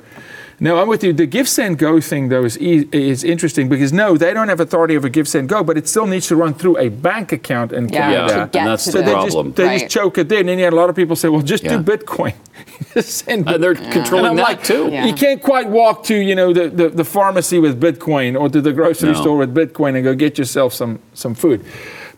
no, 0.64 0.80
I'm 0.80 0.88
with 0.88 1.04
you. 1.04 1.12
The 1.12 1.26
give 1.26 1.50
send 1.50 1.78
go 1.80 2.00
thing 2.00 2.30
though 2.30 2.46
is 2.46 2.58
e- 2.62 2.88
is 2.94 3.24
interesting 3.24 3.68
because 3.68 3.92
no, 3.92 4.16
they 4.16 4.32
don't 4.34 4.48
have 4.48 4.60
authority 4.60 4.96
over 4.96 5.10
give 5.10 5.28
send 5.28 5.50
go, 5.50 5.64
but 5.64 5.76
it 5.78 5.88
still 5.90 6.06
needs 6.08 6.28
to 6.28 6.36
run 6.36 6.54
through 6.54 6.78
a 6.78 6.88
bank 6.90 7.32
account 7.34 7.74
in 7.74 7.90
Yeah, 7.90 8.00
Canada. 8.00 8.28
to 8.28 8.50
get 8.54 8.60
and 8.62 8.68
that's 8.70 8.86
to 8.86 8.92
the 8.92 8.98
So 9.00 9.04
they 9.04 9.12
problem. 9.12 9.48
just 9.48 9.56
they 9.58 9.66
Right. 9.66 9.80
just 9.82 9.92
choke 9.92 10.18
it 10.20 10.32
in, 10.32 10.48
and 10.50 10.60
yet 10.60 10.72
a 10.72 10.76
lot 10.76 10.90
of 10.90 10.96
people 10.96 11.16
say, 11.16 11.28
"Well, 11.30 11.42
just 11.42 11.64
Yeah. 11.64 11.78
do 11.78 11.84
Bitcoin." 11.84 12.34
Just 12.94 13.26
send 13.26 13.48
And 13.48 13.64
they're 13.64 13.74
Bitcoin. 13.74 13.92
controlling 13.92 14.32
And 14.32 14.40
that 14.40 14.44
like, 14.44 14.64
too. 14.64 14.90
Yeah. 14.92 15.06
You 15.08 15.14
can't 15.14 15.42
quite 15.42 15.68
walk 15.70 16.04
to 16.06 16.16
you 16.16 16.36
know 16.36 16.54
the, 16.54 16.68
the, 16.70 16.90
the 16.90 17.04
pharmacy 17.06 17.58
with 17.58 17.80
Bitcoin 17.82 18.40
or 18.40 18.50
to 18.50 18.60
the 18.62 18.74
grocery 18.74 19.14
No. 19.14 19.22
store 19.22 19.38
with 19.38 19.54
Bitcoin 19.56 19.96
and 19.96 20.04
go 20.04 20.14
get 20.14 20.38
yourself 20.38 20.74
some 20.74 21.00
some 21.14 21.34
food, 21.34 21.60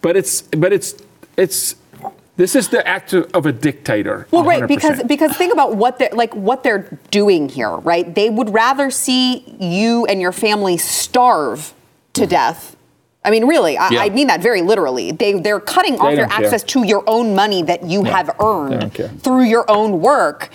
but 0.02 0.18
it's 0.18 0.42
but 0.64 0.74
it's 0.74 0.96
it's 1.38 1.76
this 2.36 2.56
is 2.56 2.69
the 2.69 2.86
act 2.88 3.13
of 3.13 3.46
a 3.46 3.52
dictator. 3.52 4.28
Well, 4.32 4.43
right, 4.43 4.63
100%. 4.63 4.67
because 4.67 5.04
because 5.04 5.36
think 5.38 5.54
about 5.54 5.76
what 5.76 6.00
they're 6.00 6.10
like 6.13 6.34
what 6.36 6.63
they're 6.63 6.98
doing 7.12 7.48
here, 7.50 7.76
right? 7.78 8.13
They 8.13 8.30
would 8.30 8.50
rather 8.52 8.89
see 8.89 9.43
you 9.60 10.06
and 10.06 10.19
your 10.19 10.32
family 10.32 10.78
starve 10.78 11.74
to 12.13 12.26
death. 12.26 12.76
I 13.26 13.32
mean, 13.32 13.46
really, 13.48 13.78
I, 13.78 13.89
Yeah. 13.89 14.02
I 14.02 14.10
mean 14.10 14.28
that 14.28 14.41
very 14.41 14.62
literally. 14.62 15.12
They 15.12 15.34
they're 15.39 15.60
cutting 15.60 15.96
off 16.00 16.12
They 16.12 16.17
your 16.17 16.28
care. 16.28 16.43
access 16.46 16.63
to 16.63 16.84
your 16.84 17.04
own 17.08 17.36
money 17.36 17.62
that 17.63 17.84
you 17.84 18.04
have 18.04 18.36
earned 18.39 18.93
through 19.22 19.43
your 19.43 19.69
own 19.69 20.02
work, 20.02 20.50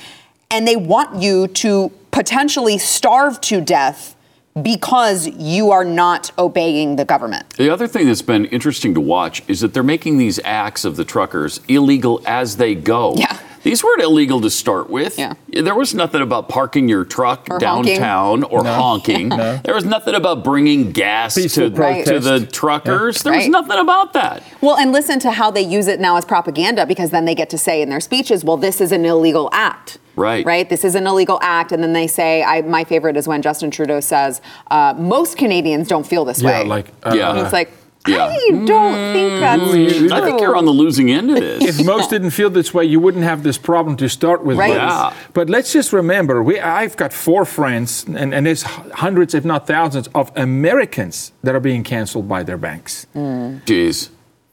and 0.51 0.67
they 0.67 0.77
want 0.77 1.23
you 1.23 1.47
to 1.49 1.91
potentially 2.11 2.77
starve 2.79 3.41
to 3.43 3.61
death 3.61 4.17
because 4.63 5.27
you 5.29 5.71
are 5.71 5.85
not 5.85 6.31
obeying 6.39 6.97
the 6.97 7.05
government. 7.05 7.51
The 7.51 7.71
other 7.71 7.87
thing 7.87 8.07
that's 8.07 8.23
been 8.23 8.45
interesting 8.47 8.95
to 8.95 9.01
watch 9.01 9.43
is 9.49 9.61
that 9.61 9.75
they're 9.75 9.83
making 9.83 10.19
these 10.19 10.41
acts 10.45 10.85
of 10.85 10.97
the 10.97 11.05
truckers 11.05 11.61
illegal 11.69 12.21
as 12.27 12.57
they 12.57 12.75
go. 12.75 13.15
Yeah. 13.17 13.39
These 13.63 13.83
weren't 13.85 14.03
illegal 14.03 14.41
to 14.41 14.51
start 14.51 14.89
with. 14.91 15.19
Yeah. 15.19 15.35
There 15.49 15.75
was 15.75 15.95
nothing 15.95 16.23
about 16.23 16.49
parking 16.49 16.89
your 16.89 17.05
truck 17.05 17.47
Or 17.51 17.59
honking. 17.59 17.97
downtown 17.99 18.43
or 18.45 18.65
honking. 18.65 19.29
no. 19.29 19.57
There 19.65 19.75
was 19.75 19.85
nothing 19.85 20.15
about 20.15 20.45
bringing 20.45 20.93
gas 20.93 21.35
to, 21.35 21.69
Right. 21.71 22.05
to 22.07 22.21
the 22.21 22.31
protest. 22.41 22.53
truckers. 22.55 23.23
There 23.23 23.33
was 23.33 23.43
Right. 23.45 23.51
nothing 23.51 23.79
about 23.79 24.13
that. 24.15 24.43
Well, 24.61 24.77
and 24.77 24.93
listen 24.93 25.19
to 25.21 25.31
how 25.33 25.51
they 25.51 25.63
use 25.63 25.89
it 25.89 26.01
now 26.01 26.17
as 26.17 26.25
propaganda 26.25 26.87
because 26.87 27.11
then 27.11 27.25
they 27.25 27.35
get 27.35 27.51
to 27.51 27.59
say 27.59 27.83
in 27.83 27.89
their 27.91 28.01
speeches, 28.01 28.45
well, 28.45 28.57
this 28.57 28.81
is 28.81 28.93
an 28.93 29.05
illegal 29.05 29.49
act. 29.53 29.99
Right. 30.17 30.45
Right? 30.45 30.69
This 30.69 30.85
is 30.85 30.97
an 30.97 31.07
illegal 31.07 31.39
act. 31.43 31.71
And 31.71 31.81
then 31.83 31.93
they 31.93 32.09
say, 32.09 32.43
I, 32.43 32.63
my 32.63 32.83
favorite 32.83 33.17
is 33.17 33.29
when 33.29 33.41
Justin 33.41 33.71
Trudeau 33.71 34.01
says, 34.01 34.41
uh, 34.71 34.95
most 34.99 35.37
Canadians 35.39 35.87
don't 35.87 36.05
feel 36.07 36.25
this 36.25 36.43
yeah, 36.43 36.63
way. 36.63 36.65
like 36.67 36.87
uh, 37.05 37.15
Yeah. 37.17 37.31
And 37.31 37.39
it's 37.41 37.53
like, 37.53 37.71
Yeah. 38.09 38.27
I 38.27 38.51
don't 38.51 39.13
think 39.13 39.33
mm-hmm. 39.33 39.41
that's 39.41 39.99
true. 39.99 40.13
I 40.13 40.21
think 40.21 40.41
you're 40.41 40.57
on 40.57 40.65
the 40.65 40.73
losing 40.73 41.11
end 41.11 41.31
of 41.31 41.37
this. 41.37 41.63
if 41.81 41.87
most 41.87 42.11
didn't 42.11 42.31
feel 42.31 42.51
this 42.51 42.73
way, 42.73 42.85
you 42.85 43.01
wouldn't 43.01 43.25
have 43.25 43.43
this 43.43 43.59
problem 43.59 43.97
to 43.99 44.09
start 44.09 44.45
with. 44.45 44.59
Right. 44.59 44.75
Yeah. 44.75 45.15
But 45.33 45.49
let's 45.51 45.73
just 45.73 45.93
remember, 45.93 46.43
we, 46.43 46.59
I've 46.59 46.97
got 46.97 47.13
four 47.13 47.45
friends, 47.45 48.05
and, 48.05 48.35
and 48.35 48.47
there's 48.47 48.63
hundreds, 48.63 49.35
if 49.35 49.45
not 49.45 49.67
thousands, 49.67 50.09
of 50.15 50.33
Americans 50.37 51.33
that 51.43 51.55
are 51.55 51.61
being 51.61 51.85
canceled 51.85 52.29
by 52.29 52.43
their 52.43 52.59
banks 52.59 53.07
Jeez. 53.15 54.11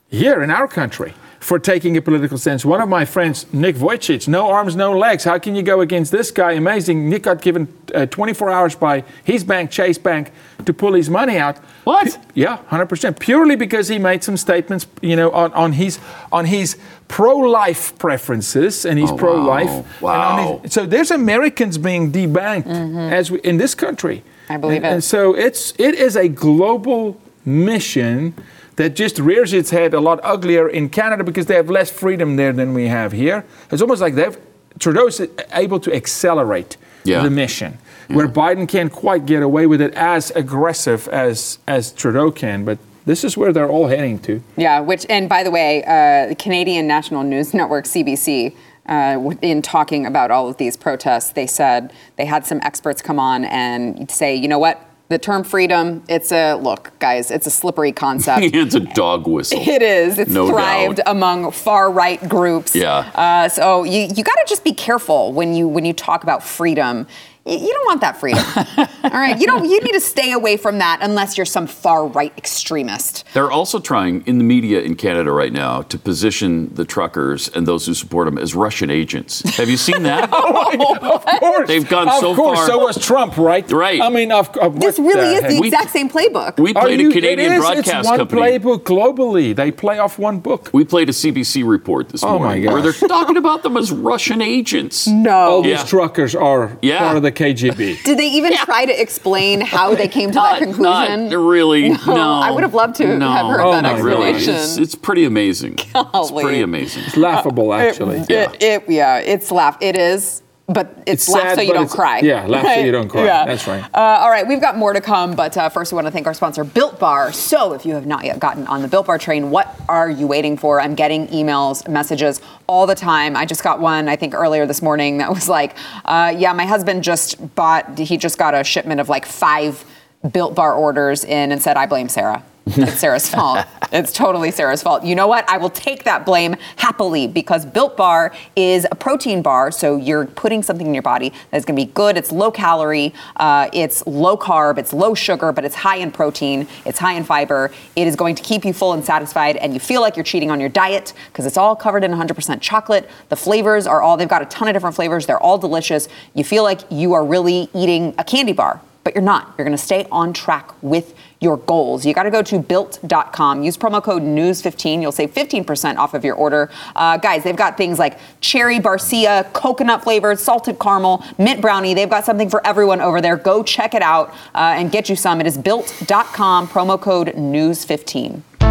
here 0.08 0.42
in 0.42 0.50
our 0.50 0.68
country. 0.68 1.14
For 1.46 1.60
taking 1.60 1.96
a 1.96 2.02
political 2.02 2.36
stance. 2.36 2.64
One 2.64 2.80
of 2.80 2.88
my 2.88 3.04
friends, 3.04 3.46
Nick 3.52 3.76
Vujicic, 3.76 4.26
no 4.26 4.50
arms, 4.50 4.74
no 4.74 4.98
legs. 4.98 5.22
How 5.22 5.38
can 5.38 5.54
you 5.54 5.62
go 5.62 5.80
against 5.80 6.10
this 6.10 6.32
guy? 6.32 6.50
Amazing. 6.54 7.08
Nick 7.08 7.22
got 7.22 7.40
given 7.40 7.68
uh, 7.94 8.06
24 8.06 8.50
hours 8.50 8.74
by 8.74 9.04
his 9.22 9.44
bank, 9.44 9.70
Chase 9.70 9.96
Bank, 9.96 10.32
to 10.64 10.72
pull 10.74 10.94
his 10.94 11.08
money 11.08 11.38
out. 11.38 11.58
What? 11.84 12.18
Yeah, 12.34 12.58
100%. 12.70 13.20
Purely 13.20 13.54
because 13.54 13.86
he 13.86 13.96
made 14.00 14.24
some 14.24 14.36
statements, 14.36 14.88
you 15.00 15.14
know, 15.14 15.30
on, 15.30 15.52
on 15.52 15.72
his 15.74 16.00
on 16.32 16.46
his 16.46 16.78
pro-life 17.06 17.96
preferences 17.96 18.84
and 18.84 18.98
he's 18.98 19.12
Oh, 19.12 19.16
pro-life. 19.16 20.00
wow. 20.00 20.36
Wow. 20.36 20.60
his- 20.64 20.72
so 20.72 20.84
there's 20.84 21.12
Americans 21.12 21.78
being 21.78 22.10
debanked 22.10 22.66
as 23.12 23.30
we, 23.30 23.38
in 23.42 23.58
this 23.58 23.76
country. 23.76 24.16
Mm-hmm. 24.16 24.52
I 24.52 24.56
believe 24.56 24.76
and, 24.78 24.86
it. 24.86 24.92
And 24.94 25.04
so 25.04 25.32
it's 25.36 25.74
it 25.78 25.94
is 25.94 26.16
a 26.16 26.26
global 26.26 27.20
mission 27.44 28.34
that 28.76 28.94
just 28.94 29.18
rears 29.18 29.52
its 29.52 29.70
head 29.70 29.94
a 29.94 30.00
lot 30.00 30.20
uglier 30.22 30.68
in 30.68 30.88
Canada 30.88 31.24
because 31.24 31.46
they 31.46 31.54
have 31.54 31.70
less 31.70 31.90
freedom 31.90 32.36
there 32.36 32.52
than 32.52 32.74
we 32.74 32.88
have 32.88 33.12
here. 33.12 33.44
It's 33.70 33.82
almost 33.82 34.00
like 34.00 34.14
they've 34.14 34.36
Trudeau's 34.78 35.20
able 35.52 35.80
to 35.80 35.94
accelerate 35.94 36.76
Yeah. 37.04 37.22
the 37.22 37.30
mission, 37.30 37.78
where 38.08 38.28
Biden 38.28 38.68
can't 38.68 38.92
quite 38.92 39.24
get 39.26 39.42
away 39.42 39.66
with 39.66 39.80
it 39.80 39.94
as 39.94 40.30
aggressive 40.32 41.08
as 41.08 41.58
as 41.66 41.92
Trudeau 41.92 42.30
can. 42.30 42.64
But 42.64 42.78
this 43.06 43.24
is 43.24 43.36
where 43.36 43.52
they're 43.52 43.70
all 43.70 43.86
heading 43.86 44.18
to. 44.20 44.42
Yeah, 44.56 44.80
which, 44.80 45.06
and 45.08 45.28
by 45.28 45.42
the 45.44 45.50
way, 45.50 45.82
uh, 45.84 46.28
the 46.28 46.34
Canadian 46.34 46.86
National 46.88 47.22
News 47.22 47.54
Network, 47.54 47.84
CBC, 47.86 48.52
uh, 48.88 49.30
in 49.40 49.62
talking 49.62 50.04
about 50.04 50.30
all 50.30 50.48
of 50.48 50.56
these 50.58 50.76
protests, 50.76 51.30
they 51.30 51.46
said 51.46 51.92
they 52.16 52.24
had 52.26 52.44
some 52.44 52.58
experts 52.62 53.00
come 53.02 53.18
on 53.20 53.44
and 53.44 54.10
say, 54.10 54.34
you 54.34 54.48
know 54.48 54.58
what? 54.58 54.80
The 55.08 55.18
term 55.18 55.44
freedom, 55.44 56.02
it's 56.08 56.32
a, 56.32 56.54
look, 56.54 56.90
guys, 56.98 57.30
it's 57.30 57.46
a 57.46 57.50
slippery 57.50 57.92
concept. 57.92 58.40
it's 58.54 58.74
a 58.74 58.80
dog 58.80 59.28
whistle. 59.28 59.60
It 59.60 59.80
is. 59.80 60.18
It's 60.18 60.30
No 60.30 60.48
thrived 60.48 60.96
doubt. 60.96 61.06
among 61.06 61.52
far 61.52 61.92
right 61.92 62.20
groups. 62.28 62.74
Yeah. 62.74 63.10
Uh, 63.14 63.48
so 63.48 63.84
you, 63.84 64.00
you 64.00 64.24
got 64.24 64.34
to 64.34 64.44
just 64.48 64.64
be 64.64 64.72
careful 64.74 65.32
when 65.32 65.54
you 65.54 65.68
when 65.68 65.84
you 65.84 65.92
talk 65.92 66.24
about 66.24 66.42
freedom. 66.42 67.06
Y- 67.46 67.52
You 67.54 67.72
don't 67.72 67.86
want 67.86 68.00
that 68.00 68.16
freedom. 68.18 68.42
All 69.04 69.10
right. 69.20 69.38
You 69.40 69.46
don't. 69.46 69.64
You 69.64 69.80
need 69.80 69.92
to 69.92 70.00
stay 70.00 70.32
away 70.32 70.56
from 70.56 70.78
that 70.78 70.98
unless 71.00 71.36
you're 71.36 71.46
some 71.46 71.66
far 71.66 72.06
right 72.06 72.32
extremist. 72.36 73.24
They're 73.34 73.50
also 73.50 73.78
trying 73.78 74.22
in 74.26 74.38
the 74.38 74.44
media 74.44 74.80
in 74.80 74.96
Canada 74.96 75.30
right 75.30 75.52
now 75.52 75.82
to 75.82 75.98
position 75.98 76.74
the 76.74 76.84
truckers 76.84 77.48
and 77.48 77.66
those 77.66 77.86
who 77.86 77.94
support 77.94 78.26
them 78.26 78.36
as 78.38 78.54
Russian 78.54 78.90
agents. 78.90 79.42
Have 79.56 79.68
you 79.70 79.76
seen 79.76 80.02
that? 80.02 80.28
oh, 80.32 81.12
of 81.14 81.40
course, 81.40 81.68
They've 81.68 81.88
gone 81.88 82.08
of 82.08 82.14
so 82.20 82.34
course, 82.34 82.58
far- 82.58 82.66
So 82.66 82.78
was 82.80 82.98
Trump, 82.98 83.36
right? 83.36 83.70
Right. 83.70 84.00
I 84.00 84.08
mean, 84.08 84.32
of, 84.32 84.48
of 84.58 84.80
This 84.80 84.98
what 84.98 85.14
really 85.14 85.34
is 85.36 85.40
heck? 85.42 85.50
the 85.50 85.60
We- 85.60 85.68
exact 85.68 85.90
same 85.90 86.08
playbook. 86.10 86.58
We 86.58 86.74
Are 86.74 86.82
played 86.82 87.00
you- 87.00 87.10
a 87.10 87.12
Canadian 87.12 87.52
it 87.52 87.56
is, 87.56 87.60
broadcast 87.60 87.88
it's 87.94 88.08
one 88.08 88.18
company. 88.18 88.40
playbook 88.42 88.82
globally. 88.82 89.54
They 89.54 89.70
play 89.70 89.98
off 89.98 90.18
one 90.18 90.40
book. 90.40 90.70
We 90.72 90.84
played 90.84 91.08
a 91.08 91.12
CBC 91.12 91.62
report 91.68 92.08
this 92.08 92.24
Oh, 92.24 92.38
my 92.38 92.44
morning 92.58 92.72
where 92.72 92.82
they're 92.82 92.92
talking 93.08 93.36
about 93.36 93.62
them 93.62 93.76
as 93.76 93.92
Russian 93.92 94.42
agents. 94.42 95.06
No, 95.06 95.30
all 95.30 95.62
no. 95.62 95.68
these 95.68 95.84
truckers 95.84 96.34
are 96.34 96.76
Yeah. 96.82 96.98
part 96.98 97.16
of 97.16 97.22
the 97.22 97.32
KGB. 97.36 98.02
Did 98.04 98.18
they 98.18 98.26
even 98.28 98.56
try 98.56 98.84
to 98.86 99.00
explain 99.00 99.60
how 99.60 99.94
they 99.94 100.08
came 100.08 100.30
to 100.30 100.34
that 100.34 100.58
conclusion? 100.58 101.28
not 101.28 101.36
really. 101.38 101.90
No, 101.90 102.40
I 102.42 102.50
would 102.50 102.62
have 102.62 102.74
loved 102.74 102.96
to 102.96 103.16
no, 103.18 103.30
have 103.30 103.46
heard 103.46 103.60
Oh, 103.60 103.72
that 103.72 103.82
my 103.82 103.98
Really, 103.98 104.30
it's, 104.30 104.76
it's 104.78 104.94
pretty 104.94 105.24
amazing. 105.24 105.76
It's 105.78 106.30
pretty 106.30 106.62
amazing. 106.62 107.04
It's 107.06 107.16
laughable, 107.16 107.72
actually. 107.72 108.18
It, 108.20 108.30
it, 108.30 108.62
it- 108.62 108.82
yeah, 108.88 109.18
it's 109.18 109.50
laugh. 109.50 109.76
It 109.80 109.96
is, 109.96 110.42
but 110.68 110.92
it's, 111.06 111.24
It's 111.24 111.28
laugh 111.28 111.42
sad, 111.42 111.54
so 111.56 111.60
you 111.62 111.72
don't 111.72 111.88
cry. 111.88 112.18
yeah, 112.20 112.44
laugh 112.46 112.64
so 112.66 112.80
you 112.80 112.90
don't 112.90 113.08
cry. 113.14 113.24
Yeah. 113.24 113.44
That's 113.46 113.66
right. 113.68 113.84
Uh, 113.94 113.98
all 114.20 114.30
right, 114.30 114.46
we've 114.46 114.60
got 114.60 114.76
more 114.76 114.92
to 114.92 115.00
come, 115.00 115.36
but 115.36 115.56
uh, 115.56 115.68
first 115.68 115.92
we 115.92 115.96
want 115.96 116.06
to 116.08 116.10
thank 116.10 116.26
our 116.26 116.34
sponsor, 116.34 116.64
Built 116.64 116.98
Bar. 116.98 117.32
So 117.32 117.72
if 117.72 117.86
you 117.86 117.94
have 117.94 118.06
not 118.06 118.24
yet 118.24 118.40
gotten 118.40 118.66
on 118.66 118.82
the 118.82 118.88
Built 118.88 119.06
Bar 119.06 119.18
train, 119.18 119.50
what 119.50 119.72
are 119.88 120.10
you 120.10 120.26
waiting 120.26 120.56
for? 120.56 120.80
I'm 120.80 120.96
getting 120.96 121.28
emails, 121.28 121.86
messages 121.88 122.40
all 122.66 122.86
the 122.86 122.96
time. 122.96 123.36
I 123.36 123.46
just 123.46 123.62
got 123.62 123.78
one, 123.80 124.08
I 124.08 124.16
think, 124.16 124.34
earlier 124.34 124.66
this 124.66 124.82
morning 124.82 125.18
that 125.18 125.30
was 125.30 125.48
like, 125.48 125.76
uh, 126.04 126.34
yeah, 126.36 126.52
my 126.52 126.66
husband 126.66 127.04
just 127.04 127.54
bought, 127.54 127.98
he 127.98 128.16
just 128.16 128.36
got 128.36 128.52
a 128.54 128.64
shipment 128.64 129.00
of 129.00 129.08
like 129.08 129.24
five 129.24 129.84
Built 130.32 130.56
Bar 130.56 130.72
orders 130.74 131.22
in 131.22 131.52
and 131.52 131.62
said, 131.62 131.76
I 131.76 131.86
blame 131.86 132.08
Sarah. 132.08 132.42
It's 132.66 132.98
Sarah's 132.98 133.28
fault. 133.28 133.64
It's 133.92 134.12
totally 134.12 134.50
Sarah's 134.50 134.82
fault. 134.82 135.04
You 135.04 135.14
know 135.14 135.28
what? 135.28 135.48
I 135.48 135.56
will 135.56 135.70
take 135.70 136.02
that 136.04 136.26
blame 136.26 136.56
happily 136.74 137.28
because 137.28 137.64
Built 137.64 137.96
Bar 137.96 138.34
is 138.56 138.86
a 138.90 138.94
protein 138.96 139.40
bar. 139.40 139.70
So 139.70 139.96
you're 139.96 140.26
putting 140.26 140.64
something 140.64 140.86
in 140.86 140.92
your 140.92 141.02
body 141.02 141.32
that's 141.50 141.64
going 141.64 141.78
to 141.78 141.86
be 141.86 141.92
good. 141.92 142.16
It's 142.16 142.32
low 142.32 142.50
calorie, 142.50 143.14
uh, 143.36 143.70
it's 143.72 144.04
low 144.06 144.36
carb, 144.36 144.78
it's 144.78 144.92
low 144.92 145.14
sugar, 145.14 145.52
but 145.52 145.64
it's 145.64 145.76
high 145.76 145.96
in 145.96 146.10
protein, 146.10 146.66
it's 146.84 146.98
high 146.98 147.12
in 147.12 147.22
fiber. 147.22 147.70
It 147.94 148.08
is 148.08 148.16
going 148.16 148.34
to 148.34 148.42
keep 148.42 148.64
you 148.64 148.72
full 148.72 148.92
and 148.92 149.04
satisfied, 149.04 149.56
and 149.56 149.72
you 149.72 149.78
feel 149.80 150.00
like 150.00 150.16
you're 150.16 150.24
cheating 150.24 150.50
on 150.50 150.58
your 150.58 150.68
diet 150.68 151.12
because 151.28 151.46
it's 151.46 151.56
all 151.56 151.76
covered 151.76 152.02
in 152.02 152.10
100% 152.10 152.60
chocolate. 152.60 153.08
The 153.28 153.36
flavors 153.36 153.86
are 153.86 154.02
all, 154.02 154.16
they've 154.16 154.28
got 154.28 154.42
a 154.42 154.46
ton 154.46 154.66
of 154.66 154.74
different 154.74 154.96
flavors. 154.96 155.26
They're 155.26 155.42
all 155.42 155.58
delicious. 155.58 156.08
You 156.34 156.42
feel 156.42 156.64
like 156.64 156.80
you 156.90 157.12
are 157.12 157.24
really 157.24 157.70
eating 157.72 158.14
a 158.18 158.24
candy 158.24 158.52
bar 158.52 158.80
but 159.06 159.14
you're 159.14 159.22
not. 159.22 159.54
You're 159.56 159.64
going 159.64 159.76
to 159.76 159.80
stay 159.80 160.04
on 160.10 160.32
track 160.32 160.72
with 160.82 161.14
your 161.40 161.58
goals. 161.58 162.06
You 162.06 162.14
got 162.14 162.24
to 162.24 162.30
go 162.30 162.42
to 162.42 162.58
built.com. 162.58 163.62
Use 163.62 163.76
promo 163.76 164.02
code 164.02 164.22
NEWS15. 164.22 165.02
You'll 165.02 165.12
save 165.12 165.32
15% 165.32 165.96
off 165.96 166.14
of 166.14 166.24
your 166.24 166.34
order. 166.34 166.70
Uh, 166.94 167.16
guys, 167.18 167.44
they've 167.44 167.56
got 167.56 167.76
things 167.76 167.98
like 167.98 168.18
cherry 168.40 168.78
barcia, 168.78 169.52
coconut 169.52 170.02
flavored, 170.02 170.38
salted 170.38 170.78
caramel, 170.78 171.24
mint 171.38 171.60
brownie. 171.60 171.94
They've 171.94 172.10
got 172.10 172.24
something 172.24 172.48
for 172.48 172.66
everyone 172.66 173.00
over 173.00 173.20
there. 173.20 173.36
Go 173.36 173.62
check 173.62 173.94
it 173.94 174.02
out 174.02 174.30
uh, 174.54 174.74
and 174.76 174.90
get 174.90 175.08
you 175.08 175.16
some. 175.16 175.40
It 175.40 175.46
is 175.46 175.58
built.com, 175.58 176.68
promo 176.68 177.00
code 177.00 177.28
NEWS15. 177.28 178.65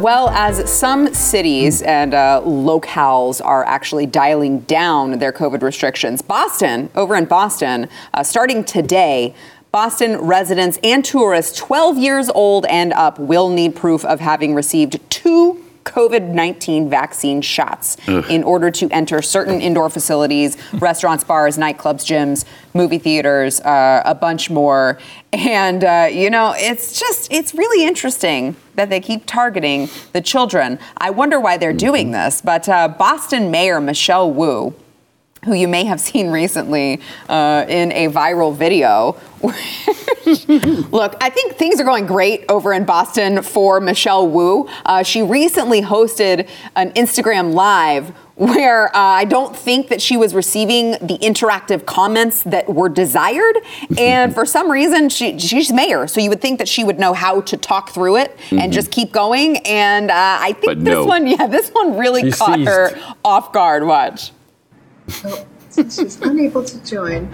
Well, 0.00 0.30
as 0.30 0.72
some 0.72 1.12
cities 1.12 1.82
and 1.82 2.14
uh, 2.14 2.40
locales 2.42 3.44
are 3.44 3.66
actually 3.66 4.06
dialing 4.06 4.60
down 4.60 5.18
their 5.18 5.30
COVID 5.30 5.60
restrictions, 5.60 6.22
Boston, 6.22 6.88
over 6.94 7.14
in 7.16 7.26
Boston, 7.26 7.86
uh, 8.14 8.22
starting 8.22 8.64
today, 8.64 9.34
Boston 9.72 10.16
residents 10.16 10.78
and 10.82 11.04
tourists 11.04 11.54
12 11.58 11.98
years 11.98 12.30
old 12.30 12.64
and 12.64 12.94
up 12.94 13.18
will 13.18 13.50
need 13.50 13.76
proof 13.76 14.02
of 14.06 14.20
having 14.20 14.54
received 14.54 14.98
two 15.10 15.62
COVID 15.84 16.28
19 16.28 16.88
vaccine 16.90 17.40
shots 17.40 17.96
in 18.06 18.42
order 18.44 18.70
to 18.70 18.88
enter 18.90 19.22
certain 19.22 19.60
indoor 19.60 19.90
facilities, 19.90 20.56
restaurants, 20.74 21.24
bars, 21.24 21.56
nightclubs, 21.56 22.04
gyms, 22.04 22.44
movie 22.74 22.98
theaters, 22.98 23.60
uh, 23.60 24.02
a 24.04 24.14
bunch 24.14 24.50
more. 24.50 24.98
And, 25.32 25.84
uh, 25.84 26.08
you 26.10 26.30
know, 26.30 26.54
it's 26.56 26.98
just, 26.98 27.32
it's 27.32 27.54
really 27.54 27.84
interesting 27.84 28.56
that 28.74 28.90
they 28.90 29.00
keep 29.00 29.26
targeting 29.26 29.88
the 30.12 30.20
children. 30.20 30.78
I 30.96 31.10
wonder 31.10 31.40
why 31.40 31.56
they're 31.56 31.72
doing 31.72 32.10
this, 32.12 32.40
but 32.40 32.68
uh, 32.68 32.88
Boston 32.88 33.50
Mayor 33.50 33.80
Michelle 33.80 34.30
Wu, 34.30 34.74
who 35.44 35.54
you 35.54 35.68
may 35.68 35.84
have 35.84 36.00
seen 36.10 36.30
recently 36.30 37.00
uh, 37.28 37.64
in 37.68 37.92
a 37.92 38.08
viral 38.08 38.54
video. 38.54 39.16
Look, 40.90 41.16
I 41.22 41.30
think 41.30 41.54
things 41.54 41.80
are 41.80 41.84
going 41.84 42.06
great 42.06 42.44
over 42.48 42.72
in 42.72 42.84
Boston 42.84 43.42
for 43.42 43.80
Michelle 43.80 44.28
Wu. 44.28 44.68
Uh, 44.84 45.02
she 45.02 45.22
recently 45.22 45.80
hosted 45.80 46.48
an 46.76 46.92
Instagram 46.92 47.54
live 47.54 48.12
where 48.40 48.88
uh, 48.88 48.98
I 48.98 49.24
don't 49.26 49.54
think 49.54 49.88
that 49.88 50.00
she 50.00 50.16
was 50.16 50.34
receiving 50.34 50.92
the 50.92 51.18
interactive 51.20 51.84
comments 51.84 52.42
that 52.44 52.72
were 52.72 52.88
desired. 52.88 53.56
And 53.98 54.32
for 54.32 54.46
some 54.46 54.70
reason, 54.70 55.10
she, 55.10 55.38
she's 55.38 55.70
mayor, 55.70 56.06
so 56.06 56.20
you 56.20 56.30
would 56.30 56.40
think 56.40 56.58
that 56.58 56.68
she 56.68 56.82
would 56.82 56.98
know 56.98 57.12
how 57.12 57.42
to 57.42 57.56
talk 57.58 57.90
through 57.90 58.16
it 58.16 58.38
and 58.50 58.72
just 58.72 58.90
keep 58.90 59.12
going. 59.12 59.58
And 59.58 60.10
uh, 60.10 60.14
I 60.16 60.52
think 60.52 60.64
But 60.64 60.84
this 60.84 60.94
no. 60.94 61.04
one, 61.04 61.26
yeah, 61.26 61.46
this 61.48 61.68
one 61.70 61.98
really 61.98 62.30
She 62.30 62.38
caught 62.38 62.60
her 62.60 62.98
off 63.24 63.52
guard. 63.52 63.86
Watch. 63.86 64.32
She's 65.74 66.20
unable 66.20 66.64
to 66.64 66.84
join. 66.84 67.28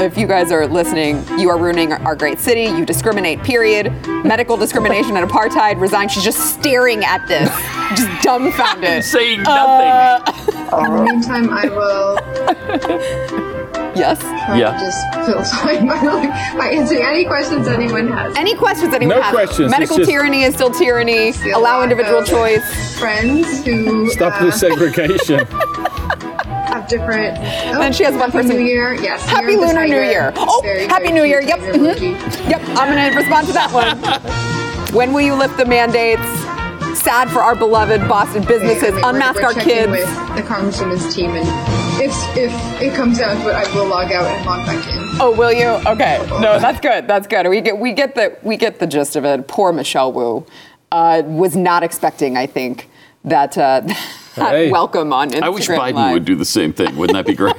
If 0.00 0.16
you 0.16 0.26
guys 0.28 0.52
are 0.52 0.64
listening, 0.66 1.24
you 1.40 1.50
are 1.50 1.58
ruining 1.58 1.92
our 1.92 2.14
great 2.14 2.38
city. 2.38 2.62
You 2.64 2.86
discriminate, 2.86 3.42
period. 3.42 3.92
Medical 4.24 4.56
discrimination 4.56 5.16
and 5.16 5.28
apartheid. 5.28 5.80
Resign. 5.80 6.08
She's 6.08 6.22
just 6.22 6.54
staring 6.54 7.04
at 7.04 7.26
this, 7.26 7.48
just 7.98 8.22
dumbfounded. 8.22 9.02
Saying 9.04 9.40
Uh, 9.44 10.20
nothing. 10.24 10.84
In 10.84 10.94
the 10.94 11.02
meantime, 11.12 11.50
I 11.50 11.68
will 11.68 12.16
Yes. 13.98 14.20
try 14.20 14.56
Yeah. 14.58 14.78
just 14.78 15.26
fill 15.26 15.42
time 15.42 15.86
by, 15.86 16.54
by 16.56 16.68
answering 16.70 17.02
any 17.02 17.24
questions 17.24 17.66
anyone 17.68 18.08
has. 18.12 18.36
Any 18.36 18.54
questions 18.54 18.94
anyone 18.94 19.16
No 19.16 19.22
has? 19.22 19.34
questions, 19.34 19.70
Medical 19.70 19.96
just- 19.98 20.08
tyranny 20.10 20.42
is 20.44 20.54
still 20.54 20.70
tyranny. 20.70 21.32
See 21.32 21.50
a 21.50 21.58
Allow 21.58 21.82
individual 21.82 22.22
choice. 22.22 22.62
Friends 22.98 23.64
who 23.64 24.08
Stop 24.10 24.40
uh, 24.40 24.46
the 24.46 24.52
segregation. 24.52 25.38
have 26.68 26.86
different. 26.88 27.38
Oh, 27.38 27.82
And 27.82 27.94
she 27.94 28.04
has 28.04 28.14
one 28.14 28.30
person- 28.30 28.56
New 28.56 28.62
Year. 28.64 28.94
Yes. 28.94 29.22
Happy 29.28 29.52
Year 29.52 29.60
Lunar 29.60 29.86
New 29.86 30.00
Year. 30.02 30.32
Oh, 30.36 30.60
Very, 30.62 30.86
Happy 30.86 31.04
very 31.08 31.12
New 31.18 31.24
Year. 31.24 31.40
Yep. 31.42 31.58
tiger 31.60 31.72
mhm. 31.78 32.50
Yep. 32.50 32.60
I'm 32.78 32.92
going 32.94 33.10
to 33.12 33.16
respond 33.18 33.46
to 33.48 33.52
that 33.54 33.72
one. 33.72 33.96
when 34.94 35.12
will 35.12 35.20
you 35.22 35.34
lift 35.34 35.56
the 35.56 35.64
mandates? 35.64 36.22
Sad 37.00 37.30
for 37.30 37.40
our 37.40 37.54
beloved 37.54 38.06
Boston 38.08 38.42
businesses. 38.44 38.82
I 38.82 38.90
mean, 38.90 38.94
we're- 38.96 39.08
Unmask 39.10 39.36
we're 39.40 39.46
our 39.46 39.54
kids. 39.54 39.90
with 39.90 40.36
the 40.36 40.42
congresswoman's 40.42 41.14
team 41.14 41.30
and 41.30 41.46
if 42.00 42.12
if 42.36 42.80
it 42.82 42.94
comes 42.94 43.18
down 43.18 43.36
to 43.42 43.48
it, 43.48 43.54
I 43.54 43.74
will 43.74 43.86
log 43.88 44.10
out 44.12 44.24
and 44.26 44.46
log 44.46 44.66
back 44.66 44.86
in. 44.86 44.98
Oh, 45.20 45.34
will 45.36 45.52
you? 45.52 45.66
Okay. 45.90 46.24
No, 46.40 46.58
that's 46.58 46.80
good. 46.80 47.06
That's 47.08 47.26
good. 47.26 47.48
We 47.48 47.60
get 47.60 47.78
we 47.78 47.92
get 47.92 48.14
the 48.14 48.36
we 48.42 48.56
get 48.56 48.78
the 48.78 48.86
gist 48.86 49.16
of 49.16 49.24
it. 49.24 49.48
Poor 49.48 49.72
Michelle 49.72 50.12
Wu 50.12 50.46
uh, 50.92 51.22
was 51.26 51.56
not 51.56 51.82
expecting. 51.82 52.36
I 52.36 52.46
think 52.46 52.88
that 53.24 53.56
uh, 53.58 53.80
that 54.36 54.52
Hey. 54.52 54.70
welcome 54.70 55.12
on 55.12 55.30
Instagram 55.30 55.42
I 55.42 55.48
wish 55.48 55.68
Biden 55.68 55.94
Live. 55.94 56.12
would 56.12 56.24
do 56.24 56.36
the 56.36 56.44
same 56.44 56.72
thing. 56.72 56.96
Wouldn't 56.96 57.16
that 57.16 57.26
be 57.26 57.34
great? 57.34 57.56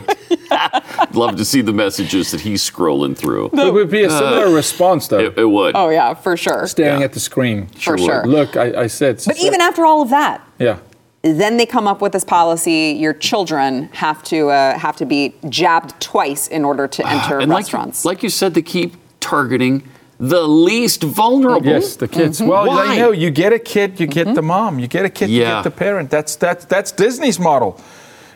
I'd 0.52 1.14
love 1.16 1.36
to 1.36 1.44
see 1.46 1.60
the 1.62 1.74
messages 1.74 2.32
that 2.32 2.40
he's 2.42 2.68
scrolling 2.68 3.18
through. 3.18 3.50
It 3.54 3.74
would 3.74 3.92
be 3.92 4.04
a 4.04 4.10
similar 4.10 4.54
response, 4.54 5.08
though. 5.10 5.20
It, 5.20 5.38
it 5.38 5.46
would. 5.46 5.76
Oh 5.76 5.90
yeah, 5.90 6.14
for 6.14 6.38
sure. 6.38 6.66
staring 6.68 7.00
Yeah. 7.00 7.06
at 7.06 7.14
the 7.14 7.20
screen. 7.20 7.68
For 7.68 7.94
would. 7.94 8.00
sure. 8.00 8.26
Look, 8.26 8.56
I, 8.56 8.84
I 8.84 8.88
said. 8.88 9.22
But 9.26 9.38
even 9.40 9.60
after 9.60 9.86
all 9.86 10.02
of 10.02 10.10
that, 10.12 10.42
yeah. 10.60 10.80
Then 11.22 11.58
they 11.58 11.66
come 11.66 11.88
up 11.88 12.02
with 12.02 12.12
this 12.14 12.24
policy: 12.24 12.96
your 12.98 13.14
children 13.14 13.90
have 13.94 14.24
to 14.24 14.50
uh, 14.50 14.78
have 14.78 14.96
to 14.98 15.06
be 15.06 15.36
jabbed 15.50 16.00
twice 16.00 16.48
in 16.48 16.64
order 16.66 16.88
to 16.88 17.08
enter 17.08 17.40
and 17.40 17.50
like, 17.50 17.64
restaurants. 17.64 18.06
like 18.06 18.24
you 18.24 18.30
said, 18.30 18.54
they 18.54 18.62
keep 18.62 18.96
targeting 19.20 19.84
the 20.20 20.44
least 20.44 21.04
vulnerable. 21.04 21.66
Yes, 21.66 21.96
the 21.96 22.08
kids. 22.08 22.40
Mm-hmm. 22.40 22.50
Well, 22.50 22.68
Why? 22.68 22.94
you 22.94 23.00
know, 23.00 23.12
you 23.12 23.32
get 23.32 23.54
a 23.54 23.60
kid, 23.60 24.00
you 24.00 24.08
get 24.08 24.34
the 24.36 24.42
mom. 24.42 24.80
You 24.80 24.88
get 24.88 25.06
a 25.06 25.10
kid, 25.10 25.30
you 25.30 25.42
get 25.42 25.64
the 25.64 25.72
parent. 25.72 26.10
That's 26.10 26.36
that's 26.36 26.66
that's 26.66 26.92
Disney's 26.92 27.40
model. 27.40 27.80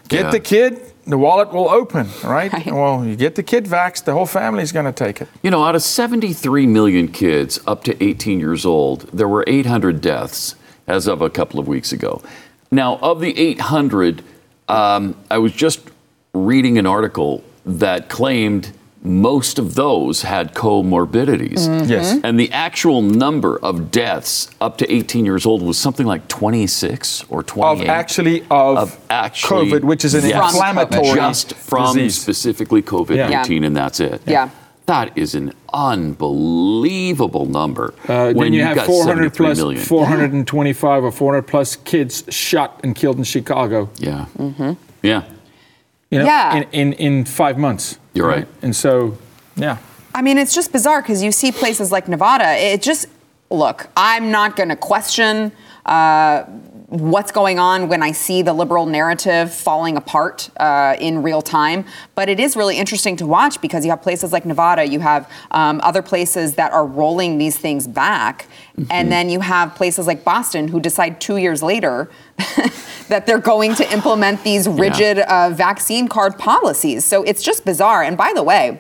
Get 0.10 0.26
Yeah. 0.26 0.32
the 0.32 0.40
kid, 0.42 0.82
the 1.08 1.18
wallet 1.18 1.54
will 1.54 1.70
open, 1.70 2.08
right? 2.24 2.52
Right. 2.52 2.66
Well, 2.66 3.06
you 3.06 3.16
get 3.16 3.36
the 3.36 3.44
kid 3.44 3.66
vaxxed, 3.66 4.04
the 4.04 4.14
whole 4.14 4.26
family's 4.26 4.74
going 4.74 4.86
to 4.86 4.92
take 4.92 5.22
it. 5.22 5.30
You 5.42 5.50
know, 5.50 5.64
out 5.64 5.76
of 5.76 5.82
73 5.82 6.68
million 6.68 7.08
kids 7.08 7.60
up 7.66 7.86
to 7.86 8.04
18 8.04 8.40
years 8.40 8.66
old, 8.66 9.02
there 9.14 9.28
were 9.28 9.46
800 9.48 10.02
deaths 10.02 10.56
as 10.88 11.08
of 11.08 11.22
a 11.22 11.30
couple 11.30 11.60
of 11.60 11.68
weeks 11.68 11.94
ago. 11.94 12.22
Now, 12.74 12.98
of 12.98 13.20
the 13.22 13.38
800, 13.38 14.24
um, 14.68 15.16
I 15.30 15.38
was 15.38 15.52
just 15.52 15.80
reading 16.34 16.78
an 16.80 16.88
article 16.88 17.44
that 17.66 18.10
claimed 18.10 18.72
most 19.06 19.60
of 19.60 19.76
those 19.76 20.22
had 20.24 20.56
comorbidities. 20.56 21.88
Yes. 21.90 22.20
And 22.24 22.40
the 22.40 22.50
actual 22.52 23.02
number 23.02 23.60
of 23.60 23.92
deaths 23.92 24.50
up 24.62 24.78
to 24.78 24.92
18 24.92 25.26
years 25.26 25.46
old 25.46 25.62
was 25.62 25.78
something 25.78 26.06
like 26.08 26.28
26 26.30 27.26
or 27.30 27.44
28. 27.44 27.84
Of 27.84 27.90
actually 27.90 28.42
of, 28.50 28.78
Of 28.78 29.00
actually- 29.10 29.72
COVID, 29.72 29.84
which 29.84 30.06
is 30.06 30.14
an 30.16 30.26
Yes. 30.26 30.54
Inflammatory 30.54 31.16
just 31.16 31.54
from 31.54 31.94
disease. 31.96 32.20
specifically 32.20 32.82
COVID 32.82 33.30
19, 33.30 33.64
and 33.66 33.76
that's 33.76 34.00
it. 34.00 34.22
Yeah. 34.26 34.50
That 34.86 35.18
is 35.18 35.34
an 35.34 35.54
unbelievable 35.74 37.46
number. 37.46 37.94
Uh, 38.08 38.34
when 38.34 38.38
then 38.38 38.54
you 38.54 38.66
you've 38.66 38.76
got 38.76 38.86
400 38.86 39.34
plus, 39.34 39.58
million. 39.58 39.82
425 39.82 41.04
or 41.04 41.12
400 41.12 41.42
plus 41.44 41.76
kids 41.78 42.24
shot 42.30 42.82
and 42.84 42.94
killed 42.94 43.18
in 43.18 43.24
Chicago. 43.24 43.90
Yeah. 43.98 44.26
Yeah. 45.02 45.24
You 46.10 46.20
know, 46.20 46.26
Yeah. 46.26 46.56
In, 46.58 46.64
in, 46.72 46.94
in 46.94 47.26
five 47.26 47.58
months. 47.58 47.98
You're 48.14 48.28
right. 48.28 48.48
And 48.62 48.76
so, 48.76 49.18
yeah. 49.56 49.78
I 50.14 50.22
mean, 50.22 50.38
it's 50.38 50.54
just 50.54 50.72
bizarre 50.72 51.02
because 51.02 51.24
you 51.24 51.32
see 51.32 51.52
places 51.52 51.92
like 51.92 52.08
Nevada. 52.08 52.52
It 52.54 52.82
just 52.82 53.08
look. 53.50 53.88
I'm 53.96 54.32
not 54.32 54.56
going 54.56 54.70
to 54.70 54.76
question 54.76 55.52
uh, 55.86 56.44
what's 56.94 57.32
going 57.32 57.58
on 57.58 57.88
when 57.88 58.04
I 58.04 58.12
see 58.12 58.44
the 58.44 58.54
liberal 58.54 58.86
narrative 58.86 59.52
falling 59.52 59.98
apart 59.98 60.52
uh, 60.58 60.96
in 61.00 61.24
real 61.24 61.42
time. 61.42 61.86
But 62.14 62.30
it 62.30 62.40
is 62.40 62.56
really 62.56 62.78
interesting 62.78 63.16
to 63.16 63.26
watch 63.26 63.60
because 63.62 63.84
you 63.84 63.90
have 63.90 64.04
places 64.04 64.32
like 64.32 64.46
Nevada, 64.46 64.86
you 64.86 65.00
have 65.00 65.28
um, 65.50 65.82
other 65.84 66.04
places 66.04 66.54
that 66.54 66.72
are 66.72 66.86
rolling 66.86 67.40
these 67.40 67.58
things 67.58 67.88
back, 67.88 68.48
and 68.92 69.12
then 69.12 69.30
you 69.30 69.40
have 69.40 69.74
places 69.74 70.06
like 70.06 70.24
Boston 70.24 70.68
who 70.68 70.80
decide 70.80 71.20
two 71.20 71.38
years 71.38 71.64
later. 71.64 72.12
that 73.10 73.28
they're 73.28 73.38
going 73.38 73.76
to 73.76 73.94
implement 73.94 74.44
these 74.44 74.68
rigid 74.68 75.20
uh, 75.20 75.50
vaccine 75.50 76.08
card 76.08 76.38
policies. 76.38 77.04
So 77.04 77.22
it's 77.24 77.44
just 77.44 77.66
bizarre. 77.66 78.02
And 78.02 78.18
by 78.18 78.32
the 78.34 78.42
way, 78.42 78.80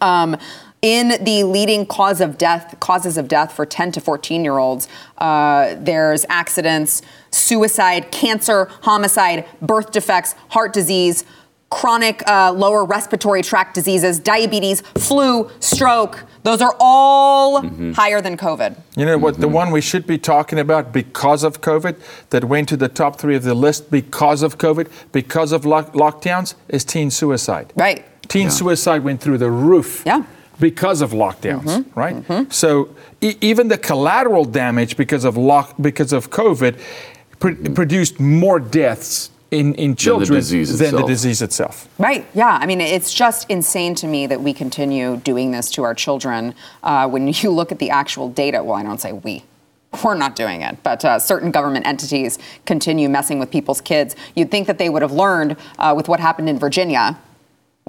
um, 0.00 0.36
in 0.82 1.24
the 1.24 1.42
leading 1.42 1.86
cause 1.86 2.20
of 2.20 2.38
death, 2.38 2.78
causes 2.80 3.16
of 3.16 3.28
death 3.28 3.52
for 3.52 3.66
10 3.66 3.92
to 3.92 4.00
14 4.00 4.44
year 4.44 4.58
olds, 4.58 4.88
uh, 5.18 5.74
there's 5.78 6.24
accidents, 6.28 7.02
suicide, 7.36 8.10
cancer, 8.10 8.68
homicide, 8.82 9.44
birth 9.62 9.92
defects, 9.92 10.34
heart 10.48 10.72
disease, 10.72 11.24
chronic 11.70 12.22
uh, 12.28 12.52
lower 12.52 12.84
respiratory 12.84 13.42
tract 13.42 13.74
diseases, 13.74 14.18
diabetes, 14.20 14.82
flu, 14.96 15.50
stroke. 15.60 16.24
Those 16.44 16.62
are 16.62 16.76
all 16.78 17.60
higher 17.94 18.20
than 18.20 18.36
COVID. 18.36 18.76
You 18.96 19.04
know 19.04 19.18
what? 19.18 19.40
The 19.40 19.48
one 19.48 19.72
we 19.72 19.80
should 19.80 20.06
be 20.06 20.16
talking 20.16 20.60
about 20.60 20.92
because 20.92 21.42
of 21.42 21.60
COVID 21.60 21.96
that 22.30 22.44
went 22.44 22.68
to 22.68 22.76
the 22.76 22.88
top 22.88 23.18
three 23.18 23.34
of 23.34 23.42
the 23.42 23.54
list 23.54 23.90
because 23.90 24.42
of 24.44 24.58
COVID, 24.58 24.88
because 25.10 25.50
of 25.50 25.66
lock- 25.66 25.92
lockdowns, 25.92 26.54
is 26.68 26.84
teen 26.84 27.10
suicide. 27.10 27.72
Right. 27.74 28.04
Teen 28.28 28.44
Yeah. 28.44 28.48
suicide 28.50 29.02
went 29.02 29.20
through 29.20 29.38
the 29.38 29.50
roof. 29.50 30.04
Yeah. 30.06 30.22
Because 30.60 31.02
of 31.02 31.10
lockdowns, 31.10 31.64
Mm-hmm. 31.64 32.00
right? 32.00 32.52
So 32.52 32.90
e- 33.20 33.34
even 33.40 33.68
the 33.68 33.76
collateral 33.76 34.44
damage 34.44 34.96
because 34.96 35.24
of 35.24 35.36
lock 35.36 35.74
because 35.80 36.12
of 36.14 36.30
COVID 36.30 36.78
pr- 37.38 37.70
produced 37.74 38.20
more 38.20 38.58
deaths 38.60 39.30
in, 39.50 39.74
in 39.74 39.94
children 39.94 40.38
disease 40.38 40.78
than 40.78 40.94
the 40.94 41.06
disease 41.06 41.42
itself. 41.42 41.88
Right. 41.98 42.26
Yeah. 42.34 42.58
I 42.60 42.66
mean, 42.66 42.80
it's 42.80 43.12
just 43.12 43.48
insane 43.48 43.94
to 43.96 44.06
me 44.06 44.26
that 44.26 44.40
we 44.40 44.52
continue 44.52 45.18
doing 45.18 45.52
this 45.52 45.70
to 45.72 45.82
our 45.84 45.94
children. 45.94 46.54
Uh, 46.82 47.08
when 47.08 47.28
you 47.28 47.50
look 47.50 47.72
at 47.72 47.78
the 47.78 47.90
actual 47.90 48.28
data, 48.28 48.62
well, 48.62 48.76
I 48.76 48.82
don't 48.82 49.00
say 49.00 49.12
we. 49.12 49.44
We're 50.04 50.14
not 50.14 50.36
doing 50.36 50.60
it, 50.60 50.82
but 50.82 51.04
uh, 51.04 51.18
certain 51.18 51.50
government 51.50 51.86
entities 51.86 52.38
continue 52.66 53.08
messing 53.08 53.38
with 53.38 53.50
people's 53.50 53.80
kids. 53.80 54.14
You'd 54.34 54.50
think 54.50 54.66
that 54.66 54.76
they 54.76 54.90
would 54.90 55.00
have 55.00 55.12
learned 55.12 55.56
uh, 55.78 55.94
with 55.96 56.08
what 56.08 56.20
happened 56.20 56.50
in 56.50 56.58
Virginia 56.58 57.18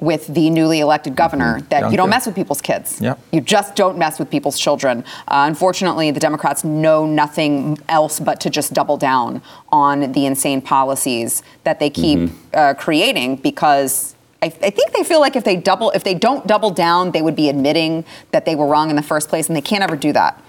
with 0.00 0.28
the 0.28 0.48
newly 0.48 0.78
elected 0.78 1.16
governor 1.16 1.60
that 1.70 1.82
Yeah. 1.82 1.90
you 1.90 1.96
don't 1.96 2.08
mess 2.10 2.24
with 2.24 2.36
people's 2.36 2.60
kids. 2.60 2.98
Yeah. 3.00 3.14
You 3.32 3.40
just 3.40 3.74
don't 3.74 3.98
mess 3.98 4.18
with 4.20 4.30
people's 4.30 4.56
children. 4.58 5.02
Uh, 5.26 5.44
unfortunately, 5.48 6.12
the 6.12 6.20
Democrats 6.20 6.62
know 6.62 7.04
nothing 7.04 7.78
else 7.88 8.20
but 8.20 8.38
to 8.40 8.50
just 8.50 8.72
double 8.72 8.96
down 8.96 9.42
on 9.72 10.12
the 10.12 10.24
insane 10.24 10.60
policies 10.62 11.42
that 11.64 11.80
they 11.80 11.90
keep 11.90 12.30
uh, 12.54 12.74
creating 12.74 13.36
because. 13.36 14.14
I, 14.40 14.46
I 14.46 14.70
think 14.70 14.92
they 14.92 15.02
feel 15.02 15.18
like 15.18 15.34
if 15.34 15.42
they 15.42 15.56
double, 15.56 15.90
if 15.90 16.04
they 16.04 16.14
don't 16.14 16.46
double 16.46 16.70
down, 16.70 17.10
they 17.10 17.22
would 17.22 17.34
be 17.34 17.48
admitting 17.48 18.04
that 18.30 18.44
they 18.44 18.54
were 18.54 18.68
wrong 18.68 18.88
in 18.88 18.94
the 18.94 19.02
first 19.02 19.28
place, 19.28 19.48
and 19.48 19.56
they 19.56 19.60
can't 19.60 19.82
ever 19.82 19.96
do 19.96 20.12
that. 20.12 20.40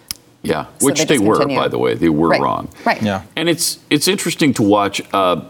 Yeah. 0.44 0.66
So 0.78 0.86
Which 0.86 1.00
they 1.00 1.06
they, 1.06 1.18
were, 1.18 1.38
continue. 1.38 1.58
by 1.60 1.70
the 1.70 1.80
way. 1.80 1.96
They 1.96 2.10
were 2.10 2.28
Right. 2.30 2.40
wrong. 2.40 2.70
Right. 2.86 3.02
Yeah. 3.02 3.24
And 3.36 3.50
it's 3.50 3.80
it's 3.90 4.08
interesting 4.08 4.54
to 4.54 4.62
watch 4.62 5.02
uh, 5.12 5.42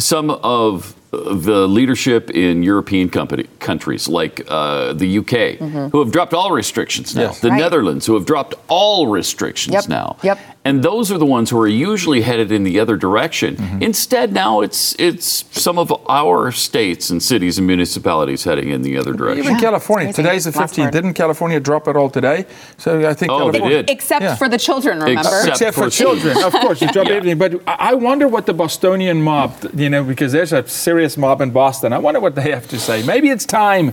some 0.00 0.30
of 0.30 0.94
the 1.12 1.68
leadership 1.68 2.30
in 2.30 2.62
European 2.62 3.10
company, 3.10 3.44
countries 3.58 4.08
like 4.08 4.40
uh, 4.48 4.94
the 4.94 5.18
UK, 5.18 5.58
who 5.92 5.98
have 6.00 6.10
dropped 6.10 6.32
all 6.32 6.50
restrictions 6.52 7.14
now. 7.14 7.22
Yes. 7.22 7.40
The 7.40 7.48
Mm-hmm. 7.52 7.56
Right. 7.56 7.60
Netherlands, 7.64 8.06
who 8.06 8.14
have 8.14 8.24
dropped 8.24 8.54
all 8.68 9.08
restrictions 9.08 9.74
Yep. 9.74 9.88
now. 9.88 10.16
Yep. 10.22 10.38
And 10.64 10.82
those 10.82 11.10
are 11.12 11.18
the 11.18 11.26
ones 11.26 11.50
who 11.50 11.60
are 11.60 11.66
usually 11.68 12.22
headed 12.22 12.50
in 12.52 12.62
the 12.62 12.78
other 12.80 12.96
direction. 12.96 13.56
Mm-hmm. 13.56 13.82
Instead, 13.82 14.32
now 14.32 14.60
it's 14.62 14.94
it's 14.98 15.44
some 15.50 15.76
of 15.78 15.92
our 16.08 16.50
states 16.52 17.10
and 17.10 17.20
cities 17.22 17.58
and 17.58 17.66
municipalities 17.66 18.44
heading 18.44 18.68
in 18.70 18.80
the 18.82 18.96
other 18.96 19.12
direction. 19.12 19.44
Even 19.44 19.58
California. 19.58 20.06
crazy. 20.12 20.22
Today's 20.22 20.44
the 20.44 20.52
15th. 20.52 20.92
Didn't 20.92 21.14
California 21.14 21.58
drop 21.60 21.88
it 21.88 21.96
all 21.96 22.08
today? 22.08 22.46
So 22.78 23.06
I 23.06 23.12
think 23.12 23.32
Oh, 23.32 23.50
they 23.50 23.58
did. 23.60 23.90
Except 23.90 24.22
Yeah. 24.22 24.36
for 24.36 24.48
the 24.48 24.58
children, 24.58 25.00
remember? 25.00 25.20
Except- 25.20 25.48
Except 25.48 25.74
for 25.74 25.84
for 25.84 25.90
children, 25.90 26.36
of 26.44 26.52
course, 26.52 26.80
you 26.80 26.88
drop 26.88 27.06
Yeah. 27.10 27.16
everything. 27.16 27.38
But 27.38 27.52
I 27.66 27.90
I 27.92 27.94
wonder 27.94 28.26
what 28.28 28.46
the 28.46 28.54
Bostonian 28.54 29.20
mob, 29.20 29.50
you 29.76 29.90
know, 29.90 30.02
because 30.04 30.30
there's 30.32 30.52
a 30.52 30.62
serious 30.68 31.01
mob 31.16 31.40
in 31.40 31.50
Boston. 31.50 31.92
I 31.92 31.98
wonder 31.98 32.20
what 32.20 32.34
they 32.34 32.50
have 32.50 32.68
to 32.68 32.78
say. 32.78 33.02
Maybe 33.02 33.28
it's 33.28 33.44
time 33.44 33.92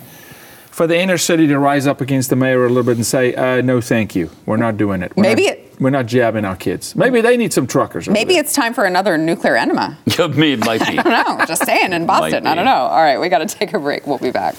for 0.71 0.87
the 0.87 0.97
inner 0.97 1.17
city 1.17 1.47
to 1.47 1.59
rise 1.59 1.87
up 1.87 1.99
against 2.01 2.29
the 2.29 2.35
mayor 2.35 2.65
a 2.65 2.69
little 2.69 2.83
bit 2.83 2.95
and 2.95 3.05
say, 3.05 3.33
uh, 3.35 3.61
"No, 3.61 3.81
thank 3.81 4.15
you. 4.15 4.29
We're 4.45 4.57
not 4.57 4.77
doing 4.77 5.01
it. 5.01 5.11
We're 5.17 5.23
Maybe 5.23 5.45
not, 5.45 5.53
it- 5.53 5.75
we're 5.79 5.89
not 5.89 6.05
jabbing 6.05 6.45
our 6.45 6.55
kids. 6.55 6.95
Maybe 6.95 7.19
they 7.21 7.35
need 7.37 7.51
some 7.51 7.67
truckers. 7.67 8.07
Maybe 8.07 8.33
there. 8.35 8.43
it's 8.43 8.53
time 8.53 8.73
for 8.73 8.85
another 8.85 9.17
nuclear 9.17 9.55
enema. 9.57 9.97
Me, 10.35 10.53
it 10.53 10.65
might 10.65 10.79
be. 10.87 10.97
I 10.99 11.03
don't 11.03 11.39
know. 11.39 11.45
Just 11.45 11.65
saying 11.65 11.91
in 11.93 12.05
Boston. 12.05 12.45
I 12.47 12.55
don't 12.55 12.65
know. 12.65 12.71
All 12.71 13.01
right, 13.01 13.19
we 13.19 13.27
got 13.29 13.39
to 13.39 13.45
take 13.45 13.73
a 13.73 13.79
break. 13.79 14.05
We'll 14.07 14.17
be 14.19 14.31
back. 14.31 14.55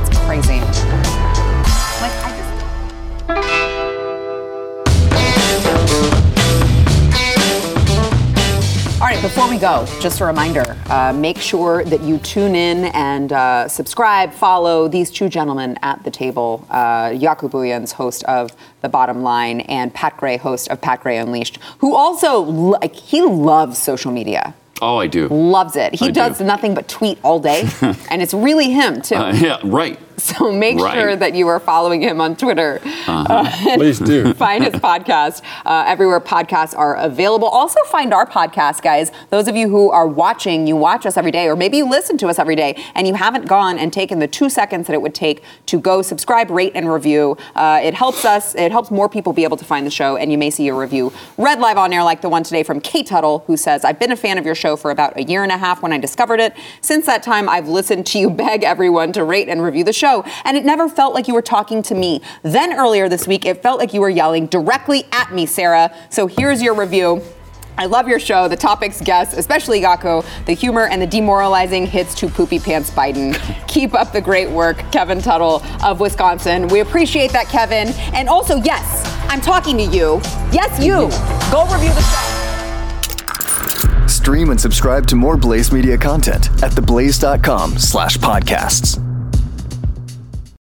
It's 0.00 0.18
crazy. 0.26 0.60
Before 9.24 9.48
we 9.48 9.56
go, 9.56 9.86
just 10.00 10.20
a 10.20 10.26
reminder 10.26 10.76
uh, 10.90 11.10
make 11.14 11.38
sure 11.38 11.82
that 11.84 12.02
you 12.02 12.18
tune 12.18 12.54
in 12.54 12.84
and 12.92 13.32
uh, 13.32 13.66
subscribe, 13.68 14.34
follow 14.34 14.86
these 14.86 15.10
two 15.10 15.30
gentlemen 15.30 15.78
at 15.80 16.04
the 16.04 16.10
table 16.10 16.66
uh, 16.68 17.08
Jaco 17.08 17.50
Booyens, 17.50 17.90
host 17.92 18.22
of 18.24 18.54
The 18.82 18.90
Bottom 18.90 19.22
Line, 19.22 19.62
and 19.62 19.94
Pat 19.94 20.18
Gray, 20.18 20.36
host 20.36 20.68
of 20.68 20.82
Pat 20.82 21.00
Gray 21.00 21.16
Unleashed, 21.16 21.58
who 21.78 21.94
also, 21.94 22.40
like, 22.40 22.94
he 22.94 23.22
loves 23.22 23.78
social 23.78 24.12
media. 24.12 24.52
Oh, 24.82 24.98
I 24.98 25.06
do. 25.06 25.28
Loves 25.28 25.74
it. 25.76 25.94
He 25.94 26.08
I 26.08 26.10
does 26.10 26.38
do. 26.38 26.44
nothing 26.44 26.74
but 26.74 26.86
tweet 26.86 27.18
all 27.22 27.40
day, 27.40 27.66
and 28.10 28.20
it's 28.20 28.34
really 28.34 28.72
him, 28.72 29.00
too. 29.00 29.14
Uh, 29.14 29.32
yeah, 29.32 29.58
right. 29.64 29.98
So 30.24 30.50
make 30.52 30.78
Right. 30.78 30.94
sure 30.94 31.16
that 31.16 31.34
you 31.34 31.48
are 31.48 31.60
following 31.60 32.00
him 32.00 32.20
on 32.20 32.34
Twitter. 32.36 32.80
Uh-huh. 33.06 33.74
Please 33.76 33.98
do. 33.98 34.32
find 34.44 34.64
his 34.64 34.74
podcast 34.74 35.42
uh, 35.66 35.84
everywhere 35.86 36.20
podcasts 36.20 36.76
are 36.76 36.96
available. 36.96 37.48
Also, 37.48 37.80
find 37.84 38.14
our 38.14 38.26
podcast, 38.26 38.82
guys. 38.82 39.10
Those 39.30 39.48
of 39.48 39.56
you 39.56 39.68
who 39.68 39.90
are 39.90 40.06
watching, 40.06 40.66
you 40.66 40.76
watch 40.76 41.04
us 41.04 41.16
every 41.16 41.30
day, 41.30 41.46
or 41.48 41.56
maybe 41.56 41.76
you 41.78 41.88
listen 41.88 42.16
to 42.18 42.28
us 42.28 42.38
every 42.38 42.56
day, 42.56 42.82
and 42.94 43.06
you 43.06 43.14
haven't 43.14 43.46
gone 43.46 43.78
and 43.78 43.92
taken 43.92 44.18
the 44.18 44.28
two 44.28 44.48
seconds 44.48 44.86
that 44.86 44.94
it 44.94 45.02
would 45.02 45.14
take 45.14 45.42
to 45.66 45.78
go 45.80 46.00
subscribe, 46.00 46.48
rate, 46.50 46.72
and 46.74 46.90
review. 46.92 47.36
Uh, 47.54 47.80
it 47.82 47.94
helps 47.94 48.24
us, 48.24 48.54
it 48.54 48.70
helps 48.72 48.90
more 48.90 49.08
people 49.08 49.32
be 49.32 49.44
able 49.44 49.56
to 49.56 49.64
find 49.64 49.86
the 49.86 49.90
show, 49.90 50.16
and 50.16 50.30
you 50.32 50.38
may 50.38 50.50
see 50.50 50.68
a 50.68 50.74
review 50.74 51.12
read 51.38 51.58
live 51.60 51.76
on 51.76 51.92
air, 51.92 52.02
like 52.04 52.20
the 52.22 52.28
one 52.28 52.42
today 52.42 52.62
from 52.62 52.80
Kate 52.80 53.06
Tuttle, 53.06 53.40
who 53.46 53.56
says, 53.56 53.84
I've 53.84 53.98
been 53.98 54.12
a 54.12 54.16
fan 54.16 54.38
of 54.38 54.46
your 54.46 54.54
show 54.54 54.76
for 54.76 54.90
about 54.90 55.16
a 55.18 55.24
year 55.24 55.42
and 55.42 55.52
a 55.52 55.58
half 55.58 55.82
when 55.82 55.92
I 55.92 55.98
discovered 55.98 56.40
it. 56.40 56.54
Since 56.80 57.06
that 57.06 57.22
time, 57.22 57.48
I've 57.48 57.68
listened 57.68 58.06
to 58.06 58.18
you 58.18 58.30
beg 58.30 58.62
everyone 58.64 59.12
to 59.12 59.24
rate 59.24 59.48
and 59.48 59.62
review 59.62 59.84
the 59.84 59.92
show, 60.04 60.22
and 60.44 60.56
it 60.56 60.64
never 60.64 60.88
felt 60.88 61.14
like 61.14 61.28
you 61.28 61.34
were 61.34 61.42
talking 61.42 61.82
to 61.82 61.94
me. 61.94 62.20
Then 62.42 62.74
earlier 62.74 63.08
this 63.08 63.26
week, 63.26 63.46
it 63.46 63.62
felt 63.62 63.78
like 63.78 63.94
you 63.94 64.02
were 64.02 64.10
yelling 64.10 64.46
directly 64.46 65.06
at 65.12 65.32
me, 65.32 65.46
Sarah. 65.46 65.94
So 66.10 66.26
here's 66.26 66.60
your 66.60 66.74
review. 66.74 67.22
I 67.76 67.86
love 67.86 68.06
your 68.06 68.20
show, 68.20 68.46
the 68.46 68.56
topics, 68.56 69.00
guests, 69.00 69.34
especially 69.34 69.80
Jaco, 69.80 70.24
the 70.44 70.52
humor, 70.52 70.86
and 70.86 71.00
the 71.02 71.06
demoralizing 71.06 71.86
hits 71.86 72.14
to 72.16 72.28
Poopy 72.28 72.60
Pants 72.60 72.90
Biden. 72.90 73.34
Keep 73.66 73.94
up 73.94 74.12
the 74.12 74.20
great 74.20 74.48
work, 74.48 74.76
Kevin 74.92 75.20
Tuttle 75.20 75.62
of 75.82 75.98
Wisconsin. 76.00 76.68
We 76.68 76.80
appreciate 76.80 77.32
that, 77.32 77.46
Kevin. 77.48 77.88
And 78.14 78.28
also, 78.28 78.56
yes, 78.56 79.02
I'm 79.28 79.40
talking 79.40 79.76
to 79.78 79.84
you. 79.84 80.20
Yes, 80.52 80.78
you. 80.84 81.08
Go 81.50 81.64
review 81.72 81.92
the 81.94 82.02
show. 82.12 84.06
Stream 84.06 84.50
and 84.50 84.60
subscribe 84.60 85.06
to 85.08 85.16
more 85.16 85.36
Blaze 85.36 85.72
Media 85.72 85.98
content 85.98 86.48
at 86.62 86.70
theblaze.com 86.72 87.78
slash 87.78 88.18
podcasts. 88.18 89.13